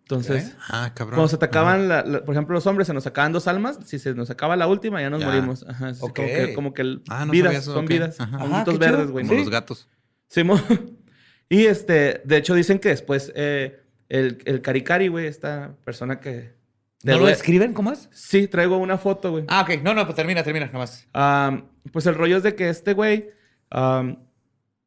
Entonces, 0.02 0.56
Ah, 0.68 0.92
cabrón. 0.94 1.16
cuando 1.16 1.28
se 1.28 1.38
te 1.38 1.44
acaban, 1.44 1.88
la- 1.88 2.02
la- 2.02 2.24
por 2.24 2.34
ejemplo, 2.34 2.54
los 2.54 2.66
hombres 2.66 2.86
se 2.86 2.92
nos 2.94 3.06
acaban 3.06 3.32
dos 3.32 3.46
almas. 3.48 3.78
Si 3.86 3.98
se 3.98 4.14
nos 4.14 4.28
acaba 4.30 4.56
la 4.56 4.66
última, 4.66 5.00
ya 5.00 5.08
nos 5.10 5.20
Ya. 5.20 5.26
morimos. 5.28 5.64
Ajá, 5.68 5.92
Ok. 6.00 6.14
como 6.16 6.28
que, 6.28 6.54
como 6.54 6.74
que 6.74 6.82
el- 6.82 7.02
Ah, 7.08 7.24
no 7.24 7.32
vidas, 7.32 7.54
eso, 7.54 7.72
son 7.72 7.84
ok. 7.84 7.90
vidas. 7.90 8.20
Ajá. 8.20 8.64
Qué 8.64 8.76
verdes, 8.78 9.10
güey. 9.10 9.24
Como 9.24 9.38
Sí. 9.38 9.44
los 9.44 9.50
gatos. 9.50 9.88
Simón. 10.28 10.60
y 11.48 11.66
este, 11.66 12.20
de 12.24 12.36
hecho, 12.36 12.54
dicen 12.54 12.78
que 12.78 12.88
después 12.90 13.32
eh, 13.36 13.80
el, 14.08 14.38
el 14.44 14.60
Caricari, 14.60 15.08
güey, 15.08 15.26
esta 15.26 15.74
persona 15.84 16.20
que. 16.20 16.54
¿No 17.04 17.18
lo 17.18 17.26
describen? 17.26 17.72
¿Cómo 17.72 17.90
es? 17.90 18.08
Sí, 18.12 18.46
traigo 18.46 18.76
una 18.76 18.96
foto, 18.98 19.30
güey. 19.32 19.44
Ah, 19.48 19.62
ok. 19.62 19.82
No, 19.82 19.92
no, 19.94 20.04
pues 20.04 20.14
termina, 20.14 20.42
termina, 20.44 20.66
nomás. 20.72 21.08
Pues 21.92 22.06
el 22.06 22.14
rollo 22.14 22.36
es 22.36 22.42
de 22.44 22.54
que 22.54 22.68
este 22.68 22.92
güey, 22.94 23.30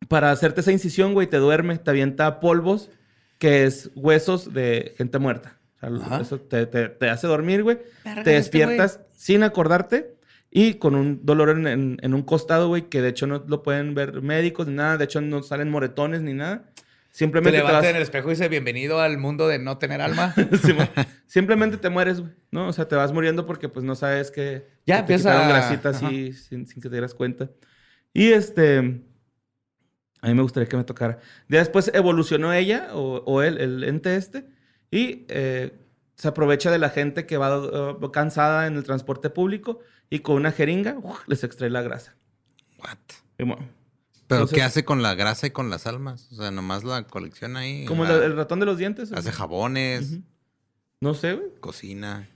para 0.07 0.31
hacerte 0.31 0.61
esa 0.61 0.71
incisión, 0.71 1.13
güey, 1.13 1.27
te 1.27 1.37
duerme, 1.37 1.77
te 1.77 1.89
avienta 1.89 2.39
polvos, 2.39 2.89
que 3.37 3.65
es 3.65 3.89
huesos 3.95 4.53
de 4.53 4.93
gente 4.97 5.19
muerta. 5.19 5.57
O 5.81 5.97
sea, 5.97 6.05
Ajá. 6.05 6.21
eso 6.21 6.39
te, 6.39 6.65
te- 6.65 6.89
te 6.89 7.09
hace 7.09 7.27
dormir, 7.27 7.63
güey. 7.63 7.77
Te 8.03 8.09
este 8.19 8.31
despiertas 8.31 9.01
sin 9.11 9.43
acordarte 9.43 10.15
y 10.49 10.75
con 10.75 10.95
un 10.95 11.25
dolor 11.25 11.49
en, 11.49 11.67
en- 11.67 11.97
en 12.01 12.13
un 12.13 12.23
costado, 12.23 12.69
güey, 12.69 12.89
que 12.89 13.01
de 13.01 13.09
hecho 13.09 13.27
no 13.27 13.43
lo 13.47 13.61
pueden 13.61 13.93
ver 13.93 14.21
médicos 14.21 14.67
ni 14.67 14.73
nada. 14.75 14.97
De 14.97 15.03
hecho, 15.05 15.21
no 15.21 15.43
salen 15.43 15.69
moretones 15.69 16.21
ni 16.21 16.33
nada. 16.33 16.71
Te 16.75 17.19
Simplemente 17.19 17.51
te, 17.51 17.57
levantas 17.59 17.81
vas- 17.83 17.89
en 17.91 17.95
el 17.97 18.01
espejo 18.01 18.27
y 18.27 18.31
dice 18.31 18.49
bienvenido 18.49 18.99
al 18.99 19.17
mundo 19.17 19.47
de 19.47 19.59
no 19.59 19.77
tener 19.77 20.01
alma. 20.01 20.33
Simplemente 21.27 21.77
te 21.77 21.89
mueres, 21.89 22.21
güey. 22.21 22.33
¿No? 22.51 22.67
O 22.67 22.73
sea, 22.73 22.87
te 22.87 22.95
vas 22.95 23.11
muriendo 23.11 23.45
porque 23.45 23.69
pues 23.69 23.83
no 23.85 23.95
sabes 23.95 24.31
que... 24.31 24.67
Ya 24.85 24.97
que 25.01 25.07
te 25.07 25.13
empieza- 25.13 25.31
quitaron 25.31 25.49
grasita 25.49 25.89
así 25.89 26.33
sin, 26.33 26.67
sin 26.67 26.81
que 26.81 26.89
te 26.89 26.95
dieras 26.95 27.13
cuenta. 27.13 27.49
Y 28.13 28.31
este... 28.31 29.01
A 30.25 30.29
mí 30.29 30.33
me 30.33 30.41
gustaría 30.41 30.67
que 30.67 30.75
me 30.75 30.83
tocara. 30.83 31.19
Ya 31.47 31.59
después 31.59 31.91
evolucionó 31.93 32.51
ella 32.51 32.89
o, 32.93 33.21
o 33.25 33.41
él, 33.43 33.59
el 33.59 33.83
ente 33.83 34.15
este. 34.15 34.45
Y 34.89 35.25
eh, 35.29 35.77
se 36.15 36.27
aprovecha 36.27 36.71
de 36.71 36.79
la 36.79 36.89
gente 36.89 37.25
que 37.25 37.37
va 37.37 37.61
eh, 37.71 37.95
cansada 38.11 38.65
en 38.65 38.75
el 38.75 38.83
transporte 38.83 39.29
público 39.29 39.79
y 40.09 40.19
con 40.19 40.35
una 40.37 40.51
jeringa 40.51 40.97
les 41.27 41.43
extrae 41.43 41.69
la 41.69 41.81
grasa. 41.83 42.15
What? 42.79 42.97
Y 43.37 43.43
bueno, 43.43 43.67
¿Pero 44.27 44.41
Entonces- 44.41 44.55
qué 44.55 44.63
hace 44.63 44.85
con 44.85 45.03
la 45.03 45.13
grasa 45.13 45.47
y 45.47 45.51
con 45.51 45.69
las 45.69 45.85
almas? 45.85 46.31
O 46.31 46.35
sea, 46.35 46.49
nomás 46.49 46.83
la 46.83 47.03
colecciona 47.03 47.59
ahí. 47.59 47.85
como 47.85 48.05
la- 48.05 48.25
el, 48.25 48.35
ratón 48.35 48.59
de 48.59 48.65
los 48.65 48.77
dientes. 48.77 49.11
Hace 49.11 49.31
jabones. 49.31 50.17
No 51.01 51.13
sé, 51.13 51.33
güey. 51.33 51.49
cocina. 51.59 52.27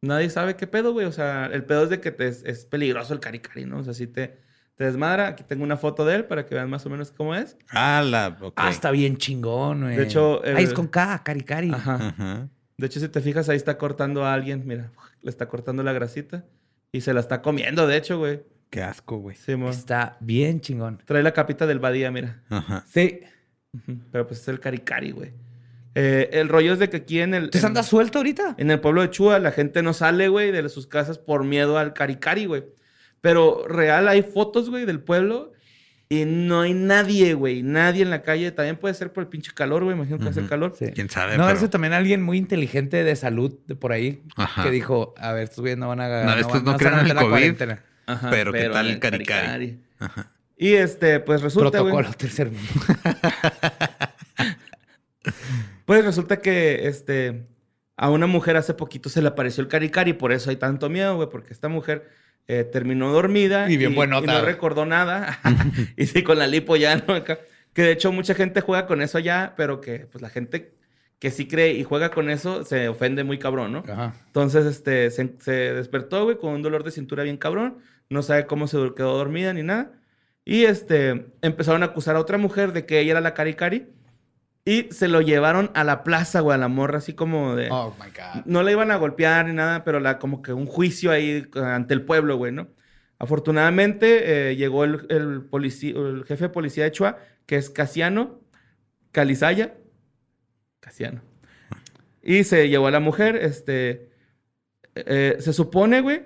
Nadie 0.00 0.30
sabe 0.30 0.56
qué 0.56 0.66
pedo, 0.66 0.92
güey. 0.92 1.06
O 1.06 1.12
sea, 1.12 1.46
el 1.46 1.64
pedo 1.64 1.84
es 1.84 1.90
de 1.90 2.00
que 2.00 2.10
te 2.10 2.28
es, 2.28 2.42
es 2.44 2.64
peligroso 2.64 3.12
el 3.12 3.20
caricari, 3.20 3.66
¿no? 3.66 3.80
O 3.80 3.84
sea, 3.84 3.92
si 3.92 4.06
te, 4.06 4.38
te 4.76 4.84
desmadra. 4.84 5.28
Aquí 5.28 5.44
tengo 5.46 5.64
una 5.64 5.76
foto 5.76 6.04
de 6.04 6.16
él 6.16 6.24
para 6.24 6.46
que 6.46 6.54
vean 6.54 6.68
más 6.70 6.84
o 6.86 6.90
menos 6.90 7.10
cómo 7.12 7.34
es. 7.34 7.56
Ah, 7.70 8.02
la... 8.04 8.36
ok. 8.40 8.54
Ah, 8.56 8.70
está 8.70 8.90
bien 8.90 9.16
chingón, 9.16 9.82
güey. 9.82 9.96
De 9.96 10.02
hecho, 10.04 10.42
el- 10.44 10.56
Ahí 10.56 10.64
es 10.64 10.72
con 10.72 10.86
K, 10.88 11.22
cari, 11.24 11.42
cari. 11.42 11.70
Ajá. 11.72 11.94
Ajá. 12.08 12.48
De 12.78 12.86
hecho, 12.86 12.98
si 13.00 13.08
te 13.08 13.20
fijas, 13.20 13.48
ahí 13.48 13.56
está 13.56 13.78
cortando 13.78 14.24
a 14.24 14.32
alguien. 14.34 14.62
Mira, 14.66 14.90
le 15.20 15.30
está 15.30 15.48
cortando 15.48 15.82
la 15.82 15.92
grasita. 15.92 16.44
Y 16.90 17.00
se 17.02 17.14
la 17.14 17.20
está 17.20 17.40
comiendo, 17.42 17.86
de 17.86 17.96
hecho, 17.96 18.18
güey. 18.18 18.42
Qué 18.70 18.82
asco, 18.82 19.18
güey. 19.18 19.36
Sí, 19.36 19.54
mo. 19.56 19.70
Está 19.70 20.16
bien 20.20 20.60
chingón. 20.60 21.00
Trae 21.04 21.22
la 21.22 21.32
capita 21.32 21.66
del 21.66 21.78
Badía, 21.78 22.10
mira. 22.10 22.42
Ajá. 22.50 22.84
Sí. 22.88 23.20
Pero 24.10 24.26
pues 24.26 24.40
es 24.40 24.48
el 24.48 24.60
caricari, 24.60 25.12
güey. 25.12 25.32
Eh, 25.94 26.30
el 26.32 26.48
rollo 26.48 26.72
es 26.72 26.78
de 26.78 26.88
que 26.88 26.98
aquí 26.98 27.20
en 27.20 27.34
el... 27.34 27.44
¿Entonces 27.44 27.62
en- 27.62 27.68
andas 27.68 27.86
suelto 27.86 28.18
ahorita? 28.18 28.54
En 28.58 28.70
el 28.70 28.80
pueblo 28.80 29.02
de 29.02 29.10
Chua 29.10 29.38
la 29.38 29.52
gente 29.52 29.82
no 29.82 29.92
sale, 29.92 30.28
güey, 30.28 30.50
de 30.50 30.66
sus 30.70 30.86
casas 30.86 31.18
por 31.18 31.44
miedo 31.44 31.76
al 31.78 31.92
caricari, 31.92 32.46
güey. 32.46 32.64
Pero 33.22 33.64
real 33.66 34.08
hay 34.08 34.22
fotos, 34.22 34.68
güey, 34.68 34.84
del 34.84 35.00
pueblo 35.00 35.52
y 36.10 36.24
no 36.26 36.60
hay 36.60 36.74
nadie, 36.74 37.32
güey. 37.32 37.62
Nadie 37.62 38.02
en 38.02 38.10
la 38.10 38.20
calle. 38.20 38.50
También 38.52 38.76
puede 38.76 38.92
ser 38.92 39.12
por 39.14 39.22
el 39.22 39.28
pinche 39.30 39.52
calor, 39.54 39.82
güey. 39.84 39.96
Imagino 39.96 40.18
que 40.18 40.28
hace 40.28 40.40
Ujú. 40.40 40.48
calor. 40.50 40.74
Sí. 40.78 40.86
¿Quién 40.94 41.08
sabe? 41.08 41.38
No, 41.38 41.44
pero- 41.46 41.56
ese 41.56 41.68
también 41.68 41.94
alguien 41.94 42.20
muy 42.22 42.36
inteligente 42.36 43.02
de 43.04 43.16
salud 43.16 43.58
de 43.66 43.74
por 43.76 43.92
ahí 43.92 44.22
Ajá. 44.36 44.64
que 44.64 44.70
dijo, 44.70 45.14
a 45.16 45.32
ver, 45.32 45.44
estos 45.44 45.60
güeyes 45.60 45.78
no 45.78 45.88
van 45.88 46.00
a 46.00 46.24
No, 46.24 46.34
estos 46.34 46.52
van- 46.62 46.64
no 46.64 46.76
creen 46.76 46.92
van 46.92 46.98
a 47.00 47.02
en 47.04 47.10
el 47.10 47.16
COVID. 47.16 47.30
cuarentena. 47.30 47.82
Ajá, 48.04 48.28
Pero, 48.30 48.52
¿qué 48.52 48.68
tal 48.68 48.86
el 48.88 48.92
el 48.94 48.98
caricari? 49.00 49.80
Ajá. 50.00 50.32
Y 50.58 50.74
este, 50.74 51.20
pues 51.20 51.40
resulta, 51.40 51.80
güey. 51.80 51.92
Protocolo 51.94 52.14
tercer 52.18 52.50
mundo. 52.50 52.70
Pues 55.84 56.04
resulta 56.04 56.40
que 56.40 56.86
este 56.88 57.46
a 58.02 58.10
una 58.10 58.26
mujer 58.26 58.56
hace 58.56 58.74
poquito 58.74 59.08
se 59.08 59.22
le 59.22 59.28
apareció 59.28 59.62
el 59.62 59.68
caricari, 59.68 60.12
por 60.12 60.32
eso 60.32 60.50
hay 60.50 60.56
tanto 60.56 60.90
miedo, 60.90 61.14
güey, 61.14 61.28
porque 61.28 61.52
esta 61.52 61.68
mujer 61.68 62.10
eh, 62.48 62.64
terminó 62.64 63.12
dormida 63.12 63.70
Y 63.70 63.76
bien 63.76 63.94
buenota, 63.94 64.24
y 64.24 64.26
no 64.26 64.44
recordó 64.44 64.84
nada. 64.84 65.38
y 65.96 66.06
sí, 66.06 66.24
con 66.24 66.36
la 66.36 66.48
lipo 66.48 66.74
ya, 66.74 66.96
¿no? 66.96 67.22
Que 67.22 67.82
de 67.82 67.92
hecho 67.92 68.10
mucha 68.10 68.34
gente 68.34 68.60
juega 68.60 68.86
con 68.86 69.02
eso 69.02 69.20
ya, 69.20 69.54
pero 69.56 69.80
que 69.80 70.08
pues 70.10 70.20
la 70.20 70.30
gente 70.30 70.74
que 71.20 71.30
sí 71.30 71.46
cree 71.46 71.74
y 71.74 71.84
juega 71.84 72.10
con 72.10 72.28
eso 72.28 72.64
se 72.64 72.88
ofende 72.88 73.22
muy 73.22 73.38
cabrón, 73.38 73.72
¿no? 73.72 73.84
Ajá. 73.88 74.14
Entonces, 74.26 74.66
este, 74.66 75.12
se, 75.12 75.36
se 75.38 75.52
despertó, 75.52 76.24
güey, 76.24 76.38
con 76.38 76.54
un 76.54 76.62
dolor 76.62 76.82
de 76.82 76.90
cintura 76.90 77.22
bien 77.22 77.36
cabrón. 77.36 77.78
No 78.10 78.22
sabe 78.24 78.46
cómo 78.46 78.66
se 78.66 78.78
quedó 78.96 79.16
dormida 79.16 79.52
ni 79.52 79.62
nada. 79.62 79.92
Y, 80.44 80.64
este, 80.64 81.26
empezaron 81.40 81.84
a 81.84 81.86
acusar 81.86 82.16
a 82.16 82.20
otra 82.20 82.36
mujer 82.36 82.72
de 82.72 82.84
que 82.84 82.98
ella 82.98 83.12
era 83.12 83.20
la 83.20 83.34
caricari. 83.34 83.86
Y 84.64 84.88
se 84.92 85.08
lo 85.08 85.20
llevaron 85.20 85.72
a 85.74 85.82
la 85.82 86.04
plaza, 86.04 86.38
güey, 86.40 86.54
a 86.54 86.58
la 86.58 86.68
morra, 86.68 86.98
así 86.98 87.14
como 87.14 87.56
de... 87.56 87.68
Oh 87.70 87.96
my 87.98 88.10
God. 88.10 88.44
No 88.44 88.62
la 88.62 88.70
iban 88.70 88.92
a 88.92 88.96
golpear 88.96 89.46
ni 89.46 89.52
nada, 89.52 89.82
pero 89.82 89.98
la, 89.98 90.20
como 90.20 90.40
que 90.40 90.52
un 90.52 90.66
juicio 90.66 91.10
ahí 91.10 91.44
eh, 91.54 91.60
ante 91.60 91.94
el 91.94 92.04
pueblo, 92.04 92.36
güey, 92.36 92.52
¿no? 92.52 92.68
Afortunadamente 93.18 94.50
eh, 94.50 94.56
llegó 94.56 94.84
el, 94.84 95.04
el, 95.08 95.48
el 95.96 96.24
jefe 96.24 96.44
de 96.44 96.48
policía 96.48 96.84
de 96.84 96.92
Chua, 96.92 97.18
que 97.46 97.56
es 97.56 97.70
Casiano 97.70 98.40
Calizaya. 99.10 99.74
Casiano. 100.78 101.22
Y 102.22 102.44
se 102.44 102.68
llevó 102.68 102.86
a 102.86 102.92
la 102.92 103.00
mujer, 103.00 103.36
este... 103.36 104.10
eh, 104.94 105.36
se 105.40 105.52
supone, 105.52 106.02
güey, 106.02 106.24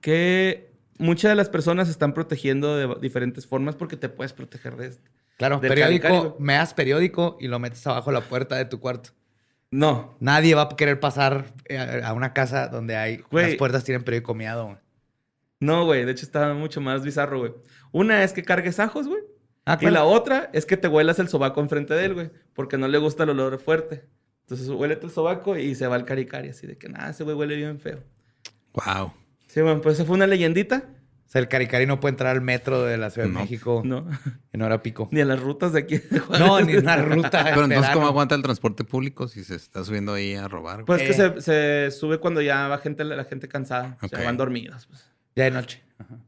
que 0.00 0.72
muchas 0.98 1.30
de 1.30 1.36
las 1.36 1.48
personas 1.48 1.86
se 1.86 1.92
están 1.92 2.14
protegiendo 2.14 2.76
de 2.76 3.00
diferentes 3.00 3.46
formas 3.46 3.76
porque 3.76 3.96
te 3.96 4.08
puedes 4.08 4.32
proteger 4.32 4.76
de 4.76 4.88
esto. 4.88 5.10
Claro, 5.38 5.58
Del 5.60 5.70
periódico, 5.70 6.02
caricari, 6.08 6.28
güey. 6.28 6.40
me 6.40 6.54
das 6.54 6.74
periódico 6.74 7.36
y 7.40 7.48
lo 7.48 7.58
metes 7.58 7.86
abajo 7.86 8.10
de 8.10 8.18
la 8.18 8.24
puerta 8.24 8.56
de 8.56 8.64
tu 8.64 8.78
cuarto. 8.80 9.10
No, 9.70 10.16
Nadie 10.20 10.54
va 10.54 10.62
a 10.62 10.68
querer 10.76 11.00
pasar 11.00 11.46
eh, 11.64 12.02
a 12.04 12.12
una 12.12 12.32
casa 12.34 12.68
donde 12.68 12.94
hay 12.96 13.18
Güey. 13.30 13.46
las 13.48 13.54
puertas 13.56 13.84
tienen 13.84 14.04
periódico 14.04 14.34
miado. 14.34 14.64
güey. 14.66 14.76
no, 15.60 15.84
güey. 15.86 16.04
De 16.04 16.12
hecho, 16.12 16.26
está 16.26 16.52
mucho 16.54 16.80
más 16.80 17.02
bizarro, 17.02 17.38
güey. 17.38 17.54
Una 17.90 18.22
es 18.22 18.32
que 18.32 18.42
cargues 18.42 18.78
ajos, 18.80 19.08
güey. 19.08 19.22
Ah, 19.64 19.78
Y 19.80 19.86
la 19.90 20.04
otra 20.04 20.50
es 20.52 20.66
que 20.66 20.76
te 20.76 20.88
huelas 20.88 21.18
el 21.20 21.28
sobaco 21.28 21.60
enfrente 21.60 21.94
de 21.94 22.04
él, 22.04 22.14
güey. 22.14 22.30
Porque 22.52 22.76
no 22.78 22.86
le 22.88 22.98
gusta 22.98 23.22
el 23.22 23.30
olor 23.30 23.58
fuerte. 23.60 24.04
Entonces, 24.42 24.68
huélete 24.68 25.06
el 25.06 25.12
sobaco 25.12 25.56
y 25.56 25.74
se 25.74 25.86
va 25.86 25.94
al 25.94 26.04
caricari. 26.04 26.48
Así 26.50 26.66
de 26.66 26.76
que, 26.76 26.88
nada, 26.88 27.10
ese 27.10 27.22
güey 27.24 27.36
huele 27.36 27.54
bien 27.56 27.78
feo. 27.80 28.00
Wow. 28.74 29.12
Sí, 29.46 29.60
bueno, 29.62 29.80
pues 29.80 29.94
esa 29.94 30.04
fue 30.04 30.16
una 30.16 30.26
leyendita. 30.26 30.84
O 31.32 31.34
sea, 31.34 31.40
el 31.40 31.48
caricari 31.48 31.86
no 31.86 31.98
puede 31.98 32.10
entrar 32.12 32.36
al 32.36 32.42
metro 32.42 32.82
de 32.84 32.98
la 32.98 33.08
Ciudad 33.08 33.26
de 33.26 33.32
No. 33.32 33.40
México 33.40 33.80
No, 33.86 34.06
en 34.52 34.60
hora 34.60 34.82
pico. 34.82 35.08
ni 35.12 35.22
a 35.22 35.24
las 35.24 35.40
rutas 35.40 35.72
de 35.72 35.78
aquí. 35.80 35.96
de 35.96 36.18
Juárez. 36.18 36.46
No, 36.46 36.60
ni 36.60 36.74
una 36.76 36.96
ruta. 36.96 37.42
Pero 37.42 37.64
entonces. 37.64 37.90
¿cómo 37.94 38.06
aguanta 38.06 38.34
el 38.34 38.42
transporte 38.42 38.84
público 38.84 39.26
si 39.28 39.42
se 39.42 39.54
está 39.54 39.82
subiendo 39.82 40.12
ahí 40.12 40.34
a 40.34 40.46
robar? 40.46 40.84
güey? 40.84 40.86
Pues 40.86 41.02
que 41.02 41.10
Eh. 41.10 41.32
se, 41.38 41.40
se 41.90 41.98
sube 41.98 42.18
cuando 42.18 42.42
ya 42.42 42.68
va 42.68 42.76
gente, 42.76 43.02
la 43.04 43.24
gente 43.24 43.48
cansada. 43.48 43.96
O 44.02 44.08
sea, 44.08 44.22
van 44.22 44.36
dormidos. 44.36 44.84
Pues. 44.86 45.06
Ya 45.34 45.44
de 45.44 45.52
noche. 45.52 45.82
Ajá. 45.98 46.18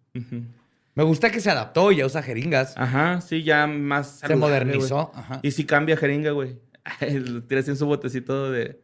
Me 0.94 1.02
gusta 1.02 1.30
que 1.30 1.40
se 1.40 1.50
adaptó 1.50 1.92
y 1.92 1.96
ya 1.96 2.06
usa 2.06 2.22
jeringas. 2.22 2.72
Ajá, 2.78 3.20
sí, 3.20 3.42
ya 3.42 3.66
más. 3.66 4.20
se 4.20 4.36
modernizó. 4.36 5.12
Ajá. 5.14 5.40
Y 5.42 5.50
si 5.50 5.64
cambia 5.66 5.98
jeringa, 5.98 6.30
güey. 6.30 6.56
Tira 7.46 7.60
así 7.60 7.70
en 7.70 7.76
su 7.76 7.84
botecito 7.84 8.50
de 8.50 8.80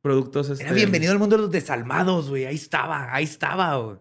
productos. 0.00 0.48
Era 0.50 0.54
este, 0.70 0.74
bienvenido 0.74 1.12
al 1.12 1.18
mundo 1.20 1.36
de 1.36 1.42
los 1.42 1.50
desalmados, 1.52 2.28
güey. 2.30 2.44
Ahí 2.46 2.56
estaba, 2.56 3.14
ahí 3.14 3.24
estaba, 3.24 3.76
güey. 3.76 3.98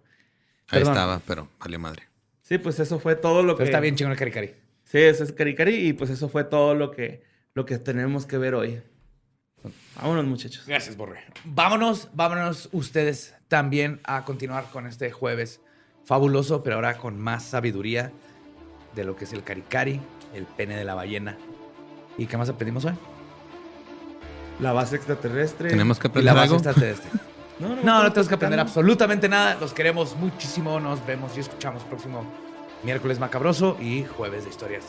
Ahí 0.69 0.79
perdón. 0.79 0.93
estaba, 0.93 1.19
pero 1.27 1.47
vale 1.59 1.77
madre. 1.77 2.03
Sí, 2.41 2.57
pues 2.57 2.79
eso 2.79 2.99
fue 2.99 3.15
todo 3.15 3.41
lo 3.43 3.53
Pero 3.55 3.57
que. 3.57 3.63
está 3.65 3.79
bien 3.79 3.95
chingón 3.95 4.11
el 4.13 4.17
caricari. 4.19 4.53
Sí, 4.83 4.99
ese 4.99 5.23
es 5.23 5.31
Caricari 5.31 5.87
y 5.87 5.93
pues 5.93 6.09
eso 6.11 6.29
fue 6.29 6.43
todo 6.43 6.75
lo 6.75 6.91
que, 6.91 7.23
lo 7.55 7.65
que 7.65 7.79
tenemos 7.79 8.25
que 8.27 8.37
ver 8.37 8.53
hoy. 8.53 8.81
Vámonos, 9.95 10.25
muchachos. 10.25 10.65
Gracias, 10.67 10.97
Borre. 10.97 11.21
Vámonos, 11.45 12.09
vámonos 12.13 12.69
ustedes 12.73 13.33
también 13.47 14.01
a 14.03 14.25
continuar 14.25 14.65
con 14.71 14.85
este 14.85 15.09
jueves 15.11 15.61
fabuloso, 16.05 16.61
pero 16.63 16.75
ahora 16.75 16.97
con 16.97 17.17
más 17.19 17.43
sabiduría 17.45 18.11
de 18.93 19.03
lo 19.05 19.15
que 19.15 19.23
es 19.23 19.33
el 19.33 19.43
caricari, 19.43 19.99
el 20.35 20.43
pene 20.45 20.75
de 20.75 20.83
la 20.83 20.93
ballena. 20.95 21.37
¿Y 22.17 22.25
qué 22.27 22.37
más 22.37 22.49
aprendimos 22.49 22.85
hoy? 22.85 22.93
La 24.59 24.73
base 24.73 24.97
extraterrestre. 24.97 25.69
Tenemos 25.69 25.97
que 25.97 26.07
Y 26.07 26.21
la 26.21 26.31
aprender 26.31 26.35
base 26.35 26.43
algo. 26.43 26.55
extraterrestre. 26.57 27.09
No, 27.69 27.75
No, 27.83 28.03
no 28.03 28.09
tenemos 28.11 28.27
que 28.27 28.35
aprender 28.35 28.59
absolutamente 28.59 29.27
nada. 29.29 29.57
Los 29.59 29.73
queremos 29.73 30.15
muchísimo. 30.15 30.79
Nos 30.79 31.05
vemos 31.05 31.35
y 31.37 31.39
escuchamos 31.39 31.83
próximo 31.83 32.23
miércoles 32.83 33.19
macabroso 33.19 33.77
y 33.79 34.03
jueves 34.05 34.43
de 34.43 34.49
historias 34.49 34.83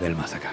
del 0.00 0.16
más 0.16 0.34
acá. 0.34 0.52